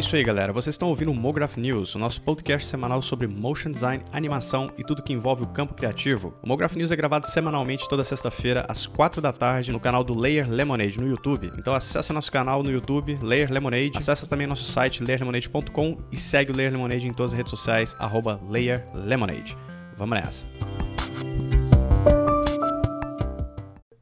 [0.00, 0.52] isso aí, galera.
[0.52, 4.82] Vocês estão ouvindo o Mograph News, o nosso podcast semanal sobre motion design, animação e
[4.82, 6.34] tudo que envolve o campo criativo.
[6.42, 10.18] O Mograph News é gravado semanalmente toda sexta-feira às 4 da tarde no canal do
[10.18, 11.52] Layer Lemonade no YouTube.
[11.58, 13.92] Então acesse nosso canal no YouTube, Layer Lemonade.
[13.94, 17.94] Acesse também nosso site layerlemonade.com e segue o Layer Lemonade em todas as redes sociais,
[17.98, 19.54] arroba Layer Lemonade.
[19.98, 21.59] Vamos nessa.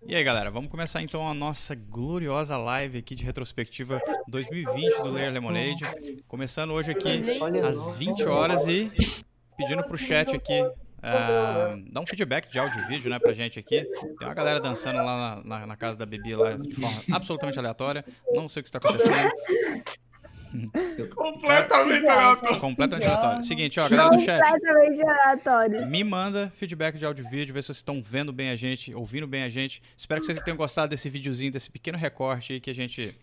[0.09, 5.11] E aí, galera, vamos começar então a nossa gloriosa live aqui de retrospectiva 2020 do
[5.11, 5.85] Layer Lemonade.
[6.27, 8.91] Começando hoje aqui às 20 horas e
[9.55, 13.59] pedindo pro chat aqui uh, dar um feedback de áudio e vídeo, né, pra gente
[13.59, 13.85] aqui.
[13.85, 17.59] Tem uma galera dançando lá na, na, na casa da Bibi lá de forma absolutamente
[17.59, 18.03] aleatória.
[18.33, 19.31] Não sei o que está acontecendo.
[21.15, 22.61] Completamente aleatório.
[22.61, 23.43] Completamente aleatório.
[23.45, 24.43] Seguinte, ó, galera do chat.
[24.43, 25.87] Completamente aleatório.
[25.87, 28.95] Me manda feedback de áudio e vídeo, ver se vocês estão vendo bem a gente,
[28.95, 29.83] ouvindo bem a gente.
[29.97, 33.15] Espero que vocês tenham gostado desse videozinho, desse pequeno recorte aí que a gente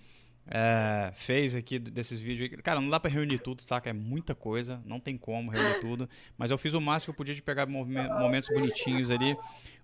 [0.47, 2.61] é, fez aqui desses vídeos.
[2.61, 3.81] Cara, não dá pra reunir tudo, tá?
[3.81, 6.07] Que é muita coisa, não tem como reunir tudo.
[6.37, 9.35] Mas eu fiz o máximo que eu podia de pegar momentos bonitinhos ali.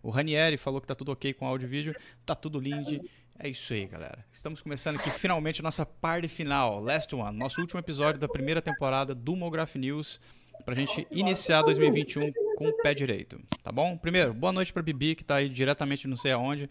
[0.04, 1.94] O Ranieri falou que tá tudo ok com áudio e vídeo,
[2.26, 3.04] tá tudo lindo.
[3.44, 4.24] É isso aí, galera.
[4.32, 8.62] Estamos começando aqui finalmente a nossa parte final, Last One, nosso último episódio da primeira
[8.62, 10.22] temporada do Mograph News,
[10.64, 13.98] pra gente iniciar 2021 com o pé direito, tá bom?
[13.98, 16.70] Primeiro, boa noite pra Bibi, que tá aí diretamente não sei aonde.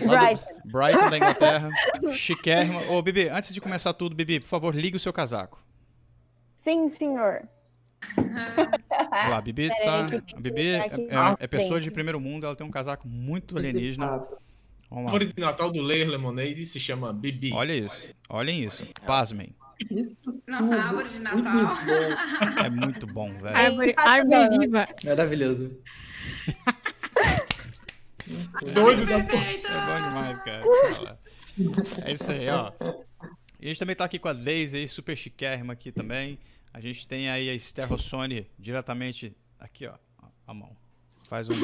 [0.00, 0.60] Brighton.
[0.64, 1.70] Brighton da Inglaterra.
[2.10, 2.90] Chiquérrima.
[2.90, 5.64] Ô, Bibi, antes de começar tudo, Bibi, por favor, ligue o seu casaco.
[6.64, 7.48] Sim, senhor.
[8.18, 10.06] Olha lá, a Bibi está.
[10.34, 10.88] A Bibi é, é,
[11.38, 14.20] é pessoa de primeiro mundo, ela tem um casaco muito alienígena.
[14.94, 15.18] Vamos lá.
[15.18, 17.52] de Natal do Layer Lemonade se chama Bibi.
[17.52, 18.08] Olha isso.
[18.28, 18.86] Olhem isso.
[19.04, 19.52] Pasmem.
[20.46, 21.74] Nossa, árvore de Natal.
[22.64, 23.56] É muito bom, velho.
[23.56, 24.84] Árvore, árvore viva.
[25.04, 25.76] Maravilhoso.
[28.72, 29.66] Doido da Perfeito.
[29.66, 30.62] É bom demais, cara.
[32.04, 32.70] É isso aí, ó.
[33.60, 36.38] E a gente também tá aqui com a Daisy aí, super chiquérrima aqui também.
[36.72, 39.94] A gente tem aí a Esther Rossoni diretamente aqui, ó.
[40.46, 40.70] A mão.
[41.28, 41.54] Faz um.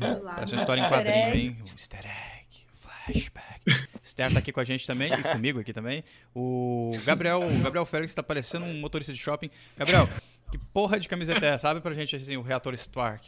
[0.00, 1.56] Uma história em quadrinho, hein?
[1.62, 3.60] Um easter egg, flashback.
[4.02, 6.02] Esther tá aqui com a gente também, e comigo aqui também.
[6.34, 9.50] O Gabriel, o Gabriel Félix tá parecendo um motorista de shopping.
[9.76, 10.08] Gabriel,
[10.50, 11.68] que porra de camiseta é essa?
[11.68, 13.22] Sabe pra gente assim, o reator Spark?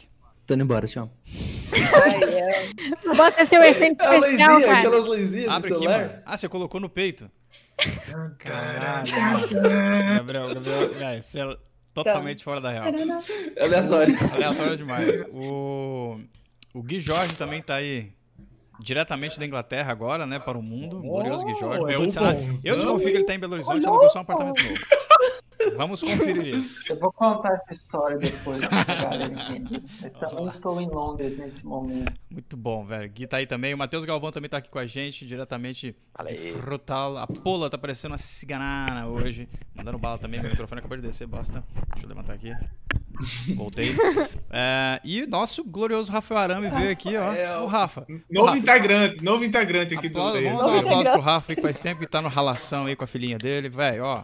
[0.45, 1.09] Tô indo embora, tchau.
[3.15, 4.79] Bota seu efeito A especial, luzinha, cara.
[4.79, 5.99] aquelas luzinhas do Abre aqui, celular.
[6.07, 6.21] mano.
[6.25, 7.31] Ah, você colocou no peito?
[8.39, 9.07] Caralho.
[10.17, 11.21] Gabriel, Gabriel, é
[11.93, 12.85] totalmente fora da real.
[13.55, 14.15] É aleatório.
[14.33, 15.21] Aleatório demais.
[15.31, 16.17] O,
[16.73, 18.11] o Gui Jorge também tá aí
[18.79, 20.97] diretamente da Inglaterra agora, né, para o mundo.
[20.97, 21.81] O glorioso Gui Jorge.
[21.83, 24.63] Oh, é Eu desconfio que ele tá em Belo Horizonte e alugou só um apartamento
[24.63, 25.02] novo.
[25.75, 26.79] Vamos conferir isso.
[26.89, 28.61] Eu vou contar essa história depois.
[30.01, 32.13] Mas também estou em Londres nesse momento.
[32.29, 33.09] Muito bom, velho.
[33.09, 33.73] Gui tá aí também.
[33.73, 35.95] O Matheus Galvão também tá aqui com a gente, diretamente
[36.61, 37.17] Frutal.
[37.17, 39.47] A Pola tá parecendo uma ciganana hoje.
[39.75, 40.39] Mandando bala também.
[40.41, 41.63] Meu microfone acabou de descer, bosta.
[41.93, 42.53] Deixa eu levantar aqui.
[43.55, 43.93] Voltei.
[44.55, 47.63] É, e nosso glorioso Rafael Arame veio aqui, ó.
[47.63, 48.05] O Rafa.
[48.29, 48.59] Novo Rafa.
[48.59, 50.55] integrante, novo integrante aqui do Aplauso, Layer.
[50.55, 52.95] vamos dar um aplauso pro Rafa aí, que faz tempo que tá no ralação aí
[52.95, 53.67] com a filhinha dele.
[53.67, 54.23] Velho, ó.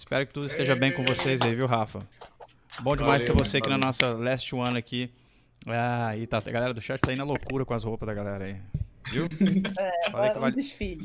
[0.00, 1.98] Espero que tudo esteja bem com vocês aí, viu, Rafa?
[2.80, 3.86] Bom demais Valeu, ter você aqui na valeu.
[3.86, 5.10] nossa last one aqui.
[5.66, 8.14] Ah, e tá, a galera do chat tá indo na loucura com as roupas da
[8.14, 8.56] galera aí.
[9.12, 9.28] Viu?
[10.10, 11.04] Falei que um vale- desfile.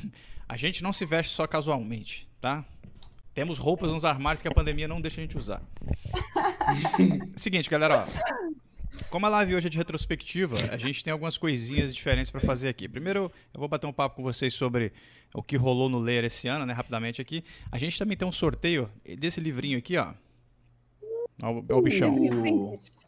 [0.48, 2.64] A gente não se veste só casualmente, tá?
[3.34, 5.62] Temos roupas nos armários que a pandemia não deixa a gente usar.
[7.36, 8.54] Seguinte, galera, ó.
[9.08, 12.68] Como a live hoje é de retrospectiva, a gente tem algumas coisinhas diferentes pra fazer
[12.68, 12.88] aqui.
[12.88, 14.92] Primeiro, eu vou bater um papo com vocês sobre
[15.34, 17.44] o que rolou no Layer esse ano, né, rapidamente aqui.
[17.70, 20.12] A gente também tem um sorteio desse livrinho aqui, ó.
[21.42, 22.14] Ó o, ó o bichão,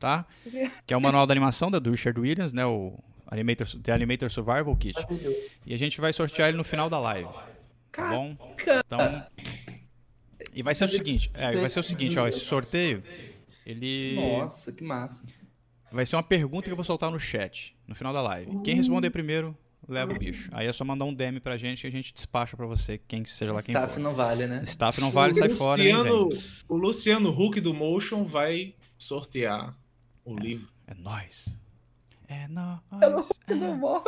[0.01, 0.27] tá?
[0.87, 4.31] Que é o manual da animação da do Richard Williams, né, o Animator, The Animator
[4.31, 4.97] Survival Kit.
[5.67, 7.31] E a gente vai sortear ele no final da live.
[7.91, 8.37] Tá bom?
[8.87, 9.27] Então.
[10.55, 13.03] E vai ser o seguinte, é, vai ser o seguinte, ó, esse sorteio,
[13.65, 15.25] ele Nossa, que massa.
[15.93, 18.61] Vai ser uma pergunta que eu vou soltar no chat, no final da live.
[18.63, 19.57] Quem responder primeiro,
[19.89, 20.49] leva o bicho.
[20.53, 23.23] Aí é só mandar um DM pra gente e a gente despacha pra você, quem
[23.23, 24.01] que seja lá quem Staff for.
[24.01, 24.63] não vale, né?
[24.65, 26.39] Staff não vale, sai fora, nem Luciano, vem.
[26.69, 29.77] o Luciano Huck do Motion vai sortear
[30.25, 30.69] o livro.
[30.87, 31.49] É nóis.
[32.29, 33.29] É nóis.
[33.49, 34.05] Eu não morro.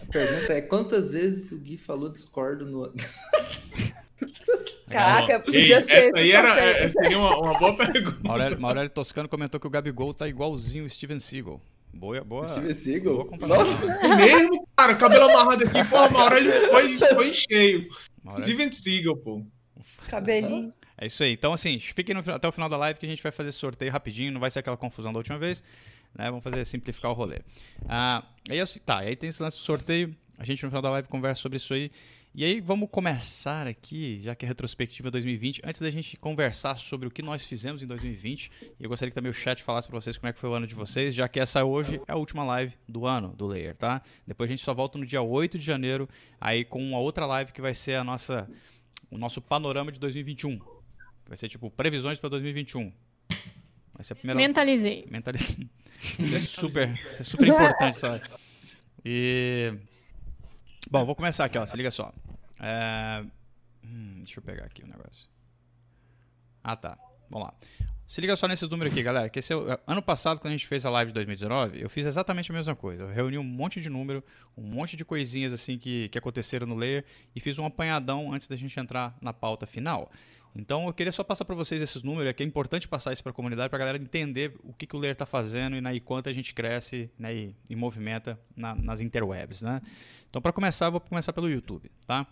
[0.00, 2.92] A pergunta é quantas vezes o Gui falou discordo no.
[4.88, 5.90] Caraca, podia ser.
[5.90, 8.18] essa aí era, é, seria uma, uma boa pergunta.
[8.22, 11.60] Maurélio, Maurélio Toscano comentou que o Gabigol tá igualzinho o Steven Seagal.
[11.94, 12.46] Boa, boa.
[12.46, 13.28] Steven Seagal?
[13.40, 13.86] Nossa,
[14.16, 17.88] Mesmo, cara, cabelo amarrado aqui, pô, a Aurélio foi, foi em cheio.
[18.22, 19.42] Maurélio- Steven Seagal, pô.
[20.08, 20.72] Cabelinho.
[20.98, 21.32] É isso aí.
[21.32, 23.90] Então, assim, fiquem no- até o final da live que a gente vai fazer sorteio
[23.90, 25.62] rapidinho, não vai ser aquela confusão da última vez.
[26.14, 26.26] Né?
[26.26, 27.38] Vamos fazer simplificar o rolê.
[27.88, 30.14] Ah, aí, eu, tá, aí tem esse lance do sorteio.
[30.38, 31.90] A gente no final da live conversa sobre isso aí.
[32.34, 37.06] E aí vamos começar aqui, já que é retrospectiva 2020, antes da gente conversar sobre
[37.06, 38.50] o que nós fizemos em 2020.
[38.80, 40.54] E eu gostaria que também o chat falasse para vocês como é que foi o
[40.54, 43.76] ano de vocês, já que essa hoje é a última live do ano do Layer,
[43.76, 44.00] tá?
[44.26, 46.08] Depois a gente só volta no dia 8 de janeiro,
[46.40, 48.48] aí com uma outra live que vai ser a nossa
[49.10, 50.58] o nosso panorama de 2021.
[51.28, 52.90] Vai ser tipo previsões para 2021.
[53.92, 55.04] Vai ser a primeira Mentalizei.
[55.10, 55.54] Mentaliza...
[56.18, 58.22] Isso é super, isso é super importante, sabe?
[59.04, 59.74] E.
[60.92, 61.64] Bom, vou começar aqui, ó.
[61.64, 62.12] Se liga só.
[62.60, 63.24] É,
[63.82, 65.26] hum, deixa eu pegar aqui o negócio.
[66.62, 66.98] Ah, tá.
[67.30, 67.54] Vamos lá.
[68.06, 69.30] Se liga só nesses números aqui, galera.
[69.30, 71.88] Que esse é o- ano passado, quando a gente fez a live de 2019, eu
[71.88, 73.04] fiz exatamente a mesma coisa.
[73.04, 74.22] Eu reuni um monte de número,
[74.54, 78.46] um monte de coisinhas assim que, que aconteceram no layer e fiz um apanhadão antes
[78.46, 80.12] da gente entrar na pauta final.
[80.54, 83.22] Então eu queria só passar para vocês esses números, é que é importante passar isso
[83.22, 85.80] para a comunidade, para a galera entender o que, que o Layer está fazendo e,
[85.80, 89.62] né, e quanto a gente cresce né, e, e movimenta na- nas interwebs.
[89.62, 89.80] Né?
[90.28, 91.90] Então para começar, eu vou começar pelo YouTube.
[92.06, 92.26] Tá?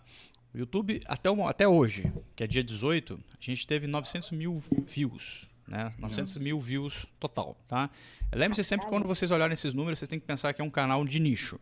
[0.53, 5.47] O YouTube, até, até hoje, que é dia 18, a gente teve 900 mil views.
[5.67, 5.91] Né?
[5.99, 7.57] 900 mil views total.
[7.67, 7.89] Tá?
[8.33, 10.69] Lembre-se sempre que quando vocês olharem esses números, vocês têm que pensar que é um
[10.69, 11.59] canal de nicho.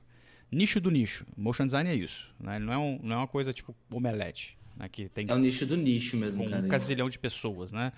[0.52, 1.26] Nicho do nicho.
[1.38, 2.28] Motion design é isso.
[2.40, 2.56] Né?
[2.58, 4.58] Ele Não, é um- não é uma coisa tipo omelete.
[4.80, 4.90] Né?
[4.90, 6.62] Que tem É o nicho do nicho mesmo, com cara.
[6.62, 6.72] um isso.
[6.72, 7.92] casilhão de pessoas, né?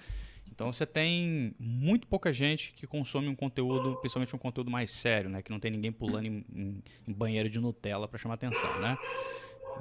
[0.54, 5.30] Então você tem muito pouca gente que consome um conteúdo, principalmente um conteúdo mais sério,
[5.30, 5.42] né?
[5.42, 8.98] Que não tem ninguém pulando em, em- em banheiro de Nutella para chamar atenção, né?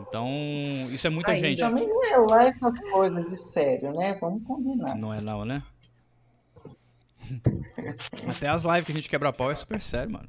[0.00, 0.28] Então,
[0.92, 1.58] isso é muita Aí gente.
[1.58, 4.16] Também não é lá essas coisas de sério, né?
[4.20, 4.96] Vamos combinar.
[4.96, 5.62] Não é não, né?
[8.28, 10.28] Até as lives que a gente quebra pau é super sério, mano.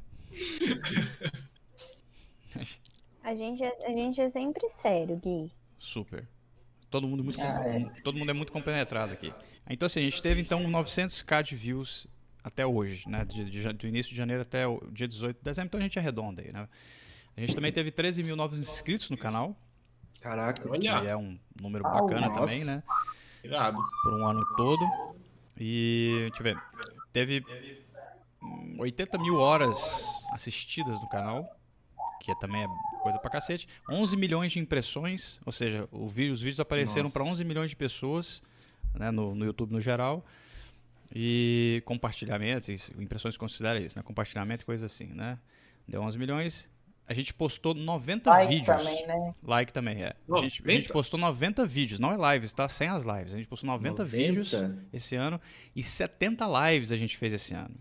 [3.24, 5.52] A gente, é, a gente é sempre sério, Gui.
[5.80, 6.28] Super.
[6.92, 7.80] Todo mundo muito Ah, é.
[8.04, 9.34] todo mundo é muito compenetrado aqui.
[9.70, 12.06] Então assim, a gente teve então 900k de views
[12.44, 15.68] até hoje, né, de, de do início de janeiro até o dia 18 de dezembro,
[15.68, 16.68] então a gente arredonda aí, né?
[17.38, 19.56] A gente também teve 13 mil novos inscritos no canal,
[20.20, 20.62] Caraca.
[20.62, 22.40] que Olha, é um número Ah, bacana nossa.
[22.42, 22.84] também, né?
[23.44, 23.78] irado.
[24.04, 24.86] Por um ano todo.
[25.58, 26.62] E, deixa eu ver,
[27.14, 27.44] teve
[28.42, 31.48] hum, 80 mil horas assistidas no canal,
[32.20, 32.68] que também é
[33.02, 33.68] coisa pra cacete.
[33.90, 38.42] 11 milhões de impressões, ou seja, vídeo- os vídeos apareceram para 11 milhões de pessoas
[38.94, 40.26] né, no, no YouTube no geral.
[41.14, 44.04] E compartilhamentos, impressões considera isso, né?
[44.04, 45.38] Compartilhamento e coisa assim, né?
[45.88, 46.70] Deu 11 milhões.
[47.06, 48.78] A gente postou 90 Like vídeos.
[48.78, 49.36] também, né?
[49.44, 50.16] Like também, é.
[50.32, 50.72] A gente, a 90?
[50.72, 52.70] gente postou 90 vídeos, não é lives, tá?
[52.70, 53.34] Sem as lives.
[53.34, 54.54] A gente postou 90, vídeos
[54.94, 55.42] esse ano
[55.76, 57.76] e 70 lives a gente fez esse ano.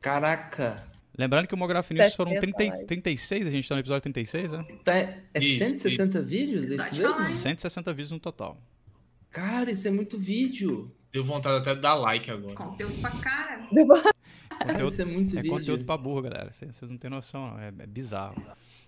[0.00, 0.86] Caraca.
[1.16, 2.86] Lembrando que o Mograph News foram 70 30, lives.
[2.86, 4.64] 36, a gente tá no episódio 36, né?
[4.82, 6.70] Tá, é Isso, 160 vídeos?
[6.70, 7.12] É isso mesmo?
[7.14, 7.36] falar, hein?
[7.36, 8.58] 160 vídeos no total.
[9.30, 10.90] Cara, isso é muito vídeo.
[11.12, 12.54] Deu vontade até de dar like agora.
[12.54, 13.68] Conteúdo pra cara.
[13.68, 15.56] Cara, Conteúdo, isso é muito é vídeo.
[15.58, 16.50] conteúdo pra burro, galera.
[16.52, 17.58] Vocês não têm noção, não.
[17.60, 18.42] É, é bizarro.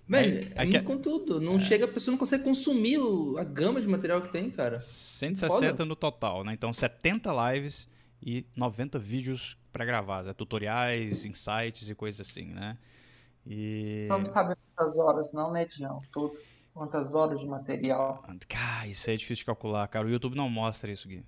[0.07, 1.41] Velho, É- é, é muito que- conteúdo.
[1.41, 4.79] Não chega, a pessoa não consegue consumir o- a gama de material que tem, cara.
[4.81, 5.85] 160 Foda.
[5.85, 6.53] no total, né?
[6.53, 7.89] Então 70 lives
[8.23, 10.33] e 90 vídeos pré-gravados, né?
[10.33, 12.79] tutoriais, insights e coisas assim, né?
[13.45, 16.01] E Vamos saber quantas horas, não, né, Dião?
[16.13, 16.39] Tudo.
[16.73, 18.25] Quantas horas de material.
[18.49, 20.07] Cara, isso é difícil de calcular, cara.
[20.07, 21.25] O YouTube não mostra isso, Gui.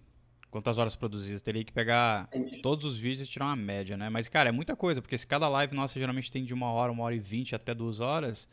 [0.51, 1.43] Quantas horas produzidas?
[1.43, 2.63] Teria que pegar Entendi.
[2.63, 4.09] todos os vídeos e tirar uma média, né?
[4.09, 6.91] Mas, cara, é muita coisa, porque se cada live nossa geralmente tem de uma hora,
[6.91, 8.49] uma hora e vinte até duas horas,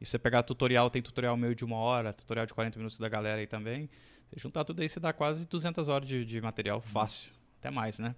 [0.00, 3.08] e você pegar tutorial, tem tutorial meio de uma hora, tutorial de 40 minutos da
[3.08, 3.90] galera aí também,
[4.30, 7.32] você juntar tudo aí, você dá quase 200 horas de, de material fácil.
[7.58, 8.14] Até mais, né?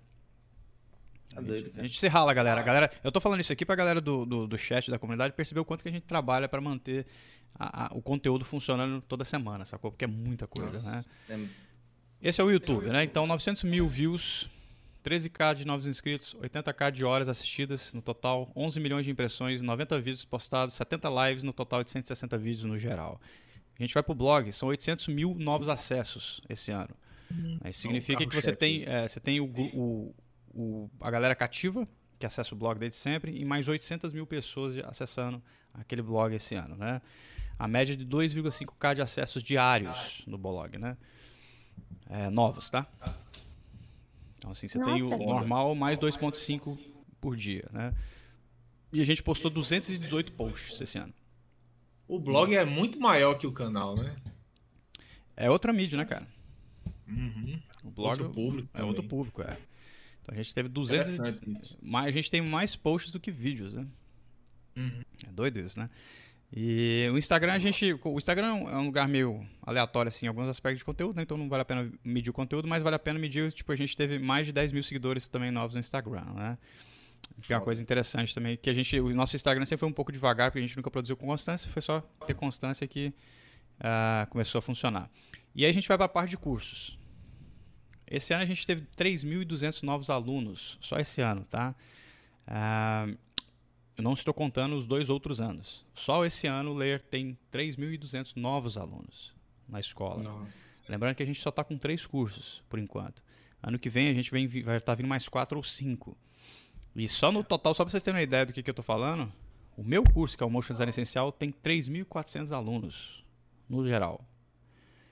[1.34, 2.60] Tá A doido, gente, a gente se rala, galera.
[2.60, 2.90] A galera.
[3.02, 5.64] Eu tô falando isso aqui pra galera do, do, do chat da comunidade perceber o
[5.64, 7.06] quanto que a gente trabalha pra manter
[7.58, 9.90] a- a- o conteúdo funcionando toda semana, sacou?
[9.90, 11.04] Porque é muita coisa, Nossa, né?
[12.22, 13.02] é- Esse é o YouTube, né?
[13.02, 14.48] Então, 900 mil views,
[15.02, 19.98] 13k de novos inscritos, 80k de horas assistidas no total, 11 milhões de impressões, 90
[20.00, 23.20] vídeos postados, 70 lives no total de 160 vídeos no geral.
[23.78, 26.90] A gente vai pro blog, são 800 mil novos acessos esse ano.
[27.68, 30.14] Isso significa que você tem, é, você tem o, o-
[30.54, 31.86] o- a galera cativa,
[32.18, 35.42] que acessa o blog desde sempre, e mais 800 mil pessoas acessando
[35.74, 37.00] aquele blog esse ano, né?
[37.58, 40.96] A média de 2,5k de acessos diários no blog, né?
[42.08, 42.86] É, novos, tá?
[44.38, 45.24] Então, assim, você tem o Nossa.
[45.24, 46.78] normal mais 2,5
[47.20, 47.94] por dia, né?
[48.92, 51.14] E a gente postou 218 posts esse ano.
[52.08, 54.14] O blog é muito maior que o canal, né?
[55.36, 56.26] É outra mídia, né, cara?
[57.08, 57.58] Uhum.
[57.84, 58.68] O blog Outro público.
[58.74, 59.56] é outro público, é.
[60.22, 61.78] Então a gente teve 200 Interessante isso.
[61.82, 63.86] mais, a gente tem mais posts do que vídeos, né?
[64.76, 65.02] Uhum.
[65.26, 65.90] É doido isso, né?
[66.54, 67.94] E o Instagram, a gente.
[68.04, 71.16] O Instagram é um- é um lugar meio aleatório, assim, em alguns aspectos de conteúdo,
[71.16, 71.22] né?
[71.22, 73.76] Então não vale a pena medir o conteúdo, mas vale a pena medir, tipo, a
[73.76, 76.58] gente teve mais de 10 mil seguidores também novos no Instagram, né?
[77.40, 79.00] Que é uma coisa interessante também, que a gente.
[79.00, 81.70] O nosso Instagram sempre foi um pouco devagar, porque a gente nunca produziu com constância,
[81.70, 83.14] foi só ter constância que
[83.80, 85.10] ah, começou a funcionar.
[85.54, 86.98] E aí a gente vai para a parte de cursos.
[88.12, 91.74] Esse ano a gente teve 3.200 novos alunos, só esse ano, tá?
[92.46, 93.06] Ah,
[93.96, 95.82] eu não estou contando os dois outros anos.
[95.94, 99.32] Só esse ano o Layer tem 3.200 novos alunos
[99.66, 100.22] na escola.
[100.22, 100.82] Nossa.
[100.86, 103.22] Lembrando que a gente só está com três cursos, por enquanto.
[103.62, 106.14] Ano que vem a gente vem, vai estar vindo mais quatro ou cinco.
[106.94, 108.84] E só no total, só para vocês terem uma ideia do que, que eu estou
[108.84, 109.32] falando,
[109.74, 113.24] o meu curso, que é o Motion Design Essencial, tem 3.400 alunos,
[113.66, 114.22] no geral.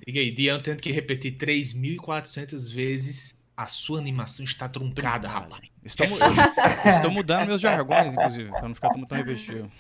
[0.06, 5.68] Diga aí, Dian tendo que repetir 3.400 vezes, a sua animação está truncada, rapaz.
[5.84, 6.16] Estou, eu
[6.90, 9.70] estou mudando meus jargões, inclusive, para não ficar tão, tão repetitivo.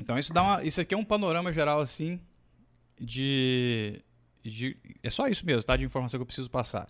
[0.00, 2.20] Então isso dá uma, isso aqui é um panorama geral assim
[3.00, 4.00] de,
[4.42, 5.76] de é só isso mesmo, tá?
[5.76, 6.88] De informação que eu preciso passar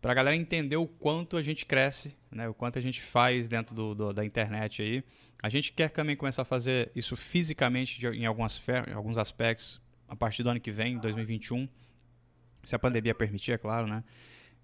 [0.00, 2.48] para a galera entender o quanto a gente cresce, né?
[2.48, 5.04] O quanto a gente faz dentro do, do- da internet aí.
[5.42, 9.80] A gente quer também começar a fazer isso fisicamente de- em algumas em alguns aspectos
[10.08, 11.68] a partir do ano que vem, 2021,
[12.64, 14.04] se a pandemia permitir, é claro, né?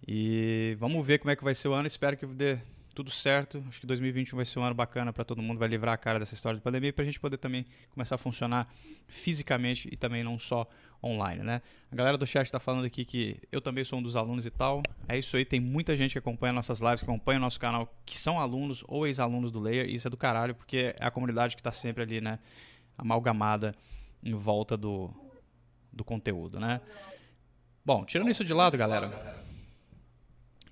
[0.07, 1.87] E vamos ver como é que vai ser o ano.
[1.87, 2.59] Espero que dê
[2.95, 3.65] tudo certo.
[3.69, 6.19] Acho que 2021 vai ser um ano bacana para todo mundo, vai livrar a cara
[6.19, 8.73] dessa história de pandemia para a gente poder também começar a funcionar
[9.07, 10.69] fisicamente e também não só
[11.03, 11.63] online, né?
[11.91, 14.51] A galera do chat está falando aqui que eu também sou um dos alunos e
[14.51, 14.83] tal.
[15.09, 17.93] É isso aí, tem muita gente que acompanha nossas lives, que acompanha o nosso canal,
[18.05, 19.89] que são alunos ou ex-alunos do Layer.
[19.89, 22.39] E isso é do caralho, porque é a comunidade que está sempre ali, né?
[22.99, 23.75] Amalgamada
[24.23, 25.11] em volta do,
[25.93, 26.81] do conteúdo, né?
[27.85, 29.45] Bom, tirando isso de lado, galera.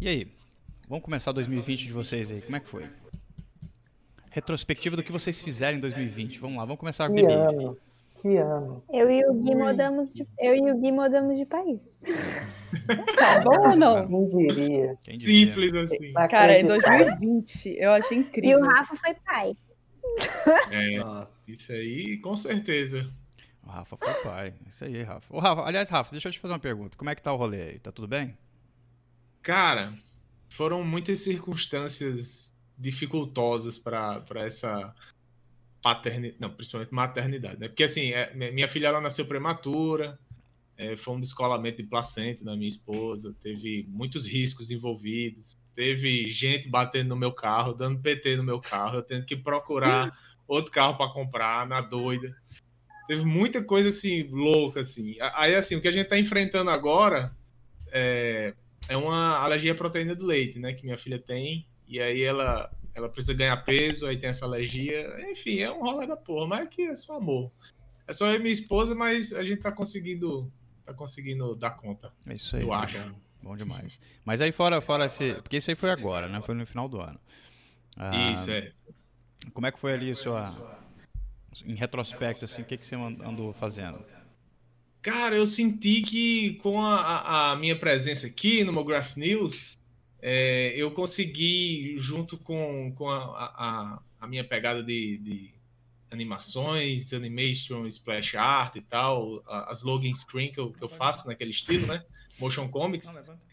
[0.00, 0.32] E aí?
[0.88, 2.42] Vamos começar 2020 de vocês aí.
[2.42, 2.90] Como é que foi?
[4.30, 6.40] Retrospectiva do que vocês fizeram em 2020.
[6.40, 7.93] Vamos lá, vamos começar com a
[8.24, 8.82] Que ano.
[8.90, 11.78] Eu e o Gui mudamos de, eu e o Gui mudamos de país.
[13.16, 14.08] Tá bom ou não?
[14.08, 14.98] Quem diria?
[15.04, 15.46] Quem diria?
[15.46, 16.12] Simples assim.
[16.28, 17.06] Cara, em Inacreditável.
[17.18, 18.58] 2020 eu achei E incrível.
[18.60, 19.56] o Rafa foi pai.
[20.70, 21.50] É, Nossa.
[21.52, 23.08] isso aí, com certeza.
[23.62, 24.54] O Rafa foi pai.
[24.66, 25.26] Isso aí, Rafa.
[25.34, 25.62] Ô, Rafa.
[25.62, 26.96] Aliás, Rafa, deixa eu te fazer uma pergunta.
[26.96, 27.78] Como é que tá o rolê aí?
[27.78, 28.36] Tá tudo bem?
[29.42, 29.94] Cara,
[30.48, 34.92] foram muitas circunstâncias dificultosas para essa
[35.84, 37.68] paternidade, não, principalmente maternidade, né?
[37.68, 40.18] Porque assim, é, minha filha ela nasceu prematura,
[40.78, 46.70] é, foi um descolamento de placenta da minha esposa, teve muitos riscos envolvidos, teve gente
[46.70, 50.96] batendo no meu carro, dando PT no meu carro, eu tendo que procurar outro carro
[50.96, 52.34] para comprar na doida.
[53.06, 55.16] Teve muita coisa assim louca assim.
[55.34, 57.36] Aí assim, o que a gente tá enfrentando agora
[57.92, 58.54] é
[58.88, 60.72] é uma alergia à proteína do leite, né?
[60.72, 61.66] Que minha filha tem.
[61.86, 65.30] E aí ela, ela precisa ganhar peso, aí tem essa alergia.
[65.30, 67.50] Enfim, é um rolê da porra, mas é que é só amor.
[68.06, 70.50] É só eu e minha esposa, mas a gente tá conseguindo.
[70.84, 72.12] Tá conseguindo dar conta.
[72.26, 72.62] É isso aí.
[72.62, 72.98] Eu tá acho.
[72.98, 73.98] Bom, bom demais.
[74.24, 75.34] Mas aí fora, fora esse.
[75.34, 76.40] Porque isso aí foi agora, né?
[76.42, 77.18] Foi no final do ano.
[77.96, 78.72] Ah, Isso, é.
[79.52, 80.78] Como é que foi ali a sua.
[81.64, 84.04] Em retrospecto, assim, o que, que você and- andou fazendo?
[85.00, 89.78] Cara, eu senti que com a, a- a minha presença aqui no Mograph News,
[90.26, 95.50] é, eu consegui, junto com, com a, a- a minha pegada de, de
[96.10, 101.50] animações, animation, splash art e tal, as login screen que eu, que eu faço naquele
[101.50, 102.02] estilo, né?
[102.38, 103.06] Motion Comics.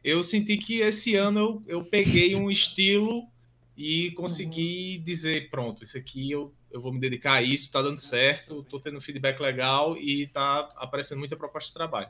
[0.04, 3.28] eu senti que esse ano eu, eu peguei um estilo
[3.75, 7.98] e consegui dizer, pronto, isso aqui eu, eu vou me dedicar a isso, tá dando
[8.00, 12.08] certo, tô tendo feedback legal e tá aparecendo muita proposta de trabalho.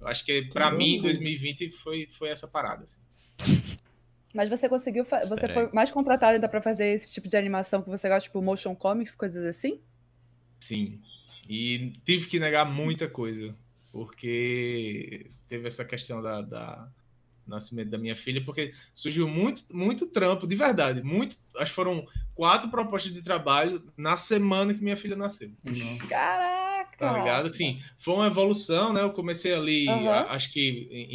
[0.00, 2.84] Eu acho que para mim 2020 foi, foi essa parada.
[2.84, 3.00] assim.
[4.34, 5.04] Mas você conseguiu.
[5.04, 8.24] fa- Você foi mais contratado ainda pra fazer esse tipo de animação que você gosta,
[8.28, 9.80] tipo motion comics, coisas assim?
[10.60, 11.00] Sim.
[11.48, 13.54] E tive que negar muita coisa,
[13.90, 16.88] porque teve essa questão da, da
[17.46, 22.06] nascimento da minha filha, porque surgiu muito, muito trampo, de verdade, muito, acho que foram
[22.34, 25.50] quatro propostas de trabalho na semana que minha filha nasceu.
[26.08, 26.96] Caraca!
[26.98, 27.46] Tá ligado?
[27.46, 29.00] Assim, foi uma evolução, né?
[29.02, 31.14] Eu comecei ali, a- acho que em,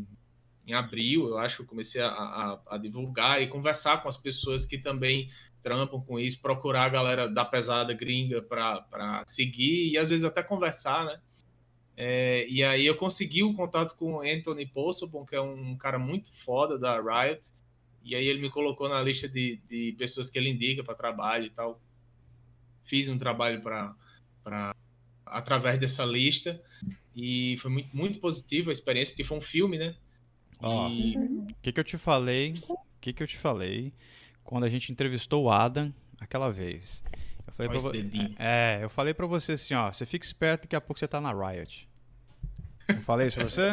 [0.00, 0.06] em,
[0.66, 4.16] em abril, eu acho que eu comecei a, a, a divulgar e conversar com as
[4.16, 5.30] pessoas que também
[5.62, 10.42] trampam com isso, procurar a galera da pesada gringa para seguir e às vezes até
[10.42, 11.20] conversar, né?
[11.96, 15.98] É, e aí eu consegui o contato com o Anthony Posselbon, que é um cara
[15.98, 17.40] muito foda da Riot,
[18.02, 21.46] e aí ele me colocou na lista de, de pessoas que ele indica para trabalho
[21.46, 21.80] e tal.
[22.82, 24.74] Fiz um trabalho para
[25.24, 26.60] através dessa lista
[27.16, 29.96] e foi muito, muito positiva a experiência, porque foi um filme, né?
[30.60, 32.54] Ó, E o que, que eu te falei?
[32.68, 33.92] O que, que eu te falei
[34.42, 37.02] quando a gente entrevistou o Adam aquela vez?
[37.46, 38.34] Eu falei vo- dedinho.
[38.38, 41.20] É, eu falei pra você assim, ó, você fica esperto, daqui a pouco você tá
[41.20, 41.88] na Riot.
[42.88, 43.70] Eu falei isso pra você?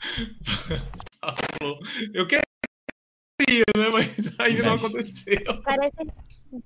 [2.14, 3.88] eu queria, né?
[3.92, 5.62] Mas ainda não aconteceu.
[5.64, 5.94] Parece,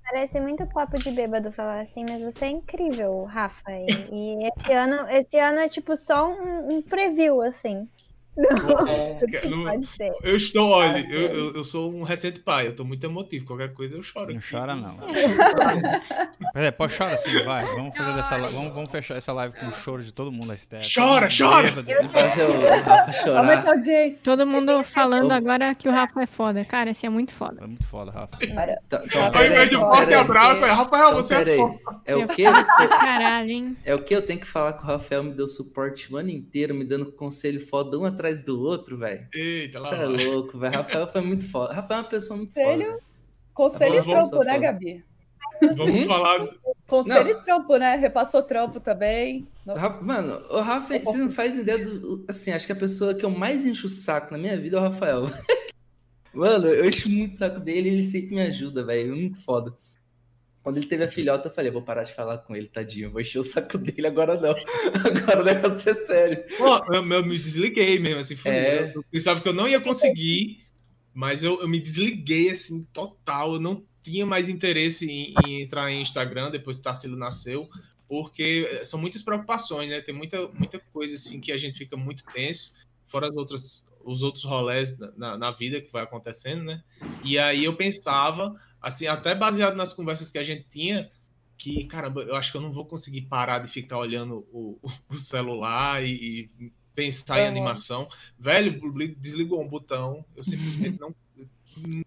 [0.05, 3.63] Parece muito papo de bêbado falar assim, mas você é incrível, Rafa.
[3.73, 7.89] E, e esse, ano, esse ano é tipo só um, um preview, assim.
[8.39, 10.13] É, que Não- pode ser.
[10.23, 13.47] Eu estou, olha, eu, eu, eu sou um recente pai, eu tô muito emotivo.
[13.47, 14.33] Qualquer coisa eu choro.
[14.33, 14.97] Não chora, não.
[16.55, 17.65] É, pode chorar sim, vai.
[17.65, 18.57] Vamos fazer dessa live.
[18.57, 20.81] Vamos, vamos fechar essa live com o choro de todo mundo, a Esther.
[20.83, 21.71] Chora, chora!
[22.11, 23.65] Fazer o Rafa chorar.
[24.25, 26.65] Todo mundo falando agora que o Rafa é foda.
[26.65, 27.63] Cara, esse é muito foda.
[27.63, 28.37] É muito foda, Rafa.
[28.43, 31.57] Então, então, Ao invés de um então, forte abraço, é Rafael, Então, você é aí.
[31.57, 31.79] foda.
[32.07, 32.45] É o Você quê?
[32.89, 33.77] Caralho, hein?
[33.85, 36.31] É o que eu tenho que falar que o Rafael me deu suporte o ano
[36.31, 39.27] inteiro, me dando conselho foda um atrás do outro, velho.
[39.35, 40.75] Eita, lá Você é louco, velho.
[40.75, 41.73] Rafael foi muito foda.
[41.75, 42.91] Rafael é uma pessoa muito Conselho?
[42.91, 43.01] foda.
[43.55, 44.59] Conselho e trampo, né.
[44.59, 45.05] Gabi?
[45.77, 46.49] Vamos falar.
[46.87, 47.41] Conselho Não.
[47.41, 47.97] e trampo, né?
[47.97, 49.47] Repassou trampo também.
[49.67, 52.25] Rafa- Mano, o Rafa, vocês não fazem ideia do.
[52.29, 54.81] Assim, acho que a pessoa que eu mais encho o saco na minha vida é
[54.81, 55.25] o Rafael.
[56.33, 59.13] Mano, eu encho muito o saco dele e ele sempre me ajuda, velho.
[59.13, 59.75] É muito foda.
[60.63, 63.11] Quando ele teve a filhota, eu falei, vou parar de falar com ele, tadinho.
[63.11, 64.51] Vou encher o saco dele agora não.
[65.05, 66.45] Agora o negócio é sério.
[66.59, 68.37] Pô, eu, eu me desliguei mesmo, assim.
[68.37, 68.93] Fui, É.
[68.95, 70.67] Eu pensava que eu não ia conseguir,
[71.15, 73.55] mas eu, eu me desliguei, assim, total.
[73.55, 77.69] Eu não tinha mais interesse em, em entrar em Instagram depois que Tarsilo nasceu,
[78.09, 80.01] porque eh, são muitas preocupações, né?
[80.01, 82.73] Tem muita, muita coisa, assim, que a gente fica muito tenso,
[83.07, 86.83] fora as outras, os outros rolés na, na vida que vai acontecendo, né?
[87.25, 91.11] E aí eu pensava, assim, até baseado nas conversas que a gente tinha,
[91.59, 94.79] que, caramba, eu acho que eu não vou conseguir parar de ficar olhando o,
[95.11, 97.49] o celular e, e pensar em Aham.
[97.51, 98.09] animação.
[98.39, 101.15] Velho, o Bli- desligou um botão, eu simplesmente não.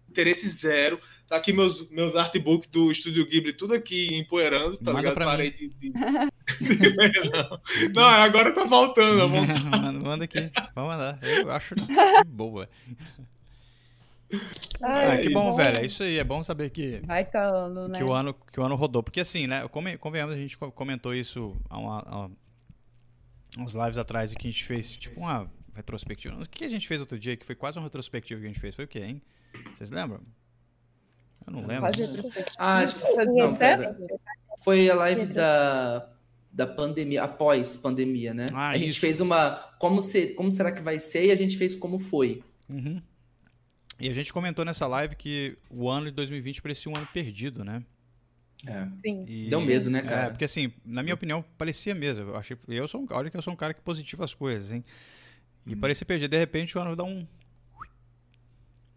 [0.08, 1.00] Interesse zero.
[1.26, 5.24] Tá aqui meus, meus artbooks do Estúdio Ghibli, tudo aqui empoeirando, tá Manda ligado?
[5.24, 5.68] Parei de.
[5.68, 7.60] de- não.
[7.94, 9.16] não, agora tá vontade.
[9.70, 10.50] manda, manda aqui.
[10.74, 11.18] Vamos mandar.
[11.22, 11.74] Eu acho
[12.26, 12.68] boa.
[14.82, 15.56] Ai, Ah, que bom, isso.
[15.56, 15.78] velho.
[15.78, 16.18] É isso aí.
[16.18, 17.98] É bom saber que, Vai ano, né?
[17.98, 19.02] que, o, ano, que o ano rodou.
[19.02, 19.66] Porque assim, né?
[19.68, 22.28] Convenhamos, a gente co- comentou isso há, uma, há
[23.60, 26.40] uns lives atrás e que a gente fez, tipo, uma retrospectiva.
[26.42, 28.60] O que a gente fez outro dia, que foi quase uma retrospectiva que a gente
[28.60, 28.74] fez?
[28.74, 29.22] Foi o quê, hein?
[29.74, 30.20] Vocês lembram?
[31.46, 31.80] Eu não lembro.
[31.80, 32.56] Quase retrospectiva.
[32.58, 33.96] Ah, acho que Foi não, pera.
[34.62, 36.08] Foi a live da,
[36.50, 38.46] da pandemia, após pandemia, né?
[38.52, 39.00] Ah, a gente isso.
[39.00, 39.56] fez uma.
[39.78, 41.26] Como, se, como será que vai ser?
[41.26, 42.42] E a gente fez como foi.
[42.68, 43.02] Uhum.
[43.98, 47.64] E a gente comentou nessa live que o ano de 2020 parecia um ano perdido,
[47.64, 47.82] né?
[48.66, 48.88] É.
[48.96, 49.24] Sim.
[49.28, 50.30] E- Deu medo, né, É, cara?
[50.30, 52.24] porque assim, na minha opinião, parecia mesmo.
[52.30, 54.72] Eu achei, eu sou um, olha que eu sou um cara que positiva as coisas,
[54.72, 54.84] hein?
[55.66, 56.30] E parecia perdido.
[56.30, 57.26] De repente o ano dá um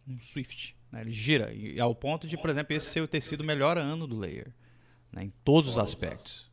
[0.08, 1.02] um Swift, né?
[1.02, 4.08] Ele gira e ao ponto de, por exemplo, esse ser ter sido o melhor ano
[4.08, 4.48] do Layer,
[5.12, 5.24] né?
[5.26, 6.50] Em todos os aspectos.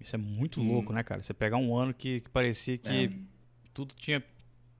[0.00, 0.68] Isso é muito Hum.
[0.72, 1.22] louco, né, cara?
[1.22, 3.10] Você pegar um ano que, que parecia que É.
[3.74, 4.22] tudo tinha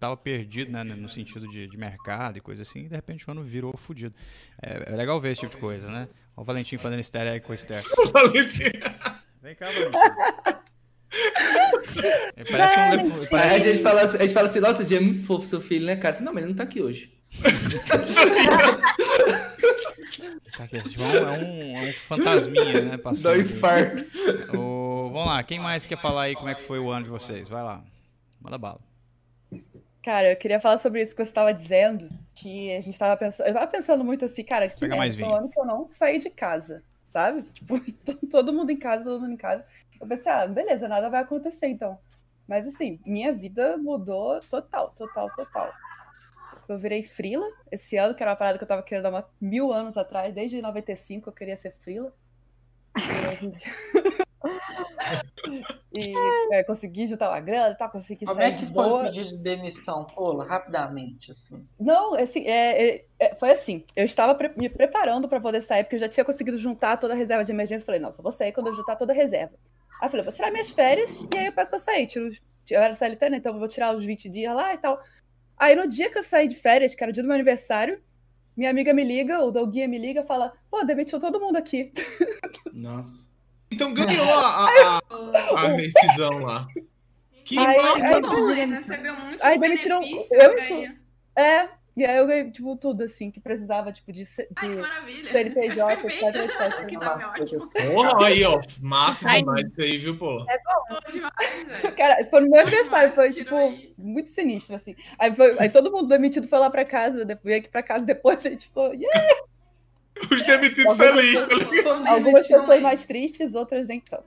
[0.00, 3.30] tava perdido, né, no sentido de, de mercado e coisa assim, e de repente o
[3.30, 4.14] ano virou fudido.
[4.60, 6.08] É, é legal ver esse tipo de coisa, né?
[6.36, 7.84] Olha o Valentim fazendo easter egg com o Esther.
[9.42, 9.98] Vem cá, Valentim.
[12.36, 13.10] Ele parece um...
[13.28, 15.60] parece- a gente, fala, assim- a gente fala assim, nossa, Dia é muito fofo seu
[15.60, 16.18] filho, né, cara?
[16.20, 17.12] Não, mas ele não tá aqui hoje.
[20.56, 22.90] Tá aqui, esse João é um, é um fantasminha, né?
[22.92, 23.36] Dá Passando.
[23.38, 24.02] um infarto.
[24.56, 27.10] Ô, vamos lá, quem mais quer falar aí como é que foi o ano de
[27.10, 27.48] vocês?
[27.48, 27.82] Vai lá.
[28.40, 28.80] Manda bala.
[30.02, 33.46] Cara, eu queria falar sobre isso que você estava dizendo, que a gente tava pensando,
[33.48, 36.18] eu tava pensando muito assim, cara, que Pega merda, um ano que eu não saí
[36.18, 37.42] de casa, sabe?
[37.52, 39.64] Tipo, to- todo mundo em casa, todo mundo em casa.
[40.00, 41.98] Eu pensei, ah, beleza, nada vai acontecer então.
[42.48, 45.70] Mas assim, minha vida mudou total, total, total.
[46.66, 49.28] Eu virei frila esse ano, que era uma parada que eu tava querendo há uma-
[49.40, 52.12] mil anos atrás, desde 95 eu queria ser frila.
[55.92, 56.14] E
[56.52, 59.00] é, consegui juntar uma grana e tal, consegui Como sair é que foi boa.
[59.02, 60.06] o pedido de demissão?
[60.46, 61.66] Rapidamente, assim.
[61.78, 63.84] Não, assim, é, é, é, foi assim.
[63.96, 67.14] Eu estava pre- me preparando para poder sair, porque eu já tinha conseguido juntar toda
[67.14, 67.84] a reserva de emergência.
[67.84, 69.54] Falei, não, só vou sair quando eu juntar toda a reserva.
[70.00, 72.06] Aí eu falei, vou tirar minhas férias e aí eu peço pra sair.
[72.06, 72.30] Tiro,
[72.70, 73.36] eu era CLT, né?
[73.38, 75.00] Então eu vou tirar os 20 dias lá e tal.
[75.58, 78.00] Aí no dia que eu saí de férias, que era o dia do meu aniversário,
[78.56, 81.92] minha amiga me liga, o Doguinha me liga e fala, pô, demitiu todo mundo aqui.
[82.72, 83.28] Nossa.
[83.70, 86.66] Então ganhou a, a, a, a rescisão lá.
[87.44, 90.36] Que Aí- aí- Bom, eles recebeu muito Aí demitiram- benefício.
[90.40, 90.92] eu-.
[91.42, 94.24] É, e aí eu ganhei, tipo, tudo, assim, que precisava, tipo, de...
[94.24, 94.80] se- Ai, que de...
[94.80, 95.32] maravilha.
[95.32, 96.26] CNPJ, Perfeito.
[96.26, 96.86] etc, etc.
[96.86, 97.68] Que nome ótimo.
[97.92, 98.60] Porra, aí, ó.
[98.80, 100.38] Massa Sai- demais isso aí, viu, pô?
[100.44, 101.94] Bom demais, velho.
[101.96, 103.94] Cara, foi no meu aniversário, foi, tipo, tirou aí.
[103.98, 104.94] muito sinistro, assim.
[105.18, 108.04] Aí, foi- aí todo mundo demitido foi lá pra casa, depois veio aqui pra casa
[108.04, 108.92] depois, a gente ficou.
[108.94, 109.42] "Yeah!"
[110.30, 112.08] Os demitidos felizes, tá ligado?
[112.08, 114.24] Algumas pessoas mais tristes, outras nem tanto.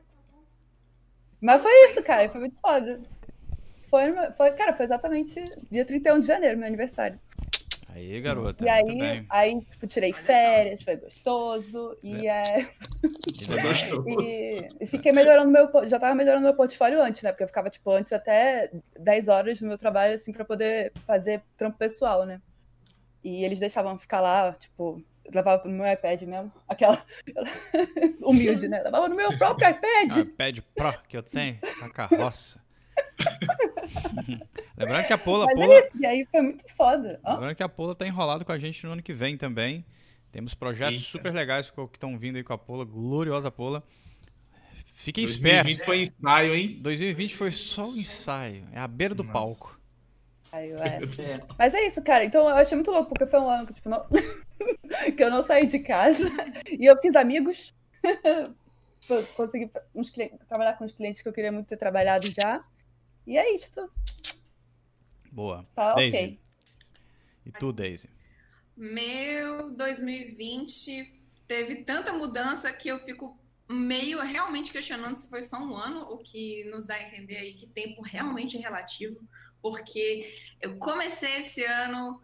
[1.42, 3.02] Mas foi isso, cara, foi muito foda.
[3.82, 7.20] Foi, foi, cara, foi exatamente dia 31 de janeiro, meu aniversário.
[7.90, 8.66] Aí, garota.
[8.66, 9.26] E aí, bem.
[9.30, 11.96] aí tipo, tirei férias, foi gostoso.
[12.02, 12.68] E, é,
[13.02, 13.62] bem.
[13.62, 14.04] Gostou?
[14.20, 15.70] e, e fiquei melhorando meu.
[15.88, 17.32] Já tava melhorando meu portfólio antes, né?
[17.32, 21.44] Porque eu ficava, tipo, antes até 10 horas no meu trabalho, assim, pra poder fazer
[21.56, 22.42] trampo pessoal, né?
[23.24, 26.52] E eles deixavam ficar lá, tipo, levava no meu iPad mesmo.
[26.68, 27.04] Aquela.
[28.24, 28.82] Humilde, né?
[28.82, 30.18] Levava no meu próprio iPad.
[30.18, 32.62] iPad Pro que eu tenho, a carroça.
[34.78, 37.20] Lembrando que a Pola, Mas Pola, é isso, e aí foi muito foda.
[37.26, 39.86] Lembrando que a Pola tá enrolado com a gente no ano que vem também.
[40.32, 41.12] Temos projetos Eita.
[41.12, 43.84] super legais que estão vindo aí com a Pola, gloriosa Pola.
[44.94, 45.86] Fiquem 2020 espertos.
[45.86, 46.80] foi ensaio, hein?
[46.82, 49.34] 2020 foi só um ensaio, é a beira do Nossa.
[49.34, 49.83] palco.
[50.54, 51.00] Aí, eu, é.
[51.18, 51.42] É.
[51.58, 52.24] Mas é isso, cara.
[52.24, 54.06] Então eu achei muito louco, porque foi um ano que, tipo, não...
[55.18, 56.24] que eu não saí de casa.
[56.80, 57.74] E eu fiz amigos.
[59.36, 62.64] Consegui uns cli- trabalhar com os clientes que eu queria muito ter trabalhado já.
[63.26, 63.92] E é isto.
[65.32, 65.66] Boa.
[65.76, 66.18] Tá Daisy.
[66.18, 66.40] ok.
[67.48, 68.08] E tu, Daisy?
[68.78, 71.12] Meu 2020
[71.48, 73.38] teve tanta mudança que eu fico
[73.68, 77.54] meio realmente questionando se foi só um ano, o que nos dá a entender aí
[77.56, 79.20] que tempo realmente é relativo,
[79.64, 80.30] porque
[80.62, 82.22] eu comecei esse ano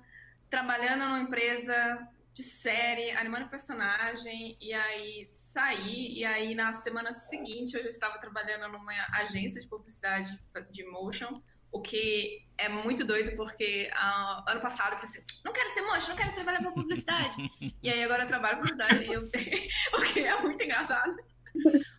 [0.50, 7.76] trabalhando numa empresa de série, animando personagem, e aí saí, e aí na semana seguinte
[7.76, 10.38] eu já estava trabalhando numa agência de publicidade
[10.70, 11.34] de motion,
[11.72, 15.82] o que é muito doido, porque ah, ano passado eu falei assim, não quero ser
[15.82, 17.52] motion, não quero trabalhar com publicidade.
[17.82, 19.22] e aí agora eu trabalho com publicidade, e eu,
[19.98, 21.16] o que é muito engraçado.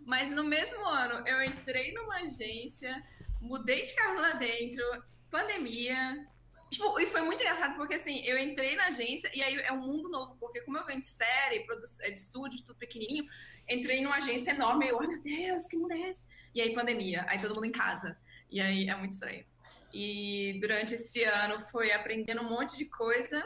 [0.04, 3.02] Mas no mesmo ano, eu entrei numa agência,
[3.40, 4.82] mudei de carro lá dentro,
[5.30, 6.26] pandemia.
[6.70, 9.80] Tipo, e foi muito engraçado, porque assim, eu entrei na agência e aí é um
[9.80, 11.66] mundo novo, porque como eu venho de série,
[12.02, 13.26] é de estúdio, tudo pequenininho,
[13.68, 16.26] entrei numa agência enorme e eu, ai meu Deus, que mundo é esse?
[16.54, 18.16] E aí pandemia, aí todo mundo em casa.
[18.48, 19.44] E aí é muito estranho.
[19.92, 23.44] E durante esse ano foi aprendendo um monte de coisa.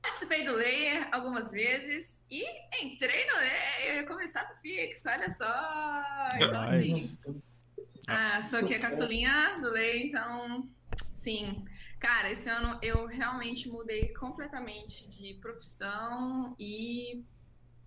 [0.00, 2.44] Participei do Layer algumas vezes e
[2.82, 3.86] entrei no Layer.
[3.86, 6.04] Eu ia começar com o Fix, olha só.
[6.36, 7.18] Então, assim,
[8.06, 10.68] ah, sou aqui a caçulinha do Layer, então,
[11.28, 11.64] sim.
[12.00, 17.24] Cara, esse ano eu realmente mudei completamente de profissão e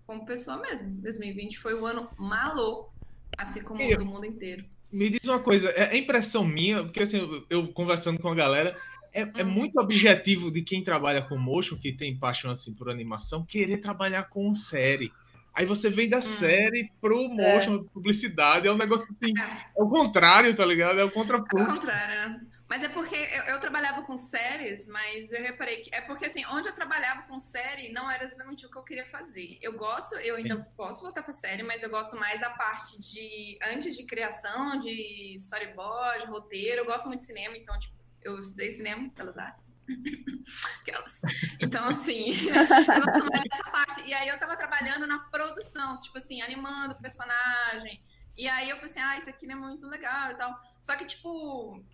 [0.06, 1.00] como pessoa mesmo.
[1.00, 2.92] 2020 foi o ano maluco,
[3.36, 4.64] assim como E o do mundo inteiro.
[4.90, 8.34] Me diz uma coisa, é é impressão minha, porque assim, eu, eu conversando com a
[8.34, 8.76] galera,
[9.12, 9.50] é, é Hum.
[9.50, 14.24] muito objetivo de quem trabalha com motion, que tem paixão assim por animação, querer trabalhar
[14.24, 15.10] com série.
[15.54, 19.42] Aí você vem da série pro motion, publicidade, é um negócio assim, É.
[19.78, 20.98] é o contrário, tá ligado?
[21.00, 21.80] É o contraponto.
[21.80, 22.46] contrário, né?
[22.72, 26.42] Mas é porque eu, eu trabalhava com séries, mas eu reparei que é porque assim,
[26.46, 29.58] onde eu trabalhava com série não era exatamente o que eu queria fazer.
[29.60, 33.58] Eu gosto, eu ainda posso voltar pra série, mas eu gosto mais da parte de
[33.62, 36.80] antes de criação, de storyboard, roteiro.
[36.80, 39.74] Eu gosto muito de cinema, então tipo, eu estudei cinema pelas artes.
[40.80, 41.20] Aquelas.
[41.60, 44.00] Então, assim, eu gosto mais dessa parte.
[44.08, 48.02] E aí eu tava trabalhando na produção, tipo assim, animando o personagem.
[48.34, 50.56] E aí eu falei assim, ah, isso aqui não é muito legal e tal.
[50.80, 51.84] Só que, tipo,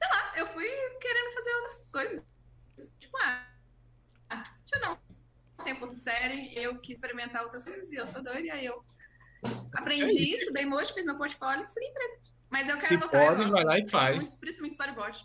[0.00, 0.66] sei lá, eu fui
[1.00, 2.24] querendo fazer outras coisas.
[2.98, 3.46] Tipo, ah,
[4.30, 8.22] deixa eu dar um tempo de série, eu quis experimentar outras coisas e eu sou
[8.22, 8.82] doida, e aí eu
[9.74, 12.34] aprendi isso, dei motion, fiz meu portfólio e segui em frente.
[12.48, 14.16] Mas eu quero Se voltar, eu pode, gosto, vai lá e faz.
[14.16, 15.24] muito, principalmente storyboard.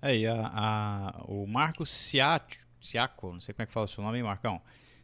[0.00, 4.18] Aí, a, a- o Marcos Ciaco, não sei como é que fala o seu nome,
[4.18, 4.60] hein, Marcão?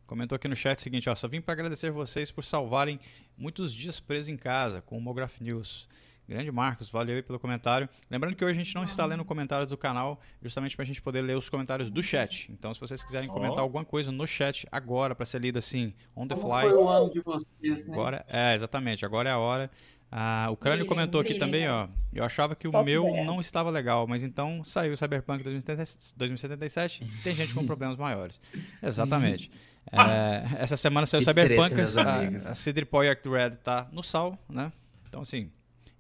[0.06, 2.98] Comentou aqui no chat o seguinte, ó, só vim para agradecer vocês por salvarem
[3.36, 5.86] muitos dias presos em casa com o Mograph News.
[6.28, 7.88] Grande Marcos, valeu aí pelo comentário.
[8.10, 11.00] Lembrando que hoje a gente não está lendo comentários do canal, justamente para a gente
[11.00, 12.52] poder ler os comentários do chat.
[12.52, 13.32] Então, se vocês quiserem Ó.
[13.32, 16.74] comentar alguma coisa no chat agora, para ser lido assim, on the Como fly, foi
[16.74, 17.94] o ano de vocês, né?
[17.94, 19.70] Agora, é, exatamente, agora é a hora.
[20.12, 21.88] Ah, o Crânio comentou aqui também, ó.
[22.12, 25.42] Eu achava que o Solta o meu não estava legal, mas então saiu o Cyberpunk
[25.42, 28.38] 2077 2077 e tem gente com problemas maiores.
[28.82, 29.50] Exatamente.
[29.90, 34.02] É, essa semana saiu o treta, Cyberpunk, meus a, a CD Projekt Red tá no
[34.02, 34.70] sal, né?
[35.08, 35.50] Então, assim,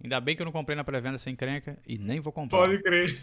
[0.02, 2.58] ainda bem que eu não comprei na pré-venda sem crenca e nem vou comprar.
[2.58, 3.18] Pode crer.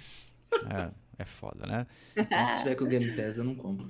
[0.69, 1.88] É, é foda, né?
[2.57, 3.88] Se tiver com o Game Pass, eu não compro.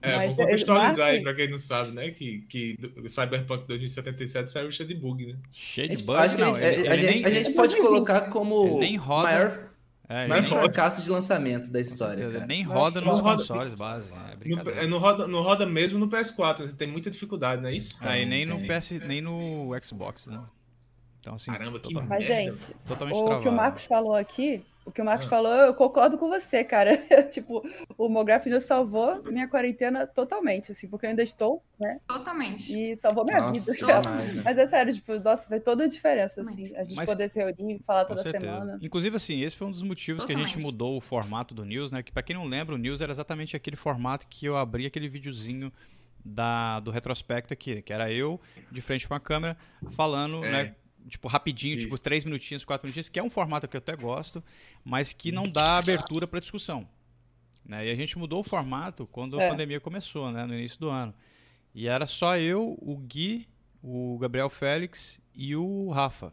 [0.00, 2.10] É, Mas, vamos contextualizar Marco- aí pra quem não sabe, né?
[2.10, 2.76] Que, que
[3.08, 5.34] Cyberpunk 2077 saiu cheio de bug, né?
[5.52, 6.54] Cheio A de bug, acho que a não.
[6.54, 9.22] gente, ele- a, ele gente, nem- a gente pode colocar como nem roda.
[9.24, 9.70] maior,
[10.08, 12.46] é, maior nem- fracasso de lançamento da história, cara.
[12.46, 13.38] nem roda nos roda.
[13.38, 14.12] consoles base.
[14.14, 14.84] É No, brincadeira.
[14.84, 16.72] é, não roda, não roda mesmo no PS4, né?
[16.78, 17.98] tem muita dificuldade, não é isso?
[18.00, 18.68] Aí nem no Tem.
[18.68, 20.40] PS, nem no Xbox, né?
[21.20, 23.42] Então, assim, Caramba, que total- Mas, merda, gente, totalmente o travado.
[23.42, 25.30] que o Marcos falou aqui, o que o Marcos Ah.
[25.30, 26.92] falou, eu concordo com você, cara.
[27.30, 27.62] tipo,
[27.98, 32.00] o Mograph News salvou minha quarentena totalmente, assim, porque eu ainda estou, né?
[32.08, 32.72] Totalmente.
[32.72, 33.86] E salvou minha Nossa, vida.
[33.86, 34.10] cara.
[34.10, 34.42] né?
[34.44, 37.38] Mas é sério, tipo, nossa, faz toda a diferença, assim, a gente Mas- poder se
[37.38, 38.44] reunir, falar toda certeza.
[38.46, 38.78] semana.
[38.80, 40.64] Inclusive, assim, esse foi um dos motivos que a gente Totalmente.
[40.64, 42.02] mudou o formato do News, né?
[42.02, 45.08] Que pra quem não lembra, o News era exatamente aquele formato que eu abri aquele
[45.08, 45.70] videozinho
[46.24, 49.56] da, do retrospecto aqui, que era eu de frente com a câmera
[49.96, 50.50] falando, É.
[50.50, 50.74] né?
[51.08, 51.86] Tipo, rapidinho, Isso.
[51.86, 54.42] tipo, três minutinhos, quatro minutinhos, que é um formato que eu até gosto,
[54.84, 56.86] mas que não dá abertura pra discussão.
[57.64, 57.86] Né?
[57.86, 59.48] E a gente mudou o formato quando a É.
[59.50, 60.44] pandemia começou, né?
[60.46, 61.14] No início do ano.
[61.74, 63.46] E era só eu, o Gui,
[63.82, 66.32] o Gabriel Félix e o Rafa.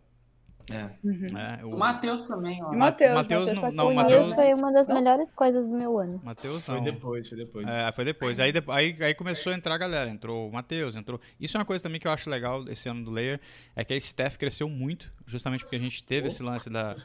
[0.71, 0.89] É.
[1.03, 1.27] Uhum.
[1.31, 1.59] Né?
[1.63, 2.73] O Matheus também, ó.
[2.73, 4.95] Matheus, Matheus Matheus não- News foi uma das Não?
[4.95, 6.19] melhores coisas do meu ano.
[6.23, 6.83] Matheus Foi não.
[6.83, 7.67] depois, foi depois.
[7.67, 8.39] É, foi depois.
[8.39, 10.09] Aí, aí, aí começou a entrar a galera.
[10.09, 11.19] Entrou o Matheus, entrou.
[11.39, 13.39] Isso é uma coisa também que eu acho legal esse ano do Layer.
[13.75, 16.95] É que a staff cresceu muito, justamente porque a gente teve esse lance da,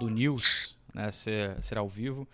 [0.00, 1.12] do news, né?
[1.12, 2.26] Ser, ser ao vivo.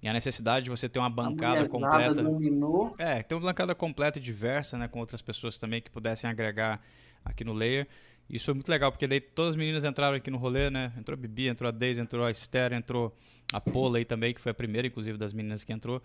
[0.00, 2.22] E a necessidade de você ter uma bancada completa.
[2.22, 2.94] dominou.
[2.96, 4.86] É, ter uma bancada completa e diversa, né?
[4.86, 6.80] Com outras pessoas também que pudessem agregar
[7.24, 7.88] aqui no Layer.
[8.30, 10.92] Isso foi muito legal, porque daí todas as meninas entraram aqui no rolê, né?
[10.98, 13.16] Entrou a Bibi, entrou a Daisy, entrou a Esther, entrou
[13.52, 16.02] a Pola aí também, que foi a primeira, inclusive, das meninas que entrou.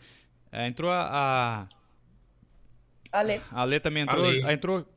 [0.52, 1.68] É, entrou a,
[3.12, 3.42] a, Ale.
[3.52, 4.42] a Lê também entrou, Ale.
[4.52, 4.88] entrou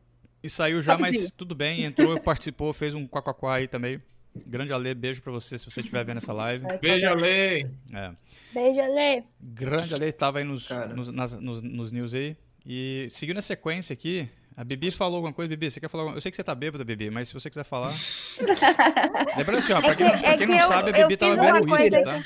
[0.42, 1.32] e saiu já, mas Rapidinho.
[1.36, 1.84] tudo bem.
[1.84, 4.00] Entrou, participou, fez um quaquaquá aí também.
[4.46, 6.64] Grande Ale, beijo pra você se você estiver vendo essa live.
[6.80, 7.06] Beijo.
[7.08, 7.66] Ale.
[7.92, 8.12] É.
[8.52, 9.24] Beijo, Ale.
[9.40, 12.36] Grande Ale tava aí nos, nos, nas- nos, nos news aí.
[12.64, 15.48] E seguindo a sequência aqui, a Bibi falou alguma coisa.
[15.50, 16.16] Bibi, você quer falar alguma...
[16.16, 17.92] Eu sei que você tá bêbada, Bibi, mas se você quiser falar.
[19.36, 20.90] Lembrando assim, ó, pra É quem, não- que- pra é quem que não eu- sabe,
[20.90, 22.24] a Bibi tava bebendo uísque, coisa tá?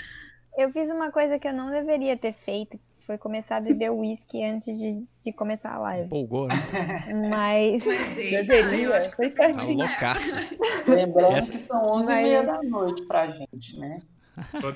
[0.59, 3.91] Eu fiz uma coisa que eu não deveria ter feito, que foi começar a beber
[3.91, 6.07] uísque antes de, de começar a live.
[6.07, 6.57] Empolgou, né?
[7.31, 9.79] Mas eita, Deveria, eu acho que foi Tá certinho.
[9.87, 10.37] loucaço.
[10.87, 14.01] Lembrando Essa- que são 11 Mas- e meia da noite pra gente, né?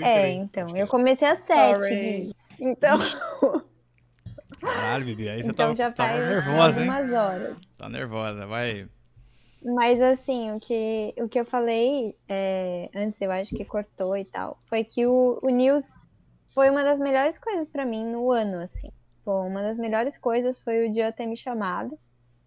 [0.00, 2.34] É, então, eu comecei às sete.
[2.60, 2.98] Então,
[4.64, 6.90] Caralho, Bibi, aí você então tava, já tava faz nervosa, hein?
[7.14, 7.56] horas.
[7.76, 8.88] Tá nervosa, vai.
[9.62, 14.24] Mas assim, o que, o que eu falei é, antes, eu acho que cortou e
[14.24, 15.94] tal, foi que o, o News
[16.48, 18.90] foi uma das melhores coisas pra mim no ano, assim.
[19.24, 21.98] Pô, uma das melhores coisas foi o dia ter me chamado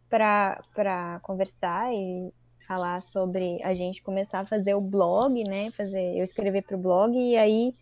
[0.08, 2.32] pra, pra conversar e
[2.68, 5.72] falar sobre a gente começar a fazer o blog, né?
[5.72, 7.74] Fazer, eu escrever pro blog e aí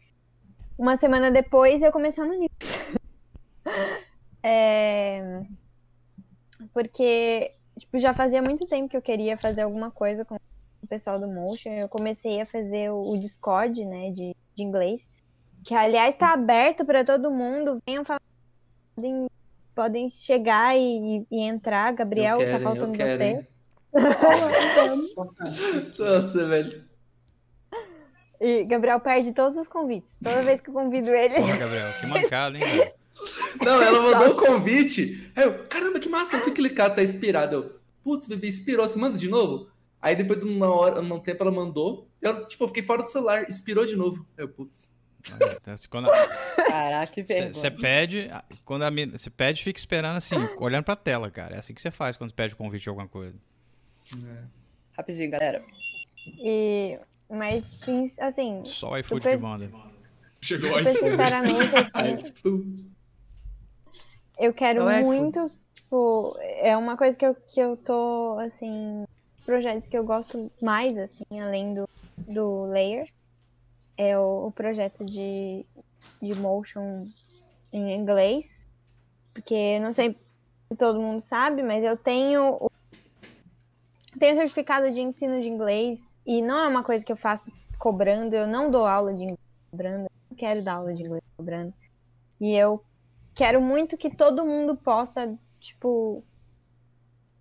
[0.78, 2.50] uma semana depois eu comecei no News.
[4.48, 5.42] É,
[6.72, 11.20] porque tipo, já fazia muito tempo que eu queria fazer alguma coisa com o pessoal
[11.20, 11.72] do Motion.
[11.72, 15.08] Eu comecei a fazer o, Discord, né, de, de inglês,
[15.64, 17.82] que aliás está aberto para todo mundo.
[17.88, 18.22] Venham falar,
[18.96, 19.26] podem,
[19.74, 21.92] podem chegar e, e entrar.
[21.94, 23.48] Gabriel, quero, tá faltando você.
[25.98, 26.86] Nossa, velho.
[28.40, 30.16] E Gabriel perde todos os convites.
[30.24, 31.34] Toda vez que eu convido ele.
[31.34, 32.94] Porra, Gabriel, que mancada, hein?
[33.64, 35.32] Não, ela mandou um convite.
[35.36, 36.38] Aí eu, caramba, que massa.
[36.38, 37.56] Eu fui clicar, tá inspirado.
[37.56, 38.88] Eu, putz, bebê, inspirou.
[38.88, 39.70] Você manda de novo?
[40.02, 42.08] Aí depois de uma hora, um tempo ela mandou.
[42.22, 43.50] Eu, tipo, eu fiquei fora do celular.
[43.50, 44.26] Inspirou de novo.
[44.38, 44.94] Aí eu, putz.
[45.28, 46.08] Então, assim, Quando
[46.56, 47.52] Caraca, que vergonha.
[47.54, 48.30] você pede,
[48.64, 51.56] quando a você pede, fica esperando assim, olhando pra tela, cara.
[51.56, 53.34] É assim que você faz quando pede convite de alguma coisa.
[54.96, 55.64] Rapidinho, galera.
[56.28, 59.72] E, mas, sim, assim, Só o iFood Super- que manda.
[60.42, 60.94] Chegou aí.
[60.94, 61.60] sinceramente,
[61.94, 62.90] assim.
[64.38, 69.06] Eu quero Não é muito, tipo, é uma coisa que eu, que eu tô, assim,
[69.46, 71.88] projetos que eu gosto mais, assim, além do,
[72.28, 73.08] do Layer,
[73.98, 75.66] é o, o projeto de,
[76.22, 77.08] de motion
[77.72, 78.68] em inglês,
[79.34, 80.18] porque não sei
[80.72, 82.70] se todo mundo sabe, mas eu tenho o
[84.18, 88.34] tenho certificado de ensino de inglês e não é uma coisa que eu faço cobrando,
[88.34, 91.74] eu não dou aula de inglês cobrando, eu não quero dar aula de inglês cobrando.
[92.40, 92.82] E eu
[93.36, 96.24] quero muito que todo mundo possa, tipo,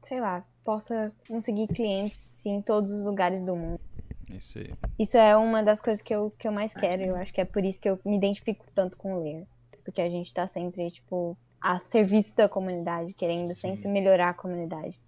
[0.02, 3.80] sei lá, possa conseguir clientes em todos os lugares do mundo.
[4.28, 4.74] Isso aí.
[4.98, 7.02] Isso é uma das coisas que eu, que eu mais quero.
[7.02, 9.46] Eu acho que é por isso que eu me identifico tanto com o Ler.
[9.84, 13.70] Porque a gente tá sempre, tipo, a serviço da comunidade, querendo Sim.
[13.70, 14.98] sempre melhorar a comunidade.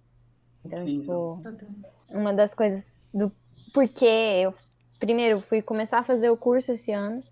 [0.63, 1.39] Então, Incrível.
[1.41, 1.69] tipo,
[2.09, 3.31] uma das coisas do
[3.73, 4.53] porquê eu
[4.99, 7.23] primeiro fui começar a fazer o curso esse ano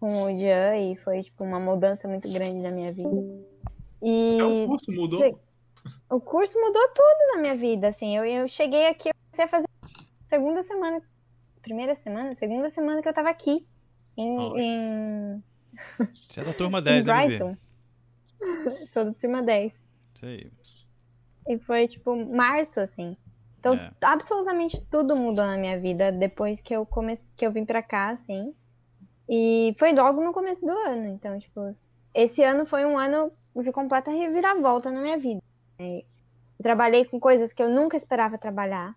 [0.00, 3.10] com o Jean e foi tipo uma mudança muito grande na minha vida.
[4.02, 5.18] E Então, o curso mudou.
[5.20, 5.36] Sei.
[6.10, 8.16] o curso mudou tudo na minha vida, assim.
[8.16, 9.68] Eu, eu cheguei aqui, eu comecei a fazer
[10.28, 11.02] segunda semana,
[11.62, 13.66] primeira semana, segunda semana que eu tava aqui
[14.16, 15.42] em, em,
[16.14, 17.26] Você é da turma em 10, né?
[17.26, 17.56] Brighton.
[18.88, 19.72] Sou do turma 10.
[20.14, 20.50] Isso aí.
[21.48, 23.16] E foi, tipo, março, assim.
[23.58, 23.90] Então, É.
[24.02, 28.08] absolutamente tudo mudou na minha vida depois que eu comecei, que eu vim pra cá,
[28.10, 28.54] assim.
[29.28, 31.06] E foi logo no começo do ano.
[31.06, 31.60] Então, tipo,
[32.14, 35.42] esse ano foi um ano de completa reviravolta na minha vida.
[35.78, 36.02] né?
[36.58, 38.94] Eu trabalhei com coisas que eu nunca esperava trabalhar.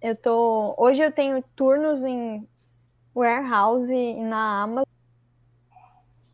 [0.00, 0.74] Eu tô.
[0.78, 2.46] Hoje eu tenho turnos em
[3.14, 4.84] warehouse na Amazon.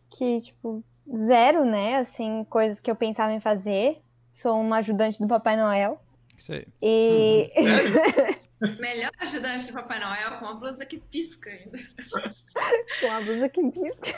[0.09, 1.97] Que, tipo, zero, né?
[1.97, 4.01] Assim, coisas que eu pensava em fazer.
[4.31, 6.01] Sou uma ajudante do Papai Noel.
[6.37, 6.67] Isso aí.
[6.81, 7.51] E.
[8.61, 11.79] Melhor ajudante de Papai Noel com uma blusa que pisca ainda.
[13.01, 14.11] com a blusa que pisca.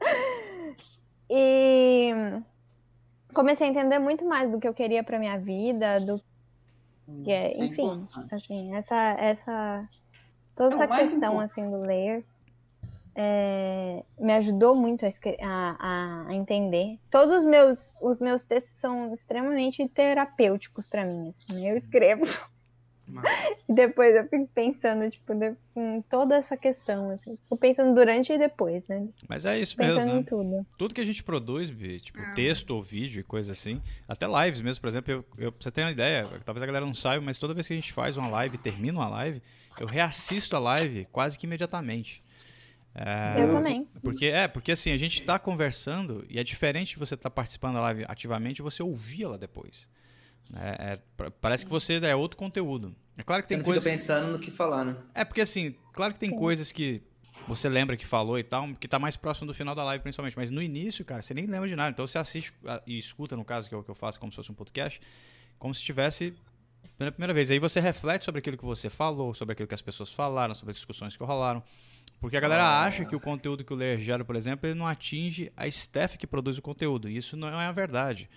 [1.30, 2.10] e
[3.32, 6.20] comecei a entender muito mais do que eu queria pra minha vida, do
[7.24, 8.34] que é, é enfim, importante.
[8.34, 9.88] assim, essa essa
[10.54, 12.24] toda É essa questão assim do layer
[13.14, 15.08] é, me ajudou muito a,
[15.42, 16.98] a- a entender.
[17.10, 22.24] Todos os meus os meus textos são extremamente terapêuticos pra mim, assim, eu escrevo
[23.68, 27.36] e depois eu fico pensando, tipo, de- em toda essa questão, assim.
[27.44, 29.08] Fico pensando durante e depois, né?
[29.28, 30.24] Mas é isso Pensando mesmo, em né?
[30.28, 30.66] tudo.
[30.76, 32.32] Tudo que a gente produz, Bi, tipo, Ah.
[32.34, 35.70] texto ou vídeo e coisa assim, até lives mesmo, por exemplo, eu, eu, pra você
[35.70, 38.16] ter uma ideia, talvez a galera não saiba, mas toda vez que a gente faz
[38.16, 39.42] uma live, termina uma live,
[39.78, 42.22] eu reassisto a live quase que imediatamente.
[42.94, 43.86] É, Eu também.
[44.02, 47.74] Porque, é, porque assim, a gente tá conversando e é diferente de você estar participando
[47.74, 49.88] da live ativamente e você ouvir ela depois.
[50.56, 52.94] É, é, pa- parece que você é outro conteúdo.
[53.16, 53.82] É claro que Você tem coisas.
[53.82, 54.96] fica pensando no que falar, né?
[55.14, 57.02] É porque assim, claro que tem coisas que
[57.46, 60.36] você lembra que falou e tal, que tá mais próximo do final da live principalmente,
[60.36, 61.90] mas no início, cara, você nem lembra de nada.
[61.90, 64.30] Então você assiste ah, e escuta, no caso, que é o que eu faço como
[64.32, 65.00] se fosse um podcast,
[65.58, 66.34] como se estivesse
[66.96, 67.50] pela primeira vez.
[67.50, 70.70] Aí você reflete sobre aquilo que você falou, sobre aquilo que as pessoas falaram, sobre
[70.70, 71.62] as discussões que rolaram.
[72.20, 74.86] Porque a galera acha que o conteúdo que o Layer gera, por exemplo, ele não
[74.86, 77.08] atinge a staff que produz o conteúdo.
[77.08, 78.28] E isso não é a verdade.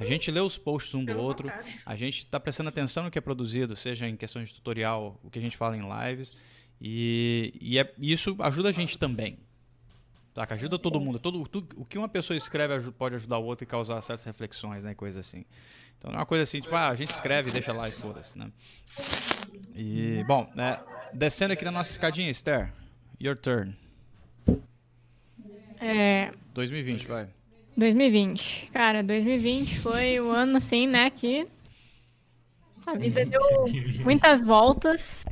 [0.00, 1.72] A gente lê os posts um do Pelo outro, contrário.
[1.84, 5.30] a gente está prestando atenção no que é produzido, seja em questões de tutorial, o
[5.30, 6.36] que a gente fala em lives.
[6.80, 9.38] E, e é- isso ajuda a gente também.
[10.34, 10.54] Saca?
[10.54, 11.18] Ajuda todo mundo.
[11.18, 14.82] Todo, tu- o que uma pessoa escreve pode ajudar o outro e causar certas reflexões,
[14.82, 14.94] né?
[14.94, 15.44] Coisa assim.
[15.98, 17.92] Então não é uma coisa assim, tipo, ah, a gente escreve e deixa lá e
[17.92, 18.50] foda-se, né?
[19.74, 20.80] E, bom, né,
[21.12, 22.72] descendo aqui na nossa escadinha, Esther,
[23.20, 23.76] your turn.
[25.78, 27.28] É, 2020, vai.
[27.80, 28.70] 2020.
[28.72, 31.46] Cara, 2020 foi o ano assim, né, que
[32.86, 33.40] a vida deu
[34.04, 35.24] muitas voltas.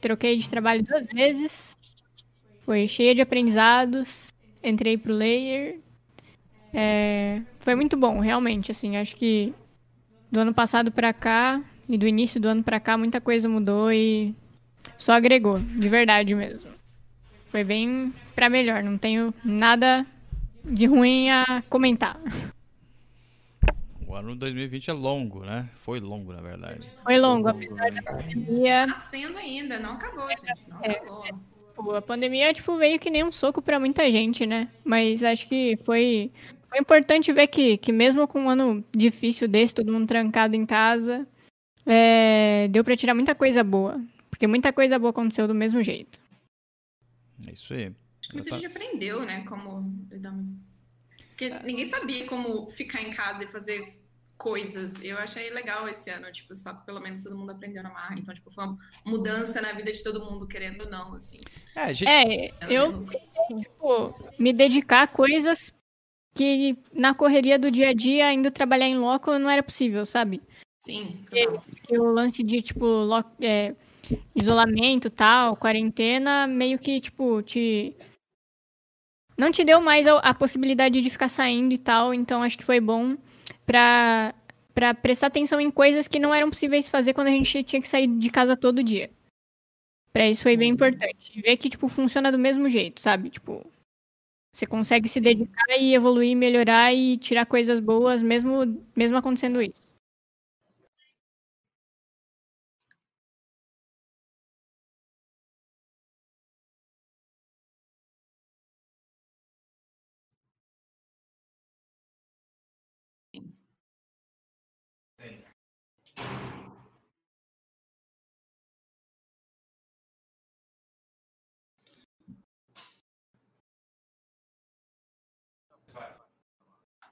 [0.00, 1.76] Troquei de trabalho duas vezes.
[2.64, 4.32] Foi cheia de aprendizados.
[4.62, 5.78] Entrei pro layer.
[6.72, 9.54] É, foi muito bom, realmente, assim, acho que
[10.30, 13.92] do ano passado pra cá e do início do ano pra cá muita coisa mudou
[13.92, 14.34] e
[14.96, 16.70] só agregou, de verdade mesmo.
[17.50, 20.06] Foi bem pra melhor, não tenho nada
[20.64, 22.20] de ruim a comentar.
[24.06, 25.68] O ano 2020 é longo, né?
[25.76, 26.80] Foi longo, na verdade.
[27.04, 28.86] Foi longo, apesar da pandemia.
[28.88, 30.68] Tá sendo ainda, não acabou, gente.
[30.68, 30.90] Não É.
[30.92, 31.24] acabou.
[31.74, 34.68] Pô, a pandemia, tipo, veio que nem um soco pra muita gente, né?
[34.82, 36.32] Mas acho que foi,
[36.68, 40.66] foi importante ver que, que mesmo com um ano difícil desse, todo mundo trancado em
[40.66, 41.24] casa,
[41.86, 44.00] é, deu pra tirar muita coisa boa.
[44.30, 46.18] Porque muita coisa boa aconteceu do mesmo jeito.
[47.46, 47.92] É isso aí.
[48.28, 49.44] Acho que muita Eu tá- gente aprendeu, né?
[49.46, 50.06] Como.
[50.10, 50.34] lidar-
[51.30, 53.96] Porque ninguém sabia como ficar em casa e fazer
[54.36, 54.94] coisas.
[55.02, 58.16] Eu achei legal esse ano, tipo, só que pelo menos todo mundo aprendeu na marra.
[58.18, 61.40] Então, tipo, foi uma mudança na vida de todo mundo, querendo ou não, assim.
[61.74, 63.04] É, gente, É, eu,
[63.60, 65.72] tipo, me dedicar a coisas
[66.34, 70.40] que na correria do dia a dia, indo trabalhar em loco, não era possível, sabe?
[70.84, 71.64] Sim, E- total.
[71.84, 73.74] que o lance de, tipo, lo- é,
[74.34, 77.94] isolamento tal, quarentena, meio que, tipo, te.
[79.38, 82.64] Não te deu mais a, a possibilidade de ficar saindo e tal, então acho que
[82.64, 83.16] foi bom
[83.64, 84.34] pra,
[84.74, 87.88] pra prestar atenção em coisas que não eram possíveis fazer quando a gente tinha que
[87.88, 89.10] sair de casa todo dia.
[90.12, 91.38] Pra isso foi bem importante.
[91.38, 93.30] E ver que, tipo, funciona do mesmo jeito, sabe?
[93.30, 93.64] Tipo,
[94.52, 99.87] você consegue se dedicar e evoluir, melhorar e tirar coisas boas, mesmo, mesmo acontecendo isso.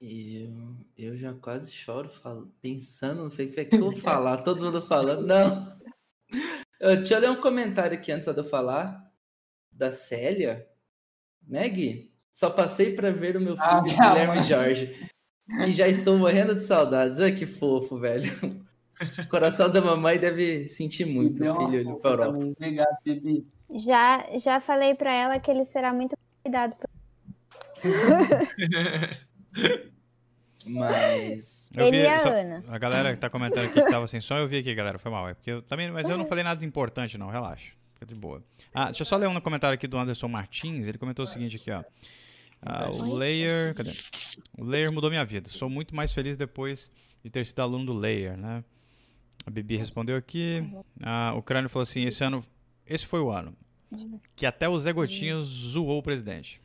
[0.01, 4.81] Eu, eu já quase choro falo, pensando no fake que eu vou falar, todo mundo
[4.81, 5.25] falando.
[5.25, 5.75] Não.
[6.79, 9.05] Eu, deixa eu ler um comentário aqui antes de eu falar.
[9.71, 10.67] Da Célia.
[11.47, 12.11] Né, Gui?
[12.33, 14.43] Só passei pra ver o meu filho, Ah, Guilherme mãe.
[14.43, 15.09] Jorge.
[15.63, 17.19] Que já estou morrendo de saudades.
[17.19, 18.31] Ai, que fofo, velho.
[19.23, 22.17] O coração da mamãe deve sentir muito, uma filho, Europa.
[22.33, 22.51] também.
[22.51, 23.47] Obrigado, Bibi.
[23.71, 26.75] Já, já falei pra ela que ele será muito cuidado.
[26.75, 26.89] por-
[30.65, 31.71] Mas.
[31.75, 32.63] Eu Ele vi a só- Ana.
[32.67, 34.99] A galera que tá comentando aqui que tava sem som, eu vi aqui, galera.
[34.99, 35.27] Foi mal.
[35.29, 35.89] É porque eu também.
[35.91, 37.29] Mas eu não falei nada importante, não.
[37.29, 37.71] Relaxa.
[37.93, 38.43] Fica de boa.
[38.73, 40.87] Ah, deixa eu só ler um comentário aqui do Anderson Martins.
[40.87, 41.83] Ele comentou o seguinte aqui, ó.
[42.61, 43.73] Ah, o Layer.
[43.75, 43.91] Cadê?
[44.57, 45.49] O Layer mudou minha vida.
[45.49, 46.91] Sou muito mais feliz depois
[47.23, 48.63] de ter sido aluno do Layer, né?
[49.45, 50.63] A Bibi respondeu aqui.
[51.01, 52.45] Ah, o Crânio falou assim: esse ano.
[52.85, 53.53] Esse foi o ano.
[54.35, 56.59] Que até o Zé Gotinha zoou o presidente.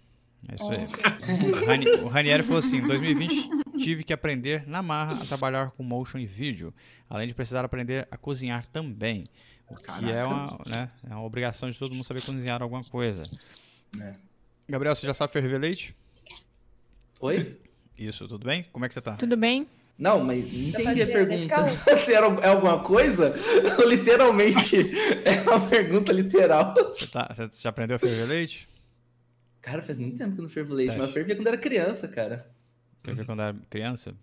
[0.48, 1.52] É isso aí.
[1.52, 5.70] O Rani- O Ranieri falou assim: em 2020 tive que aprender na marra a trabalhar
[5.72, 6.72] com motion e vídeo,
[7.08, 9.26] além de precisar aprender a cozinhar também.
[9.68, 13.22] O que é uma, né, é uma obrigação de todo mundo saber cozinhar alguma coisa.
[14.00, 14.14] É.
[14.68, 15.94] Gabriel, você já sabe ferver leite?
[17.20, 17.56] Oi?
[17.96, 18.66] Isso, tudo bem?
[18.72, 19.12] Como é que você tá?
[19.14, 19.66] Tudo bem?
[19.98, 21.68] Não, mas não entendi a fazia pergunta.
[22.04, 23.34] Se era, é alguma coisa?
[23.86, 24.76] Literalmente
[25.24, 26.74] é uma pergunta literal.
[26.76, 28.68] Você, tá, você já aprendeu a ferver leite?
[29.62, 30.98] Cara, faz muito tempo que eu não fervo leite, Teste.
[30.98, 32.50] mas eu fervia quando era criança, cara.
[33.02, 34.14] Ferver quando era criança?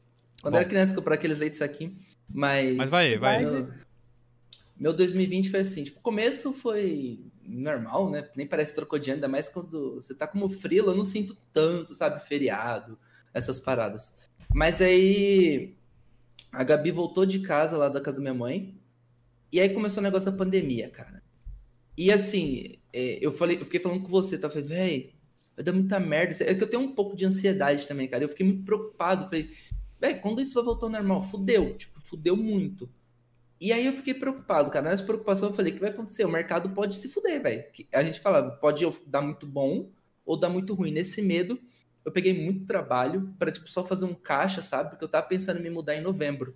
[0.41, 0.59] Quando Bom.
[0.59, 1.97] era criança, eu comprava aqueles leites aqui.
[2.27, 2.75] Mas.
[2.75, 3.45] Mas vai vai.
[3.45, 3.69] Meu,
[4.77, 8.29] meu 2020 foi assim, tipo, o começo foi normal, né?
[8.35, 11.35] Nem parece trocou de ano, ainda mais quando você tá como frila, eu não sinto
[11.51, 12.21] tanto, sabe?
[12.27, 12.99] Feriado,
[13.33, 14.15] essas paradas.
[14.53, 15.75] Mas aí
[16.51, 18.75] a Gabi voltou de casa lá da casa da minha mãe.
[19.51, 21.23] E aí começou o negócio da pandemia, cara.
[21.97, 24.47] E assim, é, eu falei, eu fiquei falando com você, tá?
[24.47, 25.13] Eu Falei, véi,
[25.59, 26.33] vai dar muita merda.
[26.45, 28.23] É que eu tenho um pouco de ansiedade também, cara.
[28.23, 29.25] Eu fiquei muito preocupado.
[29.25, 29.49] Falei,
[29.99, 31.21] véi, quando isso vai voltar ao normal?
[31.21, 32.89] Fudeu, tipo, fudeu muito.
[33.59, 34.89] E aí eu fiquei preocupado, cara.
[34.89, 36.23] Nessa preocupação eu falei, o que vai acontecer?
[36.23, 37.65] O mercado pode se fuder, velho.
[37.93, 39.91] A gente fala, pode dar muito bom
[40.25, 40.91] ou dar muito ruim.
[40.91, 41.59] Nesse medo,
[42.05, 44.91] eu peguei muito trabalho pra, tipo, só fazer um caixa, sabe?
[44.91, 46.55] Porque eu tava pensando em me mudar em novembro.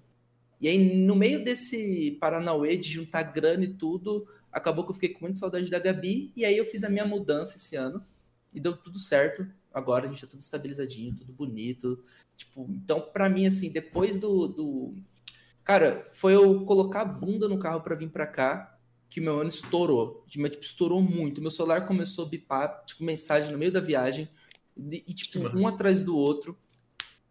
[0.61, 5.09] E aí, no meio desse Paranauê de juntar grana e tudo, acabou que eu fiquei
[5.09, 6.31] com muita saudade da Gabi.
[6.37, 8.01] E aí eu fiz a minha mudança esse ano.
[8.53, 9.47] E deu tudo certo.
[9.73, 12.03] Agora a gente tá tudo estabilizadinho, tudo bonito.
[12.35, 14.47] Tipo, então, pra mim, assim, depois do.
[14.47, 14.95] do...
[15.63, 18.77] Cara, foi eu colocar a bunda no carro pra vir pra cá
[19.13, 20.25] que meu ano estourou.
[20.37, 21.39] Mas, tipo, estourou muito.
[21.39, 24.27] Meu celular começou a bipar, tipo, mensagem no meio da viagem.
[24.75, 26.57] E, e, tipo, um atrás do outro.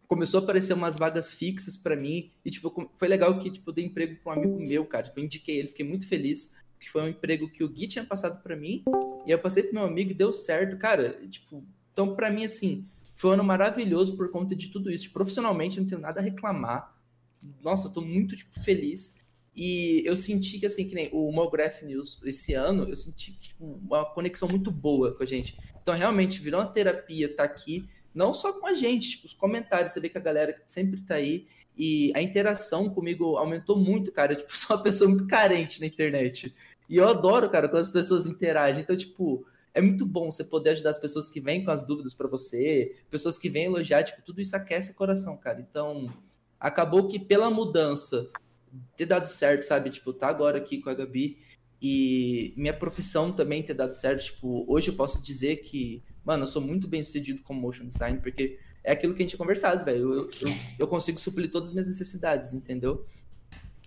[0.06, 2.30] Começou a aparecer umas vagas fixas pra mim.
[2.44, 5.04] E, tipo, foi legal que, tipo, eu dei emprego pra um amigo meu, cara.
[5.04, 6.52] Tipo, eu indiquei ele, fiquei muito feliz.
[6.82, 8.82] Que foi um emprego que o Gui tinha passado pra mim.
[9.24, 10.76] E eu passei pro meu amigo e deu certo.
[10.76, 15.12] Cara, tipo, então pra mim, assim, foi um ano maravilhoso por conta de tudo isso.
[15.12, 16.92] Profissionalmente, eu não tenho nada a reclamar.
[17.62, 19.14] Nossa, eu tô muito, tipo, feliz.
[19.54, 23.64] E eu senti que, assim, que nem o Mograph News esse ano, eu senti tipo,
[23.64, 25.56] uma conexão muito boa com a gente.
[25.80, 29.92] Então, realmente, virou uma terapia tá aqui, não só com a gente, tipo, os comentários,
[29.92, 31.46] você vê que a galera sempre tá aí.
[31.76, 34.32] E a interação comigo aumentou muito, cara.
[34.32, 36.54] Eu, tipo, sou uma pessoa muito carente na internet.
[36.92, 38.82] E eu adoro, cara, quando as pessoas interagem.
[38.82, 42.12] Então, tipo, é muito bom você poder ajudar as pessoas que vêm com as dúvidas
[42.12, 45.58] pra você, pessoas que vêm elogiar, tipo, tudo isso aquece o coração, cara.
[45.58, 46.06] Então,
[46.60, 48.28] acabou que pela mudança
[48.94, 49.88] ter dado certo, sabe?
[49.88, 51.38] Tipo, tá agora aqui com a Gabi
[51.80, 54.24] e minha profissão também ter dado certo.
[54.24, 58.20] Tipo, hoje eu posso dizer que, mano, eu sou muito bem sucedido como motion design,
[58.20, 60.12] porque é aquilo que a gente tinha conversado, velho.
[60.12, 63.06] Eu, eu, eu consigo suprir todas as minhas necessidades, entendeu?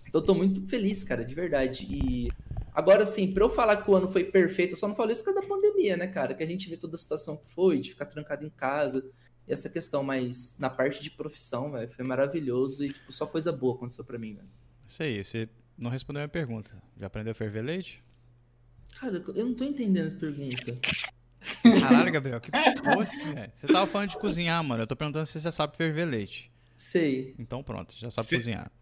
[0.08, 1.86] Então eu tô muito feliz, cara, de verdade.
[1.90, 2.28] E
[2.72, 5.24] agora, assim, pra eu falar que o ano foi perfeito, eu só não falei isso
[5.24, 6.34] por causa da pandemia, né, cara?
[6.34, 9.04] Que a gente vê toda a situação que foi, de ficar trancado em casa.
[9.46, 13.52] E essa questão, mas na parte de profissão, velho, foi maravilhoso e, tipo, só coisa
[13.52, 14.48] boa aconteceu pra mim, velho.
[14.88, 15.48] Isso aí, você
[15.78, 16.70] não respondeu a minha pergunta.
[16.98, 18.02] Já aprendeu a ferver leite?
[18.98, 20.78] Cara, eu não tô entendendo essa pergunta.
[21.80, 22.50] Caralho, Gabriel, que
[22.82, 23.52] posse, velho.
[23.54, 24.82] Você tava falando de cozinhar, mano.
[24.82, 26.50] Eu tô perguntando se você sabe ferver leite.
[26.74, 27.34] Sei.
[27.38, 28.36] Então pronto, já sabe Sim.
[28.36, 28.72] cozinhar.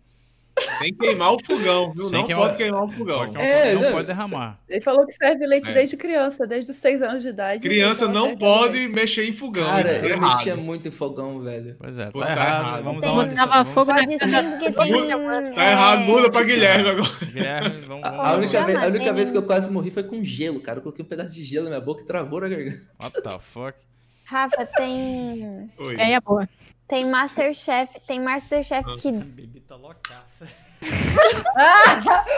[0.79, 2.09] Sem queimar o fogão, viu?
[2.09, 3.19] Sem não queimar- pode queimar o fogão.
[3.19, 4.59] Pode, queimar o É, fogo, não não, pode derramar.
[4.69, 5.73] Ele falou que ferve leite É.
[5.73, 7.61] desde criança, desde os seis anos de idade.
[7.63, 8.93] Criança então não pode leite.
[8.95, 9.65] mexer em fogão.
[9.67, 10.37] Cara, é eu errado.
[10.37, 11.77] mexia muito em fogão, velho.
[11.79, 12.61] Pois é, tá, Pô, tá errado.
[12.67, 12.85] errado.
[12.85, 13.65] Vamos Tem dar uma um lição.
[13.65, 15.53] Fogo na.
[15.53, 17.11] Tá errado, muda pra Guilherme agora.
[17.33, 20.03] Guilherme, vamos, A, vamos a única, vez, a única vez que eu quase morri foi
[20.05, 20.79] com gelo, cara.
[20.79, 22.77] Eu coloquei um pedaço de gelo na minha boca e travou na garganta.
[23.01, 23.79] What the fuck?
[24.25, 25.71] Rafa, tem...
[25.79, 25.95] Oi.
[25.95, 26.49] Ideia boa.
[26.87, 28.97] Tem Masterchef, tem Masterchef Ah.
[28.99, 29.35] Kids.
[29.35, 30.47] Bibi tá loucaça.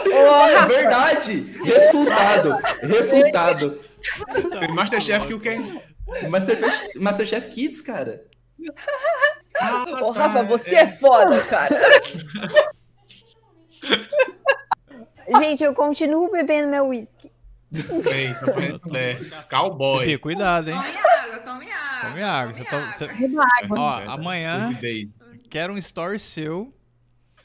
[0.09, 1.51] É verdade!
[1.63, 2.55] Refutado!
[2.81, 3.81] Refutado!
[4.59, 5.57] Tem Masterchef que o quê?
[6.29, 8.23] Masterchef, Masterchef Kids, cara.
[9.59, 11.75] Ah, Ô, tá, Rafa, você é foda, cara.
[15.39, 17.31] Gente, eu continuo bebendo meu whisky.
[17.73, 19.15] Eita, é,
[19.49, 20.05] cowboy.
[20.05, 20.77] Bibi, cuidado, hein?
[20.77, 22.09] Tome água, tome água.
[22.09, 22.53] Come água.
[22.53, 22.93] Você tome tá- água.
[22.93, 23.79] você- Beba água.
[23.79, 24.79] Ó, É, amanhã
[25.49, 26.73] quero um story seu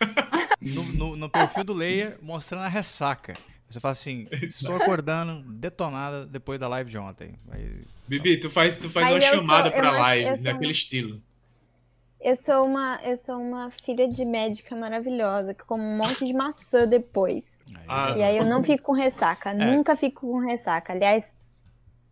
[0.60, 3.34] no, no, no perfil do Leia mostrando a ressaca.
[3.68, 7.34] Você fala assim, estou acordando detonada depois da live de ontem.
[7.50, 10.28] Aí, Bibi, tu faz, tu faz Mas uma eu chamada sou- eu pra não- live,
[10.28, 11.22] eu sou- naquele estilo.
[12.20, 16.32] Eu sou uma, eu sou uma filha de médica maravilhosa, que come um monte de
[16.32, 17.51] maçã depois.
[17.88, 20.92] Ah, E aí eu não fico com ressaca, nunca fico com ressaca.
[20.92, 21.34] Aliás,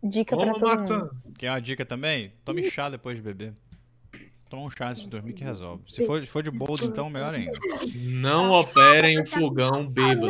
[0.03, 0.97] dica pra Vamos todo maçã.
[0.99, 1.11] mundo.
[1.37, 2.33] Quer uma dica também?
[2.45, 3.53] Tome chá depois de beber.
[4.49, 5.83] Toma um chá antes de dormir que resolve.
[5.87, 7.57] Se for, se for de boldo, então melhor ainda.
[7.95, 10.27] Não operem o fogão bêbado.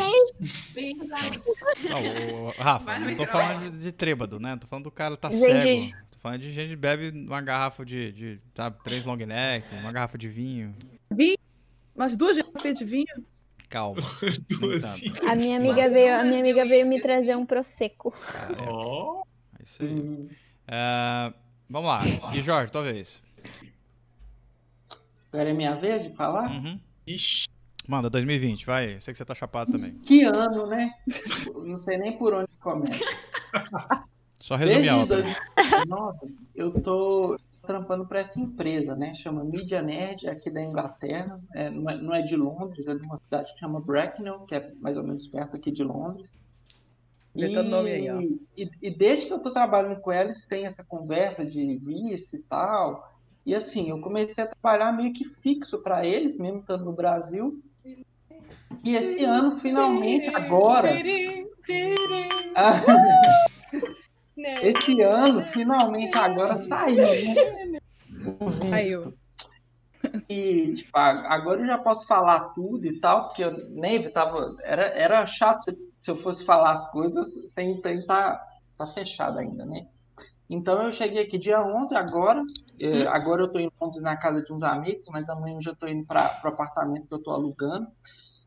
[1.89, 4.57] Não, o- Rafa, Vai no não tô falando de, de trêbado, né?
[4.57, 5.41] Tô falando do cara tá Gente,
[5.89, 5.97] cego.
[6.11, 9.91] Tô falando de gente que bebe uma garrafa de, de sabe, três long neck, uma
[9.91, 10.75] garrafa de vinho.
[11.95, 13.25] Umas duas garrafas de vinho.
[13.71, 14.01] Calma.
[15.27, 18.13] A minha amiga Nossa, veio, a minha de amiga veio me trazer um prosecco.
[18.57, 19.23] É, Ó,
[19.59, 19.89] é isso aí.
[19.89, 20.27] Hum,
[20.67, 21.33] É,
[21.69, 22.01] vamos lá.
[22.35, 23.23] E Jorge, tua vez.
[25.31, 26.49] Agora é minha vez de falar?
[26.51, 26.77] Uhum.
[27.07, 27.47] ixi,
[27.87, 28.95] Manda, 2020, vai.
[28.95, 29.93] Eu sei que você tá chapado também.
[29.99, 30.93] Que ano, né?
[31.55, 33.03] Não sei nem por onde começa.
[34.39, 35.35] Só resumir a Desde obra.
[35.55, 39.13] 2019, eu tô trampando para essa empresa, né?
[39.13, 41.39] Chama Media Nerd, aqui da Inglaterra.
[41.53, 44.55] É, não, é, não é de Londres, é de uma cidade que chama Bracknell, que
[44.55, 46.31] é mais ou menos perto aqui de Londres.
[47.33, 48.39] Nome aí.
[48.57, 52.39] E, e desde que eu tô trabalhando com eles, tem essa conversa de visto e
[52.39, 53.09] tal.
[53.45, 57.61] E assim, eu comecei a trabalhar meio que fixo para eles, mesmo estando no Brasil.
[58.83, 60.89] E esse ano, finalmente, agora.
[64.45, 67.79] Ah, esse ano, finalmente, agora saiu, né?
[68.39, 68.69] O visto.
[68.69, 69.13] Saiu.
[70.27, 74.55] E, tipo, agora eu já posso falar tudo e tal, porque eu nem tava.
[74.63, 78.41] Era, era chato se eu- se eu fosse falar as coisas sem tentar.
[78.77, 79.85] Tá fechado ainda, né?
[80.49, 82.41] Então eu cheguei aqui dia 11 agora.
[82.79, 85.75] eh, agora eu tô em Londres na casa de uns amigos, mas amanhã eu já
[85.75, 87.85] tô indo para o apartamento que eu tô alugando.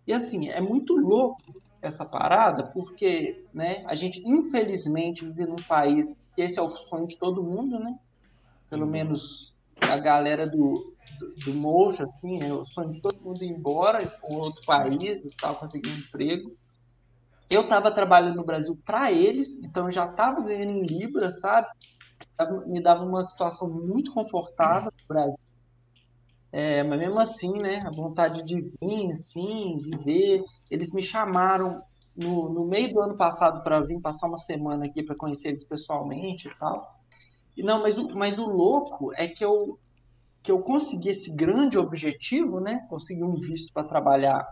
[0.06, 1.40] E assim, é muito louco
[1.86, 7.06] essa parada, porque né, a gente infelizmente vive num país que esse é o sonho
[7.06, 7.98] de todo mundo, né?
[8.68, 13.42] Pelo menos a galera do, do, do Mojo, assim, é o sonho de todo mundo
[13.42, 16.56] ir embora para um outro país e tal, conseguir um emprego.
[17.48, 21.68] Eu estava trabalhando no Brasil para eles, então eu já estava ganhando em Libra, sabe?
[22.66, 25.38] Me dava uma situação muito confortável no Brasil.
[26.56, 30.40] É, mas mesmo assim, né, a vontade de vir, assim, viver.
[30.70, 31.82] Eles me chamaram
[32.16, 35.64] no, no meio do ano passado para vir passar uma semana aqui para conhecer eles
[35.64, 36.94] pessoalmente e tal.
[37.56, 39.78] E não, mas o, mas o louco é que eu,
[40.42, 42.86] que eu consegui esse grande objetivo, né?
[42.88, 44.46] Consegui um visto para trabalhar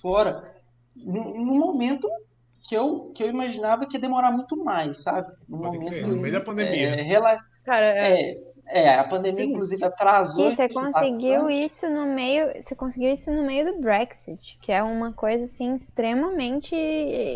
[0.00, 0.54] fora,
[0.94, 2.08] num, num momento
[2.68, 5.28] que eu, que eu imaginava que ia demorar muito mais, sabe?
[5.50, 6.88] Pode momento crer, no meio da pandemia.
[6.96, 9.52] é, rela- Cara, é, é, é, a pandemia, Sim.
[9.52, 10.50] inclusive, atrasou.
[10.50, 11.64] Que você conseguiu bastante.
[11.64, 15.74] isso no meio, você conseguiu isso no meio do Brexit, que é uma coisa assim
[15.74, 16.74] extremamente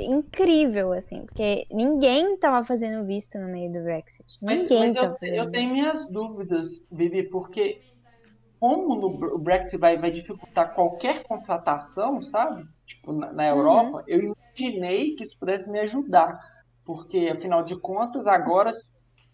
[0.09, 4.39] incrível assim, porque ninguém tava fazendo visto no meio do Brexit.
[4.41, 7.81] Mas, Ninguém mas eu, eu tenho minhas dúvidas, Vivi, porque
[8.59, 12.67] como o Brexit vai, vai dificultar qualquer contratação, sabe?
[12.87, 16.39] Tipo, na, na Europa, eu imaginei que isso pudesse me ajudar.
[16.85, 18.85] Porque, afinal de contas, agora, se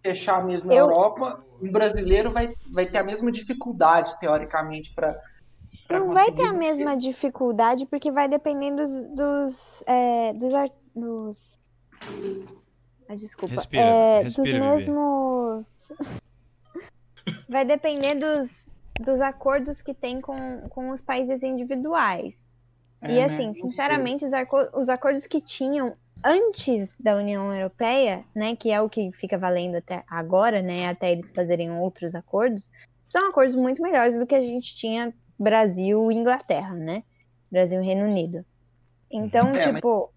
[0.05, 5.19] fechar mesmo a Eu- Europa, um brasileiro vai, vai ter a mesma dificuldade, teoricamente, para.
[5.91, 11.55] Não vai ter a mesma dificuldade porque vai depender dos dos é, dos, ar- dos...
[13.09, 15.89] Ah, desculpa, Respira, é, respira, dos mesmos
[17.49, 18.69] vai depender dos
[19.01, 22.41] dos acordos que tem com, com os países individuais.
[23.03, 23.25] É, E né?
[23.25, 23.63] assim, sei.
[23.63, 28.89] sinceramente, os, arco- os acordos que tinham antes da União Europeia, né, que é o
[28.89, 32.71] que fica valendo até agora, né, até eles fazerem outros acordos,
[33.07, 37.05] são acordos muito melhores do que a gente tinha Brasil e Inglaterra, né?
[37.51, 38.45] Brasil e Reino Unido.
[39.11, 40.13] Então, É, mas- tipo,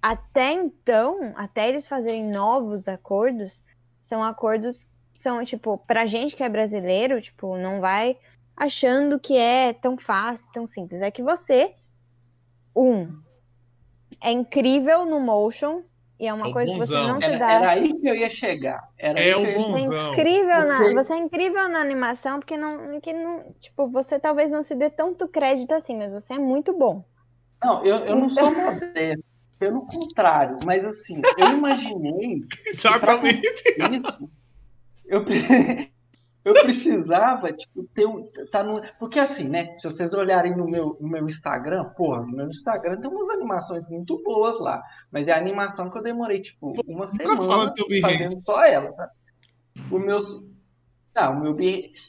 [0.00, 3.62] até então, até eles fazerem novos acordos,
[4.00, 8.16] são acordos que são, tipo, pra gente que é brasileiro, tipo, não vai
[8.56, 11.00] achando que é tão fácil, tão simples.
[11.02, 11.74] É que você,
[12.74, 13.20] um,
[14.22, 15.82] é incrível no motion,
[16.20, 17.08] e é uma É coisa que você bonzão.
[17.14, 17.52] não se Era, dá.
[17.52, 18.80] era aí que eu ia chegar.
[18.98, 20.12] Era É que o eu ia bom- Você é Bonzão.
[20.12, 24.62] incrível na, você é incrível na animação, porque não, que não, tipo, você talvez não
[24.62, 27.04] se dê tanto crédito assim, mas você é muito bom.
[27.62, 29.24] Não, eu, eu não sou Então- modesto,
[29.58, 33.42] pelo contrário, mas assim, eu imaginei Exatamente.
[33.46, 34.30] isso,
[35.06, 35.24] eu,
[36.44, 38.28] eu precisava, tipo, ter um.
[38.50, 39.76] Tá no, porque assim, né?
[39.76, 43.88] Se vocês olharem no meu, no meu Instagram, porra, no meu Instagram tem umas animações
[43.88, 44.82] muito boas lá.
[45.10, 49.08] Mas é a animação que eu demorei, tipo, uma semana fazendo só ela, tá?
[49.90, 50.18] O meu.
[51.14, 51.56] Não, o meu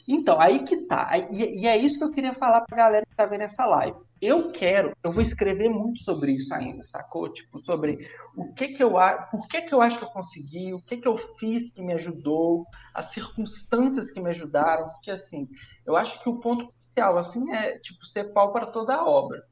[0.08, 1.10] Então, aí que tá.
[1.30, 3.96] E, e é isso que eu queria falar pra galera que tá vendo essa live.
[4.26, 7.32] Eu quero, eu vou escrever muito sobre isso ainda, sacou?
[7.32, 8.92] Tipo, sobre o que que eu
[9.30, 11.92] por que que eu acho que eu consegui, o que que eu fiz que me
[11.94, 15.48] ajudou, as circunstâncias que me ajudaram, porque assim,
[15.86, 19.42] eu acho que o ponto crucial assim é, tipo, ser pau para toda a obra.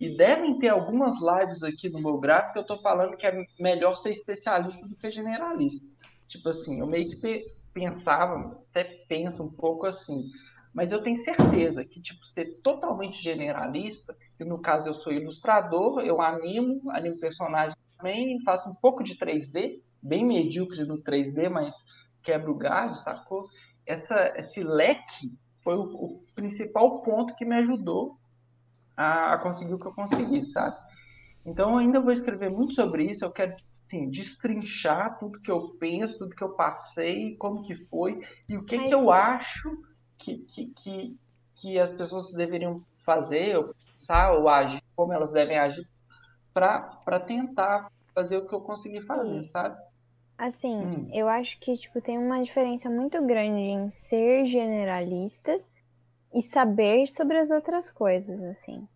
[0.00, 3.44] E devem ter algumas lives aqui no meu gráfico que eu tô falando que é
[3.58, 5.84] melhor ser especialista do que generalista.
[6.28, 10.24] Tipo assim, eu meio que pe- pensava, até penso um pouco assim,
[10.78, 16.02] mas eu tenho certeza que, tipo, ser totalmente generalista, e no caso eu sou ilustrador,
[16.02, 21.74] eu animo, animo personagens também, faço um pouco de 3D, bem medíocre no 3D, mas
[22.22, 23.48] quebra o galho, sacou?
[23.84, 25.32] Essa, esse leque
[25.64, 28.16] foi o, o principal ponto que me ajudou
[28.96, 30.76] a, a conseguir o que eu consegui, sabe?
[31.44, 33.56] Então eu ainda vou escrever muito sobre isso, eu quero
[33.88, 38.62] assim, destrinchar tudo que eu penso, tudo que eu passei, como que foi, e o
[38.62, 39.87] que, Mas- que eu acho
[40.36, 41.16] que, que,
[41.56, 45.86] que, as pessoas deveriam fazer, ou pensar, ou agir, como elas devem agir,
[46.52, 49.48] para tentar fazer o que eu consegui fazer, Sim.
[49.50, 49.80] sabe?
[50.36, 51.10] Assim, Hum.
[51.12, 55.60] eu acho que, tipo, tem uma diferença muito grande em ser generalista
[56.32, 58.86] e saber sobre as outras coisas, assim.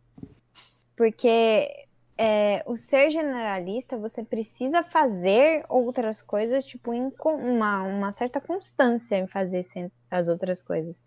[0.97, 1.69] Porque
[2.17, 9.17] é, o ser generalista, você precisa fazer outras coisas, tipo, em uma, uma certa constância
[9.17, 9.65] em fazer
[10.11, 11.03] as outras coisas.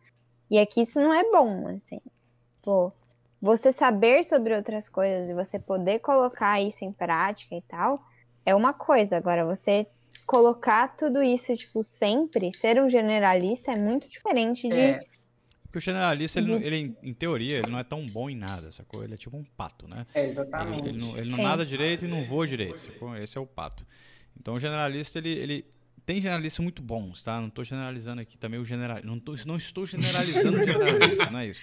[0.49, 1.99] E aqui isso não é bom, assim.
[2.61, 2.91] Pô,
[3.41, 8.03] você saber sobre outras coisas e você poder colocar isso em prática e tal,
[8.45, 9.17] é uma coisa.
[9.17, 9.87] Agora, você
[10.25, 14.79] colocar tudo isso, tipo, sempre, ser um generalista é muito diferente de.
[14.79, 14.99] É,
[15.63, 19.03] Porque o generalista, ele, ele, em teoria, ele não é tão bom em nada, sacou?
[19.03, 20.05] Ele é tipo um pato, né?
[20.13, 20.87] é Ele, exatamente.
[20.87, 23.15] ele não, ele não nada direito e não voa direito, sacou?
[23.17, 23.85] Esse é o pato.
[24.39, 25.74] Então o generalista, ele, ele
[26.05, 27.39] tem generalistas muito bons, tá?
[27.41, 31.39] Não tô generalizando aqui também o general, não, tô, não estou generalizando o generalista, não
[31.39, 31.61] é isso.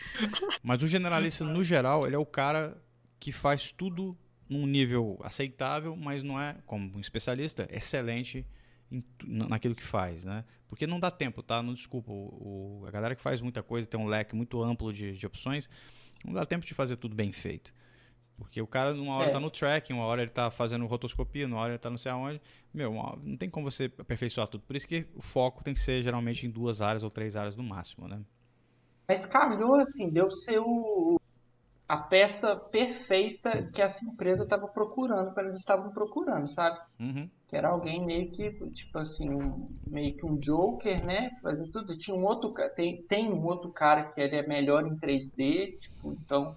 [0.63, 2.77] Mas o generalista, no geral, ele é o cara
[3.21, 4.17] que faz tudo
[4.49, 8.45] num nível aceitável, mas não é, como um especialista, excelente
[8.91, 10.45] em naquilo que faz, né?
[10.69, 11.63] Porque não dá tempo, tá?
[11.63, 12.11] Não desculpa.
[12.13, 15.27] O, o- a galera que faz muita coisa, tem um leque muito amplo de, de
[15.27, 15.69] opções,
[16.25, 17.73] não dá tempo de fazer tudo bem feito.
[18.39, 19.33] Porque o cara, uma hora É.
[19.33, 22.11] tá no tracking, uma hora ele tá fazendo rotoscopia, uma hora ele tá não sei
[22.11, 22.41] aonde.
[22.75, 24.65] Meu, não tem como você aperfeiçoar tudo.
[24.67, 27.57] Por isso que o foco tem que ser geralmente em duas áreas ou três áreas
[27.57, 28.21] no máximo, né?
[29.07, 31.21] Mas calhou, assim, deu ser o,
[31.89, 36.81] a peça perfeita que essa empresa estava procurando, quando eles estavam procurando, sabe?
[36.99, 37.29] Uhum.
[37.49, 41.31] Que era alguém meio que, tipo assim, um- meio que um Joker, né?
[41.43, 41.99] Fazendo tudo.
[41.99, 46.13] Tinha um outro, tem, tem um outro cara que ele é melhor em 3D, tipo,
[46.15, 46.57] então,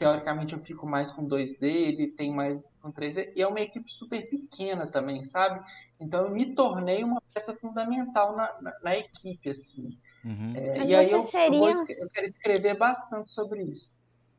[0.00, 3.92] teoricamente eu fico mais com 2D, ele tem mais com 3D, e é uma equipe
[3.92, 5.60] super pequena também, sabe?
[6.00, 9.90] Então eu me tornei uma peça fundamental na, na, na equipe, assim.
[10.24, 10.54] Uhum.
[10.56, 13.92] É, Mas e aí você eu, eu, vou seria- eu quero escrever bastante sobre isso.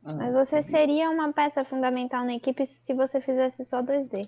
[0.04, 4.28] Ah, Mas você seria uma peça fundamental na equipe se você fizesse só 2D.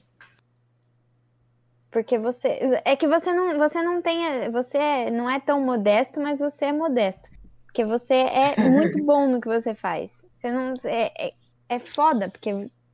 [1.89, 2.79] Porque você.
[2.85, 4.51] É que você não, você não tem.
[4.51, 7.27] Você é- não é tão modesto, mas você é modesto.
[7.65, 10.23] Porque você é muito bom no que você faz.
[10.43, 10.73] Você não.
[10.83, 11.33] É, é,
[11.69, 12.49] é foda, porque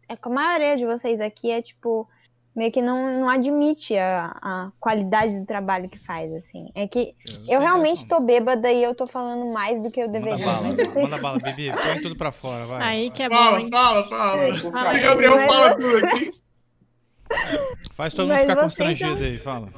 [0.08, 2.08] é que a maioria de vocês aqui é tipo.
[2.56, 6.70] Meio que não, não admite a, a qualidade do trabalho que faz, assim.
[6.76, 7.16] É que
[7.48, 10.46] eu realmente tô bêbada e eu tô falando mais do que eu Manda deveria.
[10.46, 11.72] bala, mas manda bala, Bibi.
[11.72, 12.82] Põe tudo pra fora, vai.
[12.84, 13.70] Aí que é bom, Fala, hein?
[13.72, 14.42] fala, fala.
[14.42, 15.00] É, Fala.
[15.00, 16.32] Gabriel Mas fala tudo aqui.
[17.96, 19.70] Faz todo mundo Mas ficar constrangido são- aí, fala.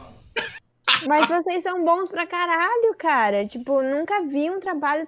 [1.07, 3.45] Mas vocês são bons pra caralho, cara.
[3.45, 5.07] Tipo, nunca vi um trabalho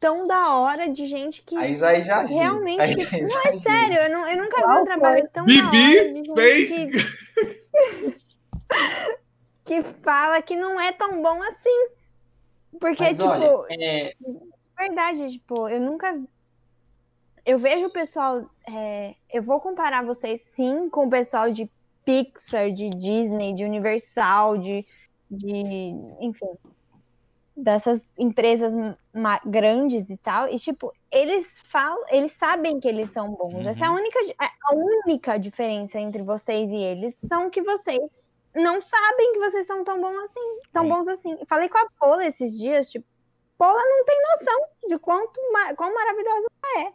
[0.00, 1.56] tão da hora de gente que.
[1.56, 2.36] A Isaí já agiu.
[2.36, 5.46] Realmente, A Isaí não já é sério, eu, não- eu nunca vi um trabalho tão
[5.46, 6.70] da hora de Bibi gente fez.
[6.70, 8.16] que,
[9.64, 11.88] que fala que não é tão bom assim.
[12.80, 14.14] Porque, Mas tipo, olha, é,
[14.78, 16.20] verdade, tipo, eu nunca.
[17.44, 18.48] Eu vejo o pessoal.
[18.68, 21.70] é, eu vou comparar vocês, sim, com o pessoal de
[22.04, 24.84] Pixar, de Disney, de Universal, de.
[25.30, 25.54] de
[26.20, 26.46] enfim.
[27.56, 28.74] Dessas empresas
[29.46, 30.46] grandes e tal.
[30.48, 32.04] E, tipo, eles falam.
[32.10, 33.54] Eles sabem que eles são bons.
[33.54, 33.68] Uhum.
[33.68, 37.14] Essa é a única, di- a única diferença entre vocês e eles.
[37.24, 40.58] São que vocês não sabem que vocês são tão bons assim.
[40.72, 41.38] Tão bons assim.
[41.48, 43.06] Falei com a Pola esses dias, tipo.
[43.56, 45.40] Pola não tem noção de quanto
[45.76, 46.92] quão maravilhosa ela é.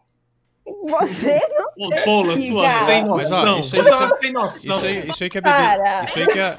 [0.65, 1.87] Você não.
[1.87, 3.59] Ô, Paula, sua sem Mas, ó, noção.
[3.59, 4.57] isso aí- sem noção.
[4.77, 5.53] Isso aí, isso aí que a Bibi.
[5.53, 6.03] Cara.
[6.03, 6.57] Isso aí que a,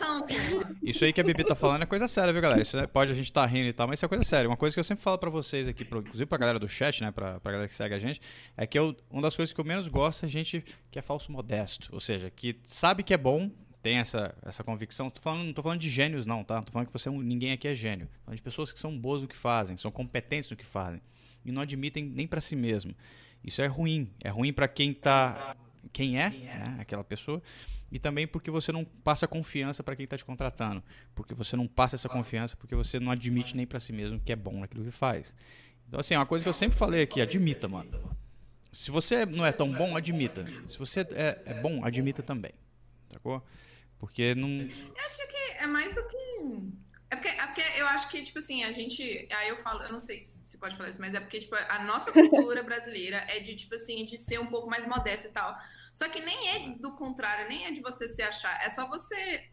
[0.82, 2.60] Isso aí que a Bibi tá falando é coisa séria, viu, galera?
[2.60, 4.48] Isso é- pode a gente tá rindo e tal, mas isso é coisa séria.
[4.48, 7.00] Uma coisa que eu sempre falo pra vocês aqui, pro- inclusive pra galera do chat,
[7.02, 8.20] né, pra, pra galera que segue a gente,
[8.56, 11.30] é que eu, uma das coisas que eu menos gosto é gente que é falso
[11.30, 11.88] modesto.
[11.92, 13.50] Ou seja, que sabe que é bom,
[13.82, 15.10] tem essa, essa convicção.
[15.10, 16.60] Tô falando, não tô falando de gênios, não, tá?
[16.62, 18.06] Tô falando que você é um, ninguém aqui é gênio.
[18.06, 21.00] Tô falando de pessoas que são boas no que fazem, são competentes no que fazem.
[21.44, 22.94] e não admitem nem para si mesmo.
[23.44, 24.10] Isso é ruim.
[24.20, 25.56] É ruim para quem tá
[25.92, 27.42] quem é, né, aquela pessoa,
[27.90, 30.82] e também porque você não passa confiança para quem está te contratando,
[31.14, 34.32] porque você não passa essa confiança, porque você não admite nem para si mesmo que
[34.32, 35.34] é bom naquilo que faz.
[35.86, 38.16] Então assim, é uma coisa que eu sempre falei aqui, admita, mano.
[38.72, 40.46] Se você não é tão bom, admita.
[40.66, 42.52] Se você é, é bom, admita também.
[43.10, 43.44] Sacou?
[43.98, 44.48] Porque não.
[44.48, 46.72] Eu acho que é mais o que.
[47.12, 49.28] É porque, é porque eu acho que, tipo assim, a gente.
[49.30, 51.84] Aí eu falo, eu não sei se pode falar isso, mas é porque, tipo, a
[51.84, 55.54] nossa cultura brasileira é de, tipo assim, de ser um pouco mais modesta e tal.
[55.92, 58.58] Só que nem é do contrário, nem é de você se achar.
[58.64, 59.50] É só você.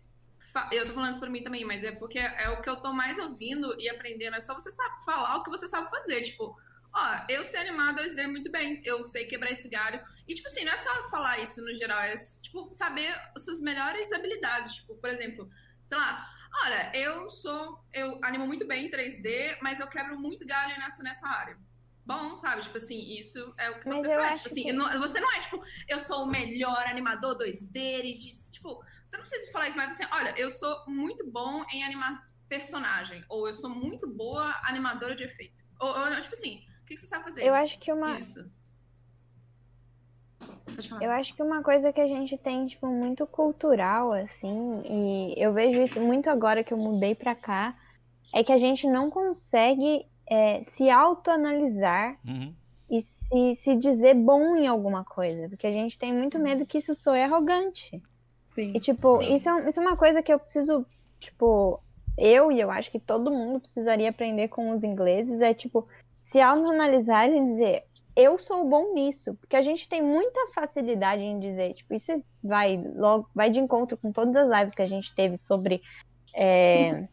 [0.53, 2.77] fa- Eu tô falando isso pra mim também, mas é porque é o que eu
[2.77, 4.37] tô mais ouvindo e aprendendo.
[4.37, 6.21] É só você sabe falar o que você sabe fazer.
[6.23, 6.55] Tipo,
[6.93, 10.01] ó, eu sei animar 2D muito bem, eu sei quebrar esse galho.
[10.25, 13.59] E, tipo assim, não é só falar isso no geral, é, tipo, saber as suas
[13.61, 14.75] melhores habilidades.
[14.75, 15.49] Tipo, por exemplo,
[15.85, 16.25] sei lá,
[16.65, 17.83] olha, eu sou.
[17.93, 21.57] Eu animo muito bem em 3D, mas eu quebro muito galho nessa, nessa área.
[22.05, 22.61] Bom, sabe?
[22.63, 24.31] Tipo assim, isso é o que Mas você eu faz.
[24.31, 28.01] acho Tipo assim, que- não- você não é, tipo, eu sou o melhor animador 2D,
[28.01, 31.83] de- tipo, você não precisa falar isso, mas você, olha, eu sou muito bom em
[31.83, 35.63] animar personagem, ou eu sou muito boa animadora de efeito.
[35.79, 37.43] Ou, ou, tipo assim, o que que você sabe fazer?
[37.43, 38.51] Eu acho que uma, Isso.
[41.01, 45.51] Eu acho que uma coisa que a gente tem, tipo, muito cultural, assim, e eu
[45.51, 47.75] vejo isso muito agora que eu mudei pra cá,
[48.33, 52.53] é que a gente não consegue é, se autoanalisar Uhum.
[52.89, 56.77] e se, se dizer bom em alguma coisa, porque a gente tem muito medo que
[56.77, 58.01] isso soe arrogante.
[58.49, 58.71] Sim.
[58.75, 59.35] E, tipo, Sim.
[59.35, 60.85] isso é, isso é uma coisa que eu preciso,
[61.19, 61.81] tipo,
[62.17, 65.87] eu e eu acho que todo mundo precisaria aprender com os ingleses, é, tipo,
[66.23, 67.83] se autoanalisar e dizer,
[68.19, 72.77] eu sou bom nisso, porque a gente tem muita facilidade em dizer, tipo, isso vai
[72.95, 75.81] logo, vai de encontro com todas as lives que a gente teve sobre
[76.35, 77.07] é,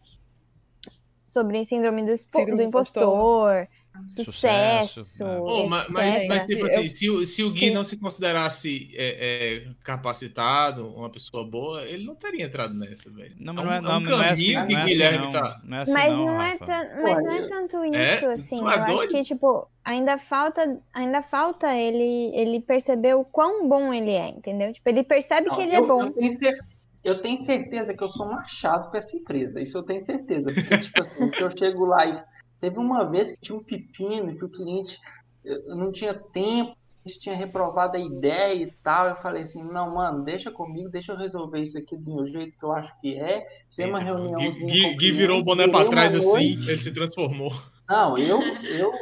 [1.27, 3.03] sobre síndrome do, Síndrome do impostor.
[3.03, 3.69] impostor,
[4.07, 5.67] sucesso, Sucesso, né?
[5.69, 6.27] Ma- mas, etc.
[6.27, 7.71] mas, tipo Eu- assim, se, o- se o Gui Sim.
[7.71, 13.35] não se considerasse é, é, capacitado, uma pessoa boa, ele não teria entrado nessa, velho.
[13.39, 14.75] Não, É mas um- não é, é um não, não é assim, caminho não que
[14.77, 15.31] é assim, Guilherme não.
[15.33, 18.27] tá- Não é assim, Mas não, não, é tan- mas não é tanto isso, é?
[18.27, 18.59] assim.
[18.59, 19.11] Tu é eu acho doido?
[19.11, 24.73] que, tipo, ainda falta, ainda falta ele, ele perceber o quão bom ele é, entendeu?
[24.73, 26.03] Tipo, ele percebe que Não, ele eu, é bom.
[26.03, 26.59] Eu tenho, cer-
[27.05, 29.61] eu tenho certeza que eu sou machado com essa empresa.
[29.61, 30.53] Isso eu tenho certeza.
[30.53, 32.25] Porque, tipo assim, que eu chego lá e
[32.61, 34.99] teve uma vez que tinha um pepino que o cliente
[35.47, 39.07] eu não tinha tempo, a gente tinha reprovado a ideia e tal.
[39.07, 42.59] Eu falei assim, não, mano, deixa comigo, deixa eu resolver isso aqui do meu jeito
[42.59, 43.47] que eu acho que é.
[43.69, 46.69] Fizemos uma reuniãozinha Gui, o Gui virou o boné pra trás assim, noite.
[46.69, 47.53] ele se transformou.
[47.89, 48.93] Não, eu, eu,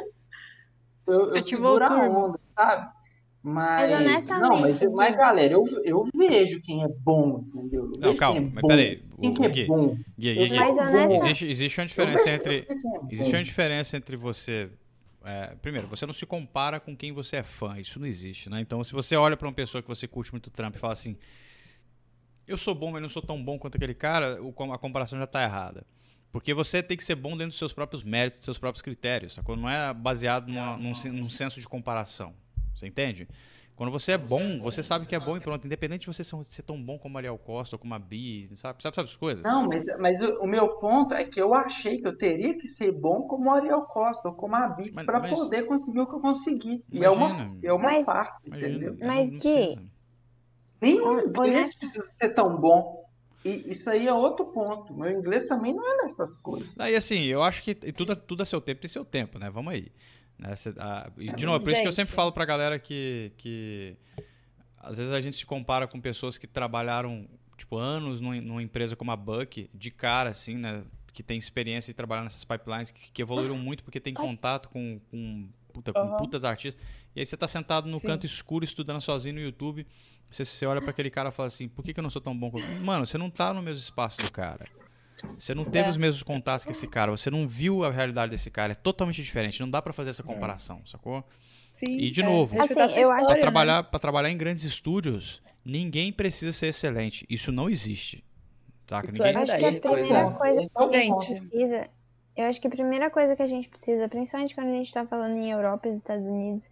[1.07, 2.94] eu, eu Ativou seguro o a onda, sabe?
[3.47, 7.91] Mas, Mas não, mas, mas galera, eu, eu vejo quem é bom, entendeu?
[7.93, 8.67] Eu Não, calma, quem é mas bom.
[8.67, 9.03] peraí.
[9.21, 9.87] Quem o- que é Gui, bom?
[10.17, 10.57] Gui, Gui, Gui.
[10.57, 11.13] Bom.
[11.15, 12.55] Existe, existe uma diferença entre.
[12.67, 13.13] é.
[13.13, 14.69] Existe uma diferença entre você.
[15.23, 17.79] é, primeiro, você não se compara com quem você é fã.
[17.79, 18.59] Isso não existe, né?
[18.61, 21.15] Então, se você olha pra uma pessoa que você curte muito Trump e fala assim.
[22.47, 24.39] Eu sou bom, mas não sou tão bom quanto aquele cara,
[24.73, 25.83] a comparação já tá errada.
[26.31, 29.33] Porque você tem que ser bom dentro dos seus próprios méritos, dos seus próprios critérios,
[29.33, 29.55] sacou?
[29.55, 32.33] Não é baseado numa- num, num senso de comparação.
[32.75, 33.27] Você entende?
[33.75, 35.65] Quando você é bom, você sabe que é bom e pronto.
[35.65, 38.47] Independente de você ser, ser tão bom como a Ariel Costa ou como a Bi,
[38.55, 38.81] sabe?
[38.81, 39.43] Sabe, sabe as coisas?
[39.43, 42.69] Não, mas, mas o, o meu ponto é que eu achei que eu teria que
[42.69, 46.07] ser bom como o Ariel Costa ou como a Mas- para mas- poder conseguir o
[46.07, 46.83] que eu consegui.
[46.89, 47.57] E é uma, Imagina.
[47.63, 48.97] é uma Mas- farsa, Imagina, entendeu?
[49.05, 49.83] Mas, precisa.
[50.81, 53.03] Nenhum inglês precisa ser tão bom.
[53.43, 54.93] E isso aí é outro ponto.
[54.93, 56.69] Meu inglês também não é nessas coisas.
[56.79, 59.49] Aí, assim, eu acho que tudo, tudo a seu tempo tem seu tempo, né?
[59.49, 59.91] Vamos aí.
[60.37, 60.55] Né?
[60.55, 61.95] Cê- ah, e, de novo, por isso que eu Gente.
[61.95, 63.95] sempre falo pra galera que, que
[64.77, 67.27] às vezes a gente se compara com pessoas que trabalharam,
[67.57, 70.83] tipo, anos numa, numa empresa como a Buck, de cara, assim, né?
[71.13, 74.99] Que tem experiência de trabalhar nessas pipelines, que, que evoluíram muito porque tem contato com,
[75.09, 76.85] com, puta, com putas artistas.
[77.15, 78.07] E aí você tá sentado no Sim.
[78.07, 79.87] canto escuro, estudando sozinho no YouTube.
[80.29, 82.21] Você, você olha pra aquele cara e fala assim, por que, que eu não sou
[82.21, 82.51] tão bom?
[82.51, 84.65] quanto-" Mano, você não tá no mesmo espaço do cara.
[85.37, 85.89] Você não teve É.
[85.89, 89.21] os mesmos contatos que esse cara, você não viu a realidade desse cara, é totalmente
[89.21, 91.23] diferente, não dá pra fazer essa comparação, sacou?
[91.71, 93.35] Sim, E, de é, novo, Assim, Pra história, né?
[93.35, 97.25] trabalhar, pra trabalhar em grandes estúdios, ninguém precisa ser excelente.
[97.29, 98.23] Isso não existe.
[98.87, 99.09] Saca?
[99.11, 99.43] Isso é Ninguém...
[99.43, 99.79] Acho que a verdade.
[99.81, 100.31] primeira é.
[100.31, 101.89] coisa que a gente precisa.
[102.37, 105.05] Eu acho que a primeira coisa que a gente precisa, principalmente quando a gente tá
[105.05, 106.69] falando em Europa e nos Estados Unidos,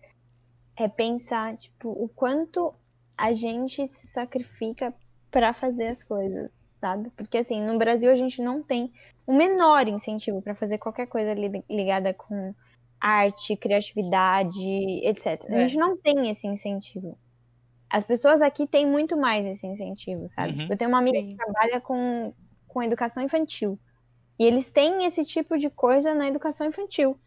[0.77, 2.73] é pensar, tipo, o quanto
[3.17, 4.93] a gente se sacrifica
[5.33, 7.09] pra fazer as coisas, sabe?
[7.17, 8.93] Porque assim, no Brasil a gente não tem
[9.25, 12.53] o menor incentivo pra fazer qualquer coisa li- ligada com
[13.01, 14.61] arte, criatividade,
[15.03, 15.43] etc.
[15.49, 15.67] A É.
[15.67, 17.17] gente não tem esse incentivo.
[17.89, 20.53] As pessoas aqui têm muito mais esse incentivo, sabe?
[20.53, 20.59] Uhum.
[20.59, 21.31] Tipo, eu tenho uma amiga Sim.
[21.31, 22.31] que trabalha com,
[22.67, 23.79] com educação infantil.
[24.37, 27.19] E eles têm esse tipo de coisa na educação infantil.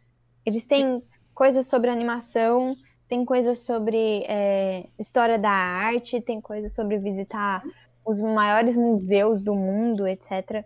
[0.44, 1.02] Eles têm
[1.34, 2.76] coisas sobre animação,
[3.08, 7.62] tem coisas sobre é, história da arte, tem coisas sobre visitar
[8.06, 10.64] os maiores museus do mundo, etc.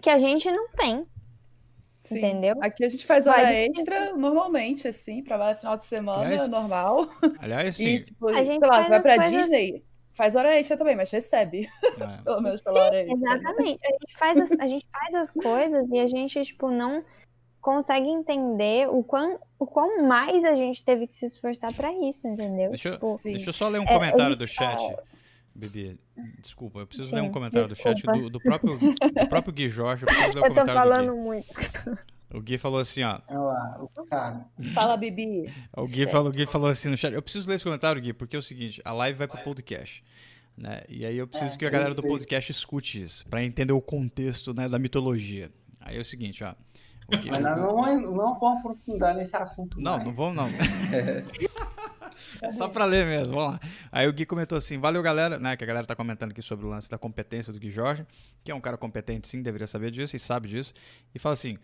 [0.00, 1.04] Que a gente não tem.
[2.04, 2.18] Sim.
[2.18, 2.54] Entendeu?
[2.62, 7.06] Aqui a gente faz hora de- extra normalmente, assim, trabalha final de semana, Aliás, normal.
[7.38, 8.02] Aliás, E, sim.
[8.02, 11.10] tipo, A gente sei lá, você vai pra coisas- Disney, faz hora extra também, mas
[11.10, 11.68] recebe, é.
[12.24, 13.16] pelo menos pela hora extra.
[13.18, 13.34] né?
[13.40, 13.80] Exatamente.
[13.84, 17.04] A gente, faz as, a gente faz as coisas e a gente, tipo, não
[17.60, 22.26] consegue entender o quão, o quão mais a gente teve que se esforçar pra isso,
[22.26, 22.70] entendeu?
[22.70, 23.14] Deixa eu- Tipo.
[23.24, 24.80] Deixa eu só ler um É, comentário eu- do chat.
[25.54, 25.98] Bibi,
[26.40, 28.18] desculpa, eu preciso ler um Sim, comentário do chat desculpa.
[28.20, 30.02] do, do próprio, do próprio Gui Jorge.
[30.04, 31.46] Eu preciso ler o eu tô comentário falando do muito.
[31.54, 31.98] Gui.
[32.30, 33.20] O Gui falou assim, ó.
[34.74, 35.52] Fala, Bibi.
[35.76, 37.12] O Gui falou, o Gui falou assim no chat.
[37.14, 40.04] Eu preciso ler esse comentário, Gui, porque é o seguinte: a live vai pro podcast.
[40.56, 40.82] Né?
[40.88, 43.80] E aí eu preciso É, que a galera do podcast escute isso, pra entender o
[43.80, 45.50] contexto né, da mitologia.
[45.80, 46.52] Aí é o seguinte, ó.
[47.10, 49.80] o Gui- Mas nós não, não vamos aprofundar nesse assunto.
[49.80, 50.04] Não, mais.
[50.04, 50.48] não vamos não.
[52.42, 53.60] É só pra ler mesmo, vamos lá.
[53.92, 56.66] Aí o Gui comentou assim, valeu galera, né, que a galera tá comentando aqui sobre
[56.66, 58.04] o lance da competência do Gui Jorge,
[58.44, 60.72] que é um cara competente sim, deveria saber disso e sabe disso,
[61.14, 61.58] e fala assim,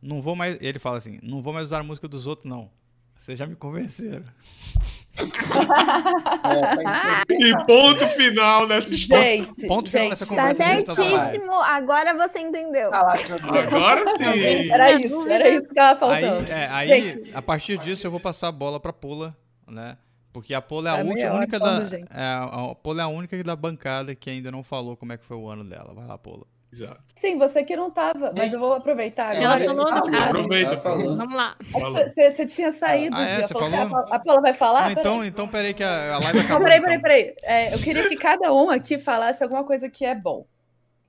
[0.00, 2.70] não vou mais, ele fala assim, não vou mais usar a música dos outros não,
[3.16, 4.24] vocês já me convenceram.
[5.18, 9.24] É, tá E ponto final nessa história.
[9.24, 10.84] Gente, Ponto final gente, dessa Tá conversa.
[10.84, 12.90] tá certíssimo, agora você entendeu.
[12.90, 13.58] coisa.
[13.58, 14.70] Agora sim.
[14.70, 16.52] era isso, era isso que tava Aí, faltando.
[16.52, 19.36] é, aí a partir disso eu vou passar a bola pra Pola,
[19.70, 19.96] né,
[20.32, 22.34] porque a Pola é a é última, única da, é,
[22.70, 25.36] a Pola é a única da bancada que ainda não falou como é que foi
[25.36, 26.46] o ano dela, vai lá Pola.
[26.70, 27.00] Exato.
[27.16, 29.64] Sim, você que não tava, mas eu vou aproveitar Ela agora.
[29.64, 30.36] falou no Ah, caso.
[30.36, 30.70] Aproveita.
[30.72, 31.16] Ela falou.
[31.16, 31.56] Vamos lá.
[31.72, 31.94] Falou.
[31.94, 33.36] Você, tinha saído, Ah, é?
[33.38, 33.48] Dia.
[33.48, 33.86] Falou, falou?
[33.86, 34.84] A Paula- a Paula vai falar?
[34.84, 35.28] Ah, então, Peraí.
[35.28, 36.64] então peraí que a, a live Não, acabou.
[36.64, 37.00] peraí, então.
[37.00, 37.34] peraí, peraí.
[37.42, 40.46] É, eu queria que cada um aqui falasse alguma coisa que é bom.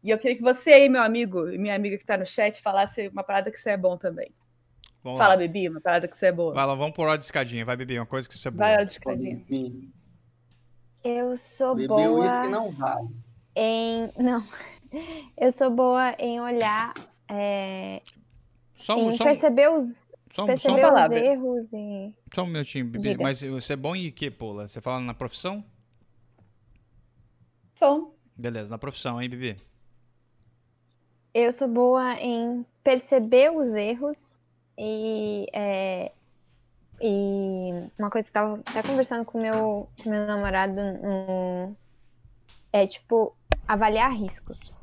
[0.01, 2.61] E eu queria que você aí, meu amigo, e minha amiga que tá no chat,
[2.61, 4.31] falasse uma parada que você é bom também.
[5.03, 5.39] Vamos Fala, lá.
[5.39, 6.53] Bibi, uma parada que você é boa.
[6.53, 7.63] Vai lá, vamos por hora de escadinha.
[7.63, 8.65] Vai, Bibi, uma coisa que você é boa.
[8.65, 9.45] Vai, hora de escadinha.
[11.03, 13.07] Eu sou boa não vale.
[13.55, 14.11] em.
[14.17, 14.43] Não.
[15.37, 16.93] Eu sou boa em olhar,
[17.27, 18.01] é,
[18.75, 21.19] Só um, em só um, perceber os, só um, só perceber os palavra.
[21.19, 22.13] erros e.
[22.33, 23.03] só um minutinho, Bibi.
[23.03, 23.23] Diga.
[23.23, 24.67] Mas você é bom em quê, Pola?
[24.67, 25.63] Você fala na profissão?
[27.75, 28.13] Som.
[28.35, 29.57] Beleza, na profissão, hein, Bibi?
[31.33, 34.38] Eu sou boa em perceber os erros
[34.79, 36.11] e, é,
[37.01, 41.75] e uma coisa que eu tava até conversando com meu, com meu namorado no-
[42.71, 43.35] é tipo
[43.67, 44.77] avaliar riscos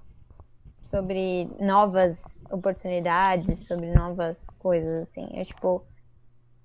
[0.82, 5.28] sobre novas oportunidades, sobre novas coisas assim.
[5.34, 5.84] Eu tipo,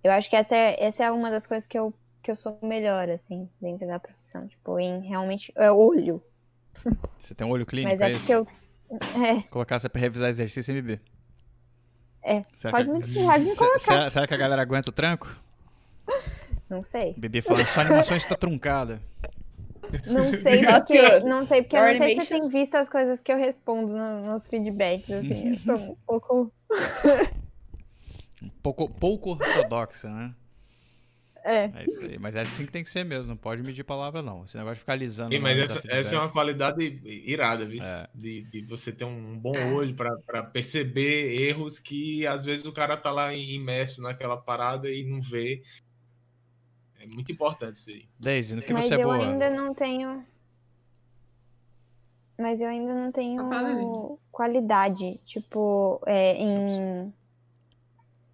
[0.04, 2.60] eu acho que essa é, essa é uma das coisas que eu que eu sou
[2.62, 6.22] melhor assim dentro da profissão, tipo em realmente é olho,
[7.20, 8.20] Você tem um olho clínico, mas é é isso?
[8.22, 8.48] porque eu
[9.26, 11.02] é, Colocar você pra revisar exercício, Bibi?
[12.24, 12.92] É, Será pode que...
[13.20, 15.36] me- pode me Se- Será, será que a galera aguenta o tranco?
[16.70, 17.14] não sei.
[17.18, 19.02] Bibi falando, sua animação está truncada.
[20.08, 23.30] Não sei porque, não sei porque não sei se você tem visto as coisas que
[23.30, 26.52] eu respondo no- nos feedbacks, assim, eu sou um pouco,
[28.42, 30.34] Um pouco, pouco ortodoxa, né?
[31.44, 32.18] É, É isso aí.
[32.20, 34.44] Mas é assim que tem que ser mesmo, não pode medir palavra, não.
[34.44, 35.34] Esse negócio de ficar alisando.
[35.34, 37.82] Sim, mas essa, da essa é uma qualidade irada, viu?
[37.84, 38.08] É.
[38.14, 42.72] De, de você ter um bom olho pra pra perceber erros que às vezes o
[42.74, 45.62] cara tá lá imerso naquela parada e não vê.
[47.00, 48.06] É muito importante isso aí.
[48.20, 49.18] Daisy, no que mas você é eu boa?
[49.18, 50.24] ainda não tenho,
[52.38, 57.14] mas eu ainda não tenho qualidade, tipo, é, em,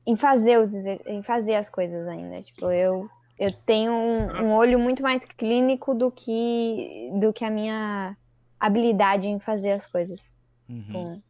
[0.08, 4.80] em fazer os, em fazer as coisas ainda, tipo, eu eu tenho um, um olho
[4.80, 8.18] muito mais clínico do que do que a minha
[8.60, 10.34] habilidade em fazer as coisas.
[10.68, 11.22] Uhum.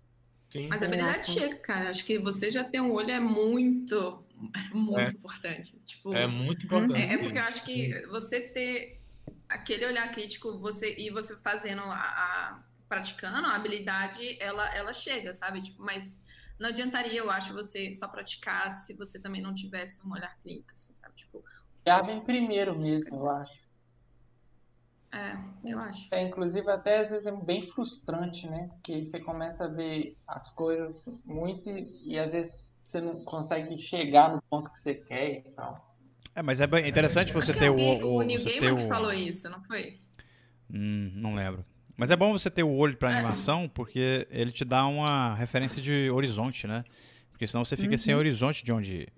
[0.50, 0.68] Sim.
[0.70, 1.90] Mas a habilidade chega, cara.
[1.90, 4.24] Acho que você já ter um olho é muito,
[4.74, 5.08] muito É.
[5.10, 5.78] importante.
[5.86, 6.94] Tipo, É muito importante.
[7.02, 9.02] É, é porque eu acho que você ter
[9.50, 15.34] aquele olhar crítico você e você fazendo a, a- praticando a habilidade ela ela chega
[15.34, 16.24] sabe tipo mas
[16.60, 20.72] não adiantaria eu acho você só praticar se você também não tivesse um olhar clínico
[20.72, 21.44] assim, sabe tipo
[21.86, 23.68] Já vem primeiro mesmo, eu acho.
[25.12, 25.36] é
[25.66, 28.68] eu acho É, inclusive, até às vezes é bem frustrante, né?
[28.74, 33.78] Porque você começa a ver as coisas muito e, e às vezes você não consegue
[33.78, 35.96] chegar no ponto que você quer e tal.
[36.36, 38.84] É, mas é bem interessante você Acho ter o, alguém- o, o New Gamer que
[38.84, 40.00] o- falou isso não foi
[40.70, 41.66] Hum, não lembro.
[41.98, 45.82] Mas é bom você ter o olho pra animação, porque ele te dá uma referência
[45.82, 46.86] de horizonte, né?
[47.32, 49.14] Porque senão você fica sem horizonte de onde ir.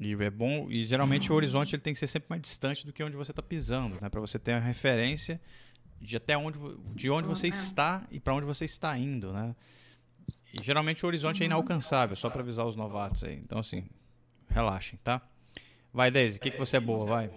[0.00, 2.92] E é bom, e geralmente o horizonte ele tem que ser sempre mais distante do
[2.92, 4.08] que onde você está pisando, né?
[4.08, 5.40] Para você ter uma referência
[6.00, 6.58] de até onde,
[6.94, 7.50] de onde você É.
[7.50, 9.56] está e para onde você está indo, né?
[10.54, 13.34] E geralmente o horizonte é inalcançável, só para avisar os novatos aí.
[13.36, 13.84] Então assim,
[14.48, 15.20] relaxem, tá?
[15.92, 17.06] Vai, Daisy, o que, que você é boa?
[17.06, 17.30] Vai.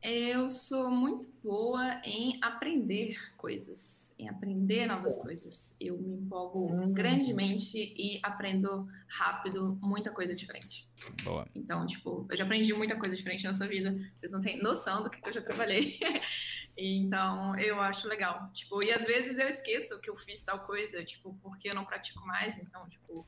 [0.00, 5.74] Eu sou muito boa em aprender coisas, em aprender novas coisas.
[5.80, 10.88] Eu me empolgo grandemente e aprendo rápido muita coisa diferente.
[11.24, 11.48] Boa.
[11.52, 13.96] Então, tipo, eu já aprendi muita coisa diferente nessa vida.
[14.14, 15.98] Vocês não têm noção do que que eu já trabalhei.
[16.78, 18.50] então, eu acho legal.
[18.52, 21.84] Tipo, e às vezes eu esqueço que eu fiz tal coisa, tipo, porque eu não
[21.84, 22.56] pratico mais.
[22.56, 23.26] Então, tipo,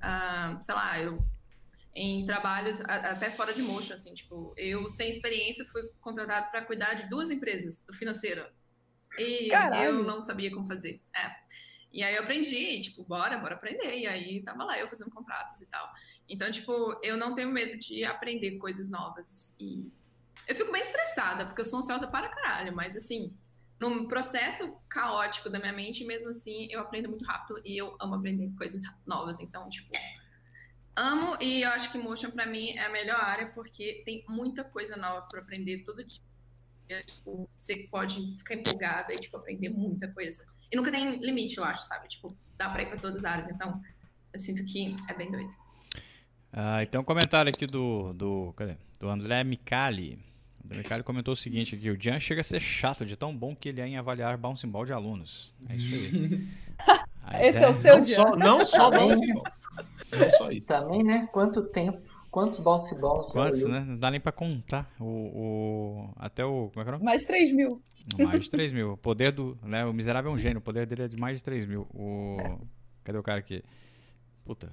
[0.00, 1.24] ah, sei lá, eu
[1.94, 6.94] em trabalhos até fora de motion, assim, tipo, eu sem experiência fui contratado para cuidar
[6.94, 8.46] de duas empresas do financeiro.
[9.18, 9.82] E Caralho.
[9.82, 11.02] eu não sabia como fazer.
[11.14, 11.36] É.
[11.92, 13.98] E aí eu aprendi, tipo, bora, bora aprender.
[13.98, 15.86] E aí tava lá eu fazendo contratos e tal.
[16.26, 19.54] Então, tipo, eu não tenho medo de aprender coisas novas.
[19.60, 19.92] E
[20.48, 23.36] eu fico bem estressada, porque eu sou ansiosa para caralho, mas assim,
[23.78, 28.14] num processo caótico da minha mente, mesmo assim, eu aprendo muito rápido e eu amo
[28.14, 29.38] aprender coisas novas.
[29.40, 29.92] Então, tipo,
[30.96, 34.62] amo e eu acho que motion pra mim é a melhor área porque tem muita
[34.64, 36.20] coisa nova para aprender todo dia.
[37.06, 40.44] Tipo, você pode ficar empolgada e tipo aprender muita coisa.
[40.70, 42.08] E nunca tem limite, eu acho, sabe?
[42.08, 43.48] Tipo, dá pra ir pra todas as áreas.
[43.48, 43.80] Então,
[44.32, 45.54] eu sinto que é bem doido.
[46.52, 48.76] Ah, e tem um comentário aqui do, do, cadê?
[49.00, 50.18] do André Micali.
[50.62, 53.34] O André Micali comentou o seguinte aqui, o Jean chega a ser chato de tão
[53.34, 55.52] bom que ele é em avaliar bouncing ball de alunos.
[55.70, 56.48] É isso aí.
[57.40, 58.16] Esse é o seu Não dia.
[58.16, 59.44] só, não só Tá bouncy ball.
[60.18, 60.66] Não só isso.
[60.66, 61.28] Também, né?
[61.32, 62.00] Quanto tempo,
[62.30, 63.80] quantos bounce balls já Quantos, né?
[63.80, 64.90] Não dá nem pra contar.
[65.00, 67.04] O, o, até o, como é que é o nome?
[67.04, 67.82] Mais 3 mil.
[68.18, 68.92] Mais de 3 mil.
[68.92, 69.56] O poder do.
[69.62, 70.58] Né, o miserável é um gênio.
[70.58, 71.82] O poder dele é de mais de 3 mil.
[71.94, 72.36] O...
[73.04, 73.62] Cadê o cara aqui?
[74.44, 74.72] Puta.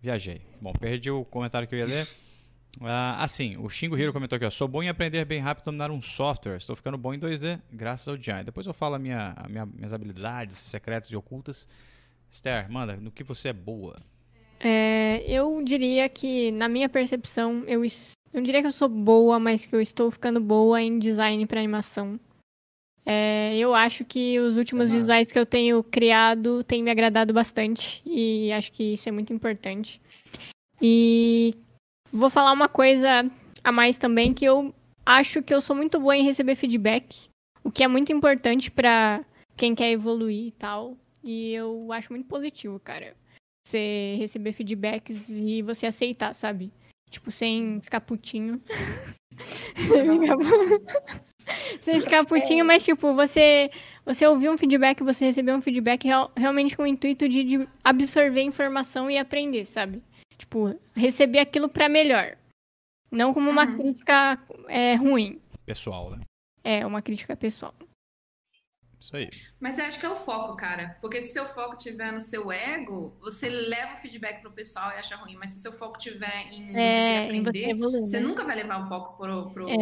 [0.00, 0.42] Viajei.
[0.60, 2.08] Bom, perdi o comentário que eu ia ler.
[2.80, 4.50] Ah, assim, o Shingo Hiro comentou aqui, ó.
[4.50, 6.56] Sou bom em aprender bem rápido a dominar um software.
[6.58, 8.44] Estou ficando bom em 2D, graças ao Giant.
[8.44, 11.66] Depois eu falo a minha, a minha- minhas habilidades secretas e ocultas.
[12.30, 13.96] Esther, manda, no que você é boa?
[14.60, 17.82] É, eu diria que, na minha percepção, eu
[18.32, 21.60] não diria que eu sou boa, mas que eu estou ficando boa em design para
[21.60, 22.18] animação.
[23.06, 25.00] É, eu acho que os últimos massa.
[25.00, 29.32] visuais que eu tenho criado têm me agradado bastante e acho que isso é muito
[29.32, 30.00] importante.
[30.82, 31.54] E
[32.12, 33.30] vou falar uma coisa
[33.64, 34.74] a mais também, que eu
[35.06, 37.28] acho que eu sou muito boa em receber feedback,
[37.64, 39.24] o que é muito importante para
[39.56, 40.94] quem quer evoluir e tal.
[41.24, 43.16] E eu acho muito positivo, cara
[43.68, 46.72] você receber feedbacks e você aceitar, sabe?
[47.10, 48.60] Tipo, sem ficar putinho.
[49.76, 50.36] sem, ficar...
[51.80, 53.70] sem ficar putinho, mas tipo, você
[54.04, 57.68] você ouvir um feedback, você receber um feedback real- realmente com o intuito de, de
[57.84, 60.02] absorver informação e aprender, sabe?
[60.38, 62.36] Tipo, receber aquilo pra melhor.
[63.10, 63.76] Não como uma Uhum.
[63.78, 64.38] crítica
[64.68, 65.40] é, ruim.
[65.66, 66.20] Pessoal, né?
[66.64, 67.74] É, uma crítica pessoal.
[69.00, 69.30] Isso aí.
[69.60, 70.96] Mas eu acho que é o foco, cara.
[71.00, 74.94] Porque se seu foco estiver no seu ego, você leva o feedback pro pessoal e
[74.98, 75.36] acha ruim.
[75.36, 78.00] Mas se seu foco estiver em você É, você aprender, evoluir.
[78.02, 78.26] você né?
[78.26, 79.50] nunca vai levar o foco pro.
[79.50, 79.68] pro...
[79.68, 79.74] É.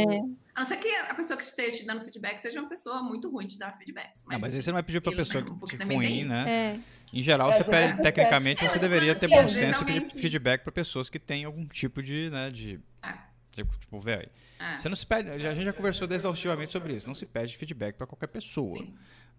[0.55, 3.31] A não ser que a pessoa que esteja te dando feedback seja uma pessoa muito
[3.31, 4.25] ruim de dar feedbacks.
[4.29, 6.45] Não, mas aí você não vai pedir pra pessoa que tem ruim, né?
[6.75, 6.81] É.
[7.13, 9.85] Em geral, É, você pede, tecnicamente, É, você mas deveria ter assim, bom senso e
[9.87, 12.81] pedir que- feedback pra pessoas que têm algum tipo de, né, de...
[13.03, 13.19] Ah.
[13.57, 17.07] Tipo, tipo, velho, Ah, você não se pede, a gente já conversou exaustivamente sobre isso,
[17.07, 18.79] não se pede feedback pra qualquer pessoa,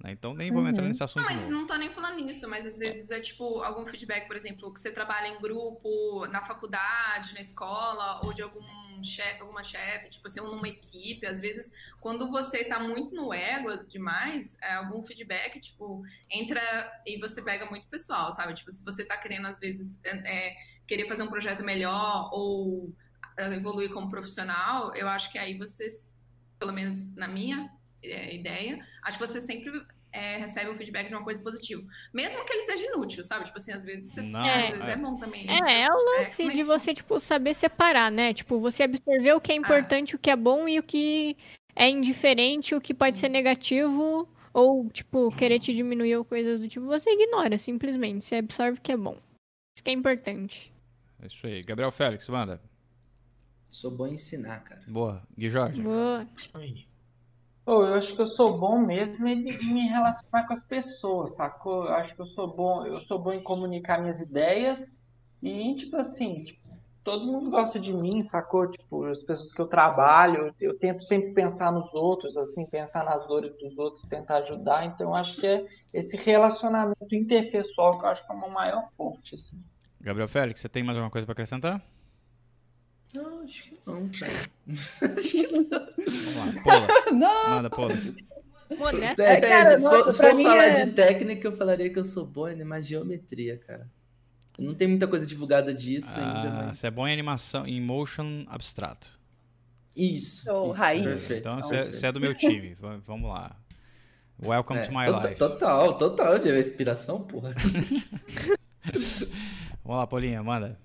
[0.03, 0.11] né?
[0.11, 2.65] Então nem vamos entrar nesse Não, assunto de mas não tô nem falando nisso, mas
[2.65, 7.33] às vezes é tipo algum feedback, por exemplo, que você trabalha em grupo, na faculdade,
[7.33, 8.63] na escola, ou de algum
[9.03, 11.25] chefe, alguma chefe, tipo assim, ou numa equipe.
[11.27, 16.01] Às vezes, quando você tá muito no ego demais, é, algum feedback, tipo,
[16.31, 16.61] entra
[17.05, 18.53] e você pega muito pessoal, sabe?
[18.55, 20.55] Tipo, se você tá querendo, às vezes, é, é,
[20.87, 22.91] querer fazer um projeto melhor ou
[23.37, 25.87] evoluir como profissional, eu acho que aí você,
[26.59, 27.69] pelo menos na minha
[28.03, 29.71] é, ideia, acho que você sempre
[30.11, 31.83] é, recebe um feedback de uma coisa positiva.
[32.13, 33.45] Mesmo que ele seja inútil, sabe?
[33.45, 34.91] Tipo assim, às vezes, você, Não, às vezes é.
[34.91, 34.95] é.
[34.95, 35.47] bom também.
[35.49, 38.33] É, é o lance mas, de tipo, você, tipo, saber separar, né?
[38.33, 41.37] Tipo, você absorver o que é importante, o que é bom e o que
[41.75, 46.67] é indiferente, o que pode ser negativo, ou, tipo, querer te diminuir ou coisas do
[46.67, 48.25] tipo, você ignora, simplesmente.
[48.25, 49.17] Você absorve o que é bom.
[49.75, 50.73] Isso que é importante.
[51.21, 51.61] É isso aí.
[51.61, 52.59] Gabriel Félix, manda.
[53.69, 54.81] Sou bom em ensinar, cara.
[54.87, 55.21] Boa.
[55.37, 55.81] Gui Jorge.
[55.81, 56.25] Boa.
[57.65, 61.85] Eu acho que eu sou bom mesmo em me relacionar com as pessoas, sacou?
[61.85, 64.89] Eu acho que eu sou bom, eu sou bom em comunicar minhas ideias
[65.43, 66.67] e, tipo assim, tipo,
[67.03, 68.71] todo mundo gosta de mim, sacou?
[68.71, 73.03] Tipo, as pessoas que eu trabalho, eu, eu tento sempre pensar nos outros, assim, pensar
[73.03, 74.85] nas dores dos outros, tentar ajudar.
[74.85, 78.89] Então, eu acho que é esse relacionamento interpessoal que eu acho que é uma maior
[78.95, 79.57] forte, assim.
[80.01, 81.81] Gabriel Félix, você tem mais alguma coisa pra acrescentar?
[83.13, 84.33] Não, acho que não, cara.
[85.17, 85.69] acho que não.
[85.69, 86.61] Vamos lá.
[86.63, 86.87] Pola.
[87.13, 87.49] Não!
[87.49, 87.93] Manda, Pola.
[88.77, 89.21] Modesto.
[89.21, 92.03] É, cara, se for, nossa, se for falar é- de técnica, eu falaria que eu
[92.05, 93.89] sou bom em geometria, cara.
[94.59, 96.79] Não tem muita coisa divulgada disso ainda, Ah, mas...
[96.79, 99.17] você é bom em animação, em motion abstrato.
[99.95, 100.43] Isso.
[100.43, 101.03] Sou isso, raiz.
[101.05, 101.95] perfeito, Então você perfeito.
[101.95, 102.73] você é do meu time.
[102.81, 103.55] Va- Vamos lá.
[104.43, 105.39] Welcome É, to my tota- life.
[105.39, 107.53] Total, total, de inspiração, porra.
[109.83, 110.77] Vamos lá, Paulinha, manda.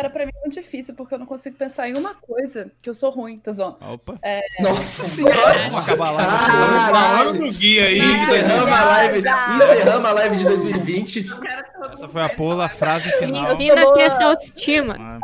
[0.00, 2.88] Cara, pra mim é muito difícil, porque eu não consigo pensar em uma coisa que
[2.88, 3.76] eu sou ruim, tá zoando?
[3.84, 4.18] Opa.
[4.58, 5.68] Nossa senhora!
[5.68, 6.90] Vamos acabar!
[6.90, 7.98] Falando do guia aí.
[7.98, 11.26] Encerramos a live, encerramos a live de 2020.
[11.28, 13.42] Eu quero todo Essa foi a Pola, a frase final.
[13.42, 13.94] Ensina a boa.
[13.94, 14.96] ter essa autoestima.
[14.98, 15.18] Ah,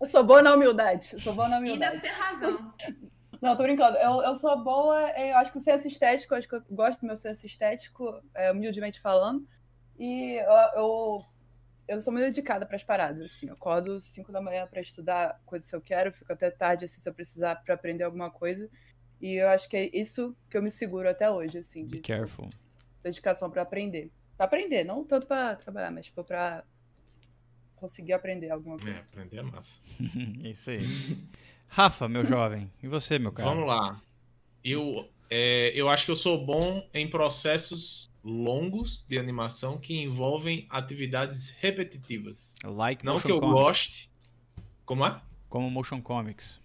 [0.00, 1.10] Eu sou boa na humildade.
[1.12, 1.68] Eu sou boa na live.
[1.68, 2.00] E humildade.
[2.00, 2.72] deve ter razão.
[3.42, 3.98] Não, tô brincando.
[3.98, 7.00] Eu, eu sou boa, eu acho que o senso estético, eu acho que eu gosto
[7.00, 9.46] do meu senso estético, é, humildemente falando.
[9.98, 11.24] E eu, eu,
[11.88, 13.48] eu sou muito dedicada para as paradas, assim.
[13.48, 17.00] Eu acordo 5 da manhã para estudar coisas que eu quero, fico até tarde, assim,
[17.00, 18.68] se eu precisar para aprender alguma coisa.
[19.20, 22.00] E eu acho que é isso que eu me seguro até hoje, assim, be de
[22.02, 22.48] careful.
[23.02, 24.12] dedicação para aprender.
[24.36, 26.62] Pra aprender, não tanto para trabalhar, mas tipo, para
[27.74, 28.98] conseguir aprender alguma É, coisa.
[29.00, 29.80] aprender é massa.
[30.44, 30.80] Isso aí.
[31.66, 32.70] Rafa, meu jovem.
[32.82, 33.48] E você, meu cara?
[33.48, 34.00] Vamos lá.
[34.64, 40.66] Eu, é, eu acho que eu sou bom em processos longos de animação que envolvem
[40.70, 42.54] atividades repetitivas.
[42.64, 43.60] Like Não que eu comics.
[43.60, 44.10] goste.
[44.84, 45.20] Como é?
[45.48, 46.60] Como motion comics.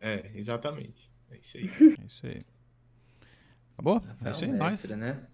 [0.00, 1.10] É, exatamente.
[1.30, 1.64] É isso aí.
[2.00, 2.42] É isso aí.
[3.74, 4.02] Acabou?
[4.24, 4.72] É isso aí, nós.
[4.72, 5.26] mestre, né?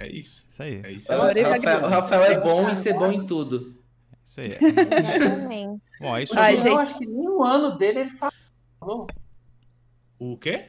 [0.00, 0.46] É isso.
[0.50, 0.80] Isso aí.
[0.84, 1.20] É isso O aí.
[1.20, 3.76] Adorei Rafael, o Rafael é bom em ser bom em tudo.
[4.24, 4.52] Isso aí.
[4.60, 5.82] Exatamente.
[6.00, 9.06] Bom, é isso Ai, eu acho que nem o ano dele ele falou.
[10.18, 10.68] O quê?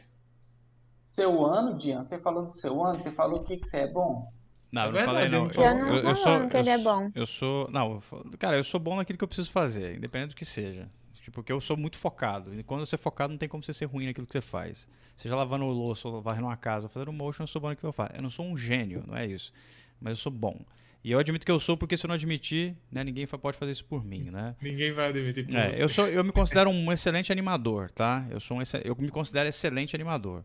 [1.19, 3.87] Seu ano, Dian, você falou do seu ano, você falou o que, que você é
[3.87, 4.31] bom.
[4.71, 5.51] Não, eu É não falei não.
[5.51, 7.11] eu não eu, sou, falando que eu ele é sou- bom.
[7.15, 7.69] Eu sou.
[7.71, 10.87] Não, eu cara, eu sou bom naquilo que eu preciso fazer, independente do que seja.
[11.15, 12.53] Tipo, porque eu sou muito focado.
[12.53, 14.87] E quando você é focado, não tem como você ser ruim naquilo que você faz.
[15.17, 17.81] Seja lavando o louço, ou varrendo uma casa, ou fazendo motion, eu sou bom naquilo
[17.81, 18.15] que eu faço.
[18.15, 19.51] Eu não sou um gênio, não é isso.
[19.99, 20.57] Mas eu sou bom.
[21.03, 23.71] E eu admito que eu sou, porque se eu não admitir, né, ninguém pode fazer
[23.71, 24.55] isso por mim, né?
[24.61, 25.83] Ninguém vai admitir por É, você.
[25.83, 28.25] eu, sou, eu me considero um excelente animador, tá?
[28.29, 30.43] Eu, sou um, eu me considero excelente animador.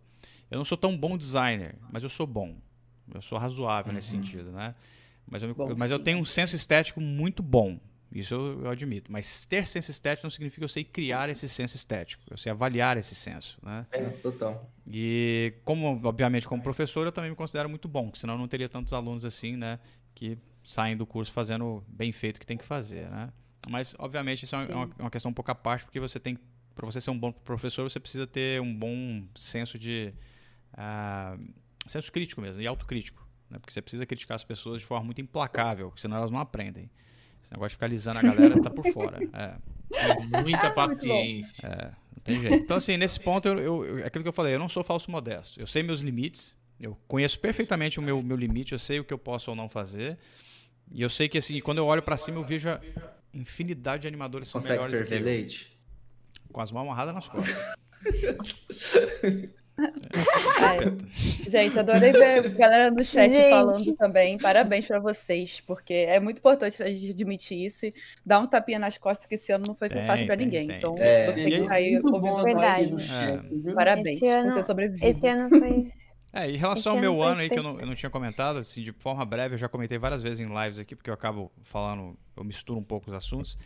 [0.51, 2.57] Eu não sou tão bom designer, mas eu sou bom.
[3.13, 4.75] Eu sou razoável nesse sentido, né?
[5.27, 7.79] Mas, eu, me- Bom, mas eu tenho um senso estético muito bom.
[8.13, 9.11] Isso eu, eu admito.
[9.11, 12.23] Mas ter senso estético não significa que eu sei criar esse senso estético.
[12.31, 13.87] Eu sei avaliar esse senso, né?
[14.01, 14.71] Nossa, total.
[14.87, 18.47] E como, obviamente, como professor, eu também me considero muito bom, porque senão eu não
[18.49, 19.79] teria tantos alunos assim, né,
[20.15, 23.33] que saem do curso fazendo bem feito o que tem que fazer, né?
[23.69, 26.21] Mas, obviamente, isso é uma, é é uma questão um pouco à parte, porque você
[26.21, 26.39] tem,
[26.75, 30.13] para você ser um bom professor, você precisa ter um bom senso de,
[30.77, 31.37] ah,
[31.87, 33.59] senso crítico mesmo, e autocrítico, né?
[33.59, 36.91] Porque você precisa criticar as pessoas de forma muito implacável, porque senão elas não aprendem.
[37.43, 39.19] Esse negócio de ficar lisando a galera tá por fora.
[39.93, 40.15] É.
[40.43, 40.75] Muita bom.
[40.75, 41.97] paciência.
[42.17, 42.57] Não tem jeito.
[42.57, 44.83] Então, assim, nesse ponto, eu, eu- eu- é aquilo que eu falei, eu não sou
[44.83, 45.61] falso modesto.
[45.61, 49.13] Eu sei meus limites, eu conheço perfeitamente o meu, meu limite, eu sei o que
[49.15, 50.19] eu posso ou não fazer.
[50.91, 52.81] E eu sei que, assim, quando eu olho pra cima, eu vejo a
[53.33, 55.79] infinidade de animadores Você que são consegue melhores ferver leite?
[56.51, 57.75] com as mãos amarradas nas costas.
[59.77, 60.79] Ai,
[61.49, 63.51] gente, adorei ver a galera no chat Gente.
[63.51, 64.39] falando também.
[64.39, 67.95] Parabéns pra vocês, porque é muito importante a gente admitir isso e
[68.25, 70.69] dar um tapinha nas costas, que esse ano não foi Tem, fácil pra tem, ninguém.
[70.69, 70.77] tem.
[70.77, 71.27] Então, É.
[71.33, 73.37] você que tá aí ouvindo bom nós, É.
[73.51, 73.75] viu?
[73.75, 75.07] parabéns Esse por ano- ter sobrevivido.
[75.07, 75.89] Esse ano foi.
[76.33, 78.11] É, em relação ao Esse meu ano ano aí, que eu não, eu não tinha
[78.11, 81.15] comentado, assim, de forma breve, eu já comentei várias vezes em lives aqui, porque eu
[81.15, 83.57] acabo falando, eu misturo um pouco os assuntos.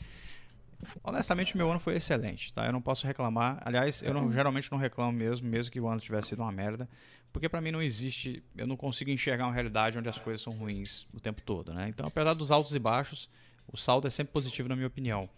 [1.02, 2.64] Honestamente, meu ano foi excelente, tá?
[2.66, 3.60] Eu não posso reclamar.
[3.64, 6.88] Aliás, eu não- geralmente não reclamo mesmo, mesmo que o ano tivesse sido uma merda,
[7.32, 10.52] porque pra mim não existe, eu não consigo enxergar uma realidade onde as coisas são
[10.52, 11.88] ruins o tempo todo, né?
[11.88, 13.28] Então, apesar dos altos e baixos,
[13.66, 15.28] o saldo é sempre positivo na minha opinião.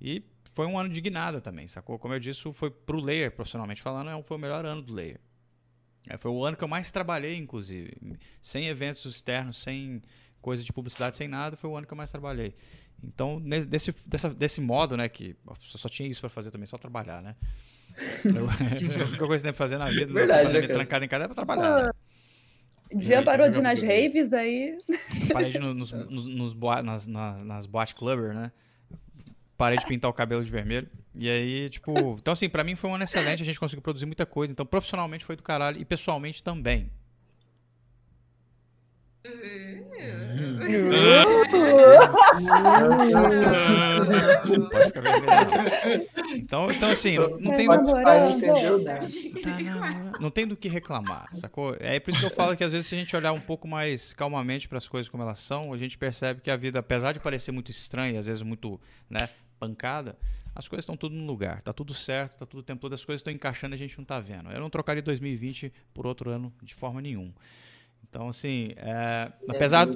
[0.00, 0.22] E
[0.54, 1.98] foi um ano de guinada também, sacou?
[1.98, 5.20] Como eu disse, foi pro Layer, profissionalmente falando, é foi o melhor ano do Layer.
[6.08, 7.92] É, foi o ano que eu mais trabalhei, inclusive.
[8.40, 10.00] Sem eventos externos, sem
[10.40, 12.54] coisa de publicidade, sem nada, foi o ano que eu mais trabalhei.
[13.02, 16.66] Então, nesse, desse, dessa- desse modo, né, que só, só tinha isso pra fazer também,
[16.66, 17.34] só trabalhar, né?
[18.24, 21.24] Eu, a única coisa que tem pra fazer na vida, Verdade, né, trancado em casa
[21.24, 21.90] é pra trabalhar, né?
[22.94, 24.76] Dia parou de ir nas raves, aí.
[25.32, 28.52] Parei de ir no- nos, nos, nos boa- nas, nas, nas boate clubber, né?
[29.56, 30.88] Parei de pintar o cabelo de vermelho.
[31.14, 32.16] E aí, tipo.
[32.20, 34.52] Então, assim, pra mim foi um ano excelente, a gente conseguiu produzir muita coisa.
[34.52, 36.82] Então, profissionalmente foi do caralho e pessoalmente também.
[36.82, 36.90] Pode ficar vermelho,
[39.12, 39.15] não.
[46.36, 47.66] Então, então assim, não, não tem.
[47.66, 51.76] Tá, não, não, não tem do que reclamar, sacou?
[51.80, 53.66] É por isso que eu falo que às vezes se a gente olhar um pouco
[53.66, 57.12] mais calmamente para as coisas como elas são, a gente percebe que a vida, apesar
[57.12, 59.28] de parecer muito estranha, às vezes muito, né,
[59.58, 60.16] pancada,
[60.54, 63.04] as coisas estão tudo no lugar, tá tudo certo, tá tudo o tempo todo, as
[63.04, 64.50] coisas estão encaixando e a gente não tá vendo.
[64.50, 67.34] Eu não trocaria 2020 por outro ano de forma nenhuma.
[68.16, 69.86] Então, assim, é, apesar...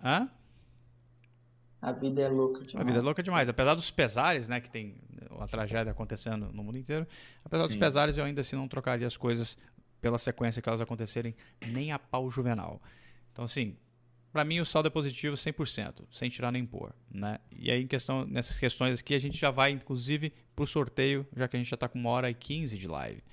[0.00, 0.30] Hã?
[1.82, 2.86] A vida é louca demais.
[2.86, 3.48] A vida é louca demais.
[3.48, 4.94] Apesar dos pesares, né, que tem
[5.28, 7.08] uma tragédia acontecendo no mundo inteiro,
[7.44, 7.80] apesar dos Sim.
[7.80, 9.58] pesares, eu ainda assim não trocaria as coisas
[10.00, 11.34] pela sequência que elas acontecerem
[11.66, 12.80] nem a pau juvenal.
[13.32, 13.76] Então, assim,
[14.32, 17.38] pra mim o saldo é positivo 100%, sem tirar nem pôr, né?
[17.50, 21.48] E aí, em questão, nessas questões aqui, a gente já vai, inclusive, pro sorteio, já
[21.48, 23.24] que a gente já tá com uma hora e 15 de live.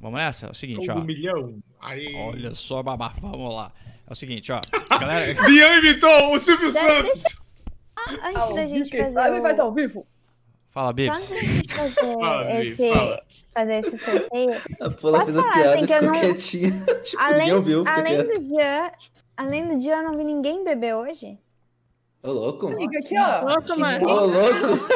[0.00, 0.46] Vamos nessa?
[0.46, 1.00] É o seguinte, Um ó.
[1.00, 1.58] milhão.
[1.80, 2.14] Aí.
[2.14, 3.72] Olha só, babá, vamos lá.
[4.06, 4.60] É o seguinte, ó.
[4.98, 7.22] Galera, Bian imitou o Silvio Deixa- Santos.
[8.24, 9.42] Antes Ao da gente fazer sabe o...
[9.42, 10.06] faz ao vivo.
[10.70, 11.14] fala, Bibs.
[11.16, 13.22] antes da gente fazer, Fala, Bi, esse, fala.
[13.54, 16.84] fazer esse sorteio, A Paula fez a falar, piada assim, que eu não- quietinha.
[17.02, 18.92] tipo, além, ficou além do dia,
[19.36, 21.36] além do dia, eu não vi ninguém beber hoje.
[22.22, 22.66] Ô, louco.
[22.68, 23.40] Amiga, aqui, ó.
[23.44, 24.08] Louco, mano.
[24.08, 24.86] Ô, louco.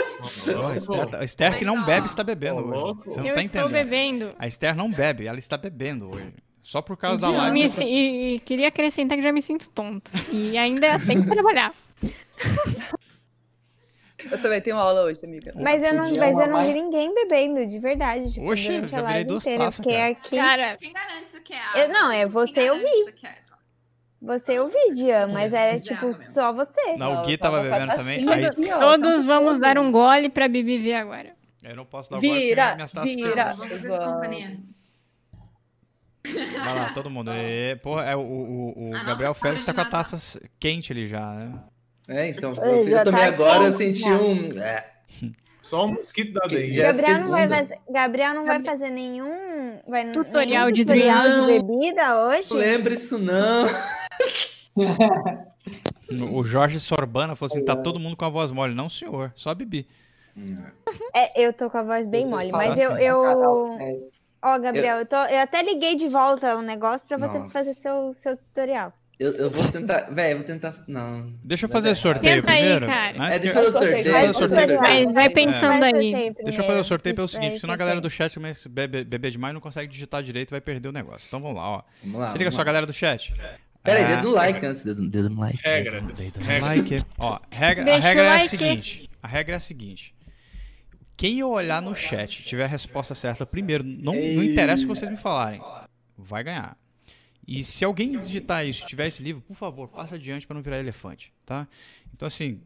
[0.73, 2.71] A Esther, tá- a Esther que não bebe está bebendo ó, hoje.
[2.71, 3.05] louco.
[3.11, 3.73] Você não Eu tá estou entendendo.
[3.85, 4.35] bebendo.
[4.39, 6.35] A Esther não bebe, ela está bebendo hoje.
[6.63, 7.53] Só por causa da live.
[7.53, 10.11] Me e, e queria acrescentar que já me sinto tonta.
[10.31, 11.75] E ainda tem que trabalhar.
[14.31, 15.53] Eu também tenho aula hoje, amiga.
[15.57, 18.33] Mas eu não, mas eu uma não vi ninguém bebendo, de verdade.
[18.33, 19.63] Tipo, Oxe, durante a live inteira.
[19.63, 20.11] Eu taças, fiquei cara.
[20.13, 20.37] aqui.
[20.37, 22.85] Cara, Quem garante isso que é Eu- não, é você, eu vi.
[22.85, 23.59] isso que é água?
[24.25, 26.13] Você eu vi, Dian, mas era Já, tipo né?
[26.13, 26.97] só você.
[26.97, 28.33] Não, o Gui eu tava tava bebendo assim, também.
[28.33, 31.35] Aí, todos tá vamos dar um gole pra Bibi ver agora.
[31.65, 33.29] eu não posso dar agora porque Vira, minhas taças vira.
[33.29, 33.57] quebraram.
[33.57, 34.13] Vamos fazer Zoando.
[34.13, 34.57] companhia.
[36.65, 37.33] Vai lá, todo mundo.
[37.35, 40.05] E, porra, é, o, o, o A Gabriel Félix tá com a original.
[40.05, 41.53] taça quente ali já, né?
[42.09, 44.17] É, então, eu, eu também tá agora eu quente, senti já.
[44.19, 44.59] um.
[44.61, 44.87] É,
[45.63, 46.73] Só o mosquito da dengue.
[46.75, 50.85] Já- é Gabriel não, vai fazer, Gabriel não vai fazer nenhum, vai, Tutorial nenhum de
[50.85, 52.51] tutorial de bebida hoje?
[52.51, 53.67] não lembra isso não.
[56.31, 58.75] O Jorge Sorbana falou assim: tá todo mundo com a voz mole.
[58.75, 59.87] Não, senhor, só a Bibi.
[61.15, 63.77] É, eu tô com a voz bem mole, mas eu, assim, eu...
[63.79, 64.11] sério.
[64.45, 67.53] Ó, Gabriel, eu, tô, eu até liguei de volta o negócio pra você Nossa.
[67.53, 68.93] fazer seu, seu tutorial.
[69.21, 70.09] Eu, eu vou tentar.
[70.11, 70.75] Véi, eu vou tentar.
[70.89, 71.33] Não.
[71.45, 72.87] Deixa eu fazer o sorteio Tenta aí, primeiro.
[72.87, 73.23] cara.
[73.23, 74.79] Antes É, deixa eu fazer o Sorteio, vai, eu sorteio.
[74.81, 75.05] vai.
[75.05, 76.35] Mas vai pensando Vai aí.
[76.43, 79.05] Deixa eu fazer o sorteio pelo seguinte: senão a galera do chat começa a beber,
[79.05, 81.27] beber demais não consegue digitar direito vai perder o negócio.
[81.29, 81.83] Então vamos lá, ó.
[82.03, 82.29] Vamos lá.
[82.31, 82.65] Se liga vamos só, lá.
[82.65, 83.33] galera do chat.
[83.83, 84.85] Pera aí, É, dedo no like antes.
[84.85, 85.59] Dedo, dedo no like.
[85.63, 86.01] Regra.
[86.01, 86.67] Dedo no Regra.
[86.69, 87.03] like.
[87.19, 88.49] Ó, regra, a Deixa regra é a like.
[88.49, 89.11] seguinte.
[89.23, 90.15] A regra é a seguinte.
[91.17, 94.87] Quem eu olhar no chat e tiver a resposta certa primeiro, não, não interessa o
[94.87, 95.61] que vocês me falarem,
[96.17, 96.77] vai ganhar.
[97.47, 100.63] E se alguém digitar isso e tiver esse livro, por favor, passa adiante para não
[100.63, 101.67] virar elefante, tá?
[102.15, 102.61] Então assim,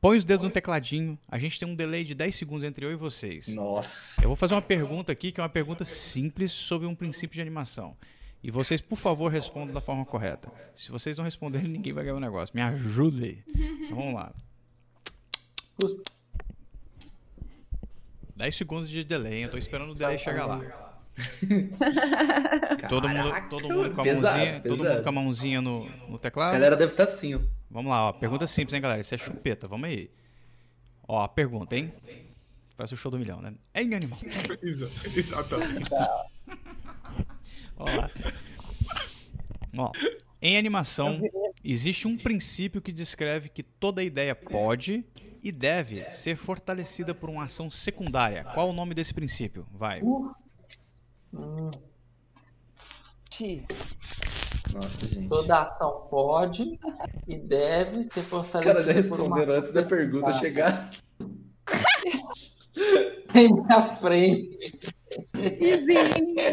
[0.00, 1.18] põe os dedos no tecladinho.
[1.28, 3.48] A gente tem um delay de 10 segundos entre eu e vocês.
[3.48, 4.22] Nossa.
[4.22, 7.40] Eu vou fazer uma pergunta aqui, que é uma pergunta simples sobre um princípio de
[7.40, 7.96] animação.
[8.44, 10.52] E vocês, por favor, respondam da forma correta.
[10.76, 12.54] Se vocês não responderem, ninguém vai ganhar o negócio.
[12.54, 13.42] Me ajudem.
[13.48, 14.32] Então, vamos lá.
[18.36, 19.42] 10 segundos de delay, hein?
[19.44, 20.60] Eu tô esperando o delay chegar lá.
[22.88, 25.02] Todo mundo, todo mundo com a Pesado, mãozinha, todo mundo pesado.
[25.04, 26.52] com a mãozinha no, no A teclado.
[26.52, 27.40] galera deve estar assim, ó.
[27.70, 28.12] Vamos lá, ó.
[28.12, 29.00] Pergunta simples, hein, galera?
[29.00, 29.68] Isso é chupeta.
[29.68, 30.10] Vamos aí.
[31.06, 31.92] Ó, a pergunta, hein?
[32.76, 33.54] Parece o show do milhão, né?
[33.74, 34.18] Em animal.
[34.60, 35.88] Exa- Exatamente.
[37.76, 37.84] Ó
[40.40, 41.20] em animação,
[41.64, 45.02] existe um princípio que descreve que toda ideia pode
[45.42, 48.44] e deve ser fortalecida por uma ação secundária.
[48.52, 49.66] Qual o nome desse princípio?
[49.72, 50.02] Vai.
[51.32, 51.70] Hum,
[53.30, 53.66] Ti.
[54.70, 55.28] Nossa, gente.
[55.28, 56.78] toda ação pode
[57.26, 60.90] e deve ser Os fortalecida caras já responderam antes da pergunta chegar.
[63.34, 64.93] em minha frente.
[65.60, 65.94] Easy,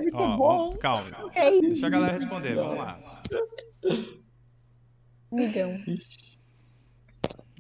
[0.02, 0.58] muito Ó, bom.
[0.70, 1.04] vamos- calma.
[1.36, 2.56] É Deixa a galera responder.
[2.56, 3.00] Vamos lá.
[5.32, 5.78] Migão.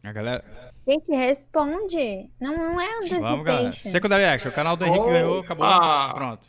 [0.03, 0.43] A galera.
[0.87, 2.29] Gente, responde.
[2.39, 3.71] Não, não é Vamos, galera.
[3.71, 4.49] Secondary Action.
[4.49, 5.09] O canal do Henrique Oh.
[5.09, 5.39] ganhou.
[5.39, 5.65] Acabou.
[5.65, 6.11] Ah.
[6.15, 6.45] Pronto.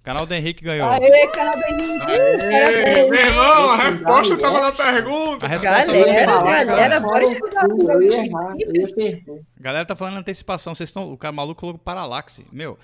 [0.00, 0.88] O canal do Henrique ganhou.
[0.88, 2.04] Aê, cara da Henrique.
[2.04, 5.46] Aê, meu irmão, a resposta tava na pergunta.
[5.46, 8.02] A resposta Galera, galera, galera, bora Eu estudar.
[8.02, 9.42] ia errar, eu ia perder.
[9.58, 10.74] A galera tá falando antecipação.
[10.76, 11.12] Vocês estão.
[11.12, 12.46] O cara maluco colocou paralaxe.
[12.52, 12.78] Meu,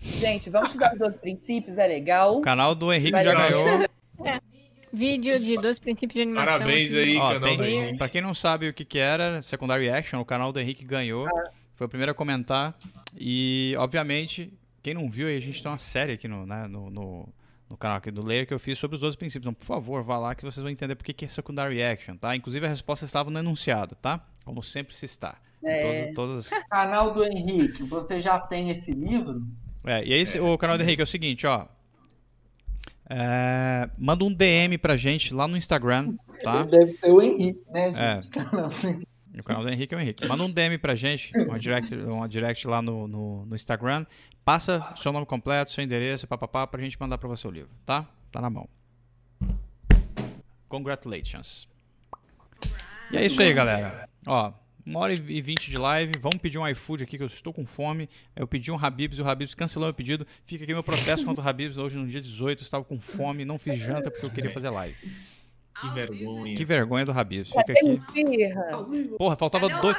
[0.00, 2.38] Gente, vamos estudar os dois princípios, é legal.
[2.38, 3.86] o canal do Henrique já ganhou.
[4.92, 6.58] Vídeo de dois princípios de animação.
[6.58, 7.98] Parabéns aí, Ó, canal tem, do Henrique.
[7.98, 11.26] pra quem não sabe o que, que era, Secondary Action, o canal do Henrique ganhou.
[11.74, 12.74] Foi o primeiro a comentar.
[13.14, 14.52] E, obviamente,
[14.82, 17.28] quem não viu, aí a gente tem uma série aqui no, né, no, no,
[17.68, 19.44] no canal aqui do Layer que eu fiz sobre os 12 princípios.
[19.44, 22.16] Então, por favor, vá lá que vocês vão entender por que, que é Secondary Action,
[22.16, 22.34] tá?
[22.34, 24.24] Inclusive, a resposta estava no enunciado, tá?
[24.44, 25.36] Como sempre se está.
[25.62, 26.10] É.
[26.14, 26.64] Todas, todas...
[26.70, 29.42] Canal do Henrique, você já tem esse livro?
[29.86, 31.66] É, e aí, esse- o canal do Henrique é o seguinte, ó.
[33.08, 36.64] É, manda um DM pra gente lá no Instagram, tá?
[36.64, 37.92] Deve ser o Henrique, né?
[37.96, 39.38] É.
[39.38, 40.26] O canal do Henrique é o Henrique.
[40.26, 44.04] Manda um DM pra gente, uma direct, uma direct lá no, no, no Instagram.
[44.44, 48.06] Passa seu nome completo, seu endereço, papapá, pra gente mandar pra você o livro, tá?
[48.32, 48.68] Tá na mão.
[50.68, 51.68] Congratulations.
[53.12, 54.08] E é isso aí, galera.
[54.26, 54.52] Ó,
[54.86, 56.16] uma hora e vinte de live.
[56.20, 58.08] Vamos pedir um iFood aqui, que eu estou com fome.
[58.36, 60.24] Eu pedi um Habibs e o Habibs cancelou meu pedido.
[60.44, 62.60] Fica aqui meu protesto contra o Habibs hoje no dia 18.
[62.60, 64.96] Eu estava com fome, não fiz janta porque eu queria fazer live.
[65.80, 66.56] Que vergonha.
[66.56, 67.50] Que vergonha do Habibs.
[67.50, 68.00] Fica aqui.
[69.18, 69.96] Porra, faltava dois.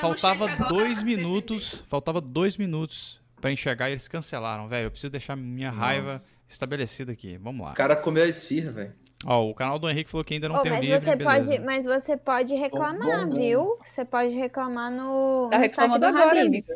[0.00, 1.84] Faltava dois minutos.
[1.88, 4.86] Faltava dois minutos pra enxergar e eles cancelaram, velho.
[4.86, 6.38] Eu preciso deixar minha raiva Nossa.
[6.48, 7.36] estabelecida aqui.
[7.36, 7.72] Vamos lá.
[7.72, 8.94] O cara comeu a esfirra, velho.
[9.24, 11.50] Ó, o canal do Henrique falou que ainda não Ô, tem mas, livro, você beleza.
[11.50, 13.78] pode, mas você pode reclamar, bom, viu?
[13.84, 16.66] Você pode reclamar no, Tá no site reclamando do agora, Habib's.
[16.66, 16.74] amiga.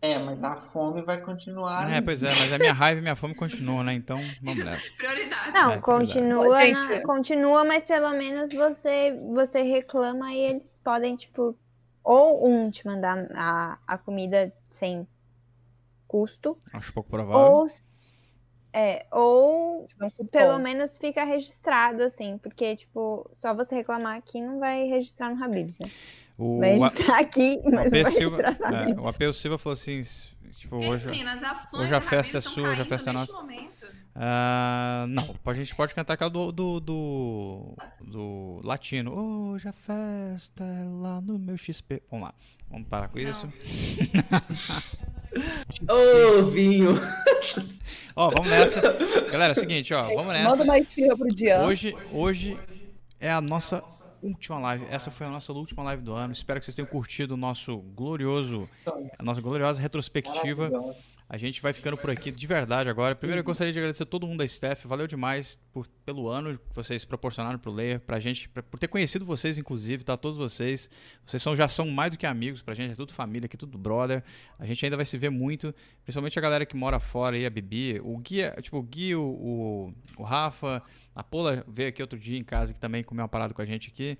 [0.00, 1.90] É, mas a fome vai continuar.
[1.90, 3.92] É, pois é, mas a minha raiva e minha fome continuam, né?
[3.94, 4.90] Então, vamos nessa.
[4.96, 5.52] Prioridade.
[5.52, 6.72] Não, É, continua, verdade.
[6.72, 11.56] na- continua, mas pelo menos você, você reclama e eles podem, tipo,
[12.02, 15.06] ou um te mandar a, a comida sem
[16.06, 17.62] custo, Acho pouco provável.
[17.62, 17.66] ou
[18.72, 19.86] é, ou
[20.16, 20.26] cupom.
[20.26, 25.42] pelo menos fica registrado, assim, porque, tipo, só você reclamar aqui não vai registrar no
[25.42, 25.90] Habib's, né?
[26.38, 29.58] O, Vai registrar aqui, o mas não vai Silva, registrar no é, o AP Silva
[29.58, 30.02] falou assim,
[30.52, 31.08] tipo, hoje...
[31.08, 33.32] Hoje, as ações hoje a festa é sua, hoje a festa é nossa.
[34.14, 39.12] Ah, não, a gente pode cantar aquela do, do, do, do latino.
[39.52, 42.02] Hoje a festa é lá no meu XP.
[42.10, 42.34] Vamos lá,
[42.70, 43.50] vamos parar com isso.
[45.88, 46.94] Ô, vinho!
[48.14, 48.80] Ó, vamos nessa.
[49.30, 50.50] Galera, é o seguinte, ó, vamos nessa.
[50.50, 51.62] Manda uma esfirra pro Dian.
[51.62, 52.58] Hoje, hoje
[53.18, 53.82] é a nossa
[54.22, 54.86] última live.
[54.90, 56.32] Essa foi a nossa última live do ano.
[56.32, 58.68] Espero que vocês tenham curtido o nosso glorioso,
[59.18, 60.70] a nossa gloriosa retrospectiva.
[61.32, 63.14] A gente vai ficando por aqui de verdade agora.
[63.14, 64.86] Primeiro eu gostaria de agradecer a todo mundo da staff.
[64.86, 68.86] Valeu demais por, pelo ano que vocês proporcionaram pro Layer, pra gente, pra- por ter
[68.86, 70.14] conhecido vocês, inclusive, tá?
[70.14, 70.90] Todos vocês.
[71.24, 73.78] Vocês são, já são mais do que amigos pra gente, é tudo família aqui, tudo
[73.78, 74.22] brother.
[74.58, 77.50] A gente ainda vai se ver muito, principalmente a galera que mora fora aí, a
[77.50, 77.98] Bibi.
[78.04, 80.82] O Gui, é- tipo, o Gui, o, o, o Rafa,
[81.14, 83.64] a Pola veio aqui outro dia em casa que também comeu uma parada com a
[83.64, 84.18] gente aqui.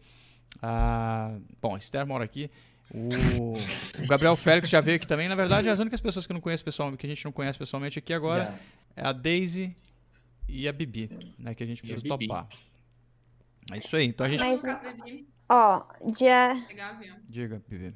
[0.62, 2.50] Ah, bom, a Esther mora aqui.
[2.94, 3.54] O,
[4.02, 5.28] o Gabriel Félix já veio aqui também.
[5.28, 7.98] Na verdade, as únicas pessoas que não conheço pessoalmente, que a gente não conhece pessoalmente
[7.98, 9.02] aqui agora Já.
[9.02, 9.74] é a Daisy
[10.48, 11.54] e a Bibi, né?
[11.54, 12.48] Que a gente a precisa topar.
[13.72, 14.04] É isso aí.
[14.06, 14.40] Então a gente.
[14.40, 14.60] Mas-
[15.48, 16.54] Ó, dia.
[17.28, 17.94] Diga, Bibi.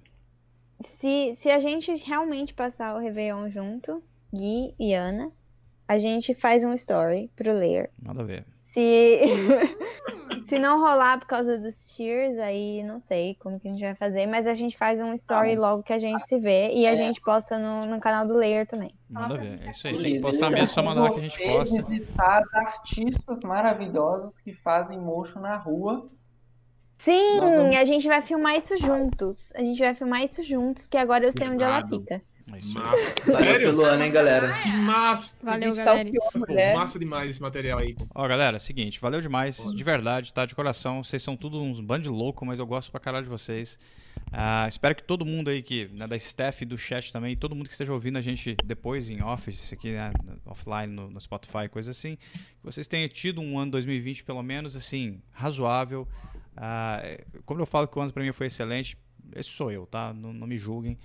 [0.81, 4.03] se, se a gente realmente passar o Réveillon junto,
[4.35, 5.31] Gui e Ana,
[5.89, 7.91] a gente faz um story pro Layer.
[8.01, 8.47] Nada a ver.
[8.63, 9.21] Se,
[10.49, 13.95] se não rolar por causa dos cheers, aí não sei como que a gente vai
[13.95, 16.95] fazer, mas a gente faz um story logo que a gente se vê e a
[16.95, 18.91] gente posta no, no canal do Layer também.
[19.11, 19.61] Nada a ver.
[19.67, 19.97] É isso aí.
[20.03, 21.83] Tem que postar mesmo, só mandar que a gente posta.
[21.83, 26.09] visitar as artistas maravilhosas que fazem motion na rua.
[26.99, 29.53] Sim, vamos- a gente vai filmar isso juntos.
[29.55, 32.23] A gente vai filmar isso juntos, porque agora eu sei onde ela fica.
[32.53, 32.73] É isso.
[32.75, 33.33] Massa.
[33.33, 34.55] Valeu pelo ano, hein, galera?
[34.63, 35.35] Que massa.
[35.43, 36.11] Valeu, Está o galera.
[36.11, 36.75] pior, Pô, mulher.
[36.77, 37.97] massa demais esse material aí.
[38.15, 40.47] Ó, galera, seguinte, valeu demais, de verdade, tá?
[40.47, 41.03] De coração.
[41.03, 43.77] Vocês são tudo uns bando de louco, mas eu gosto pra caralho de vocês.
[44.33, 47.55] Ah, espero que todo mundo aí que, né, da staff e do chat também, todo
[47.55, 50.13] mundo que esteja ouvindo a gente depois em office, aqui, né,
[50.45, 54.75] offline, no, no Spotify, coisa assim, que vocês tenham tido um ano 2020 pelo menos,
[54.77, 56.07] assim, razoável.
[56.57, 58.97] Ah, é, como eu falo que o ano pra mim foi excelente,
[59.35, 60.13] esse sou eu, tá?
[60.15, 60.97] Não, não me julguem.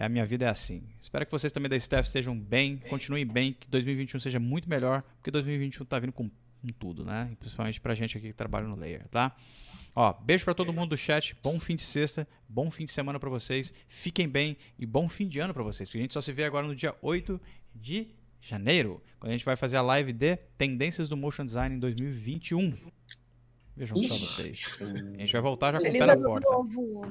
[0.00, 0.82] É, a minha vida é assim.
[1.02, 5.02] Espero que vocês também da staff estejam bem, continuem bem, que 2021 seja muito melhor,
[5.02, 7.28] porque 2021 tá vindo com, com tudo, né?
[7.30, 9.36] E principalmente pra gente aqui que trabalha no Layer, tá?
[9.94, 13.20] Ó, beijo pra todo mundo do chat, bom fim de sexta, bom fim de semana
[13.20, 16.22] pra vocês, fiquem bem e bom fim de ano pra vocês, porque a gente só
[16.22, 17.38] se vê agora no dia 8
[17.74, 18.08] de
[18.40, 22.74] janeiro, quando a gente vai fazer a live de Tendências do Motion Design em 2021.
[23.80, 24.62] Vejam só vocês.
[24.78, 26.50] A gente vai voltar já com o pé na porta.
[26.50, 27.02] novo.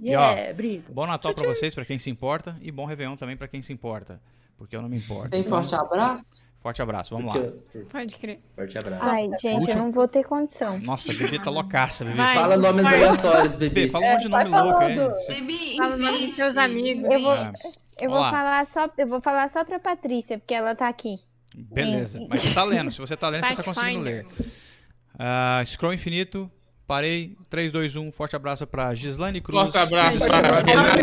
[0.00, 0.90] E, ó, Yeah, Brito.
[0.90, 3.74] Bom Natal pra vocês, pra quem se importa, e bom Réveillon também pra quem se
[3.74, 4.18] importa,
[4.56, 5.28] porque eu não me importo.
[5.30, 6.24] Tem Então, forte abraço.
[6.60, 7.42] forte abraço, vamos lá.
[7.42, 8.40] Porque- Pode crer.
[8.54, 9.04] Forte abraço.
[9.04, 10.78] Ai, gente, eu não vou ter condição.
[10.78, 12.16] Nossa, a Bibi tá loucaça, Bibi.
[12.16, 12.34] Vai.
[12.36, 12.94] Fala nomes Vai.
[13.04, 13.88] aleatórios, Bibi, bebê.
[13.90, 15.10] fala um monte de vai nome louco falando.
[15.28, 17.12] Baby, Fala o nome dos seus amigos.
[17.12, 17.52] Eu vou- É,
[18.00, 18.30] Eu vou lá.
[18.30, 21.16] falar só, eu vou falar só pra Patrícia, porque ela tá aqui.
[21.54, 24.26] beleza, mas você tá lendo, se você tá lendo, você tá conseguindo ler.
[25.18, 26.50] Ah, Scroll Infinito,
[26.86, 29.62] parei, 3, 2, 1, forte abraço pra Gislaine Cruz.
[29.62, 31.02] Forte abraço Forte para Renato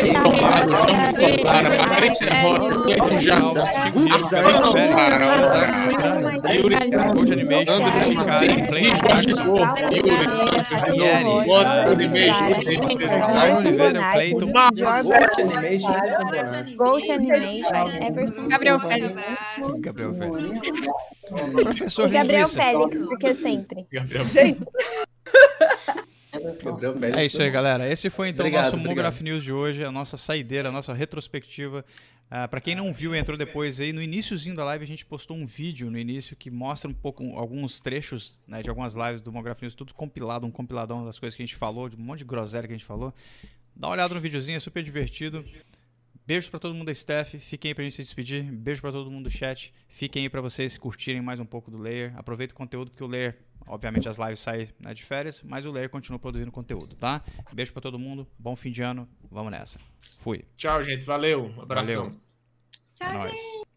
[1.42, 1.62] para
[4.88, 6.76] para Yuri,
[7.14, 9.44] Coach Animation, André Jackson,
[9.90, 10.10] Yuri,
[10.96, 12.54] Yuri, Bota Animation,
[13.34, 16.74] Caio Oliveira, Cleiton, Forte Animation, Anderson Bonatti.
[16.76, 18.78] Ghost Animation, Gabriel.
[18.78, 19.22] Félix.
[19.80, 20.44] Gabriel Félix.
[20.44, 22.48] E Professor Gabriel.
[22.48, 23.86] Félix, porque sempre.
[23.90, 24.24] Gabriel.
[24.24, 25.11] Gente, Gabriel Félix.
[27.14, 27.90] É isso aí, galera.
[27.90, 28.76] Esse foi então o nosso.
[28.76, 31.84] Mograph News de hoje, a nossa saideira, a nossa retrospectiva.
[32.30, 35.04] Ah, para quem não viu e entrou depois aí, no iníciozinho da live a gente
[35.04, 39.20] postou um vídeo no início que mostra um pouco, alguns trechos né, de algumas lives
[39.20, 42.00] do Mograph News, tudo compilado, um compiladão das coisas que a gente falou, de um
[42.00, 43.12] monte de groselha que a gente falou.
[43.76, 45.44] Dá uma olhada no videozinho, é super divertido.
[46.26, 47.38] Beijos pra todo mundo da staff.
[47.38, 48.44] Fiquem aí pra gente se despedir.
[48.44, 49.74] Beijo pra todo mundo do chat.
[49.88, 52.12] Fiquem aí pra vocês curtirem mais um pouco do Layer.
[52.16, 55.70] Aproveita o conteúdo, porque o Layer, obviamente, as lives saem né, de férias, mas o
[55.70, 57.22] Layer continua produzindo conteúdo, tá?
[57.52, 58.26] Beijo pra todo mundo.
[58.38, 59.08] Bom fim de ano.
[59.30, 59.78] Vamos nessa.
[60.20, 60.44] Fui.
[60.56, 61.04] Tchau, gente.
[61.04, 61.46] Valeu.
[61.46, 62.04] Um abração.
[62.04, 62.20] Valeu.
[62.92, 63.30] Tchau, É nóis.
[63.30, 63.71] gente.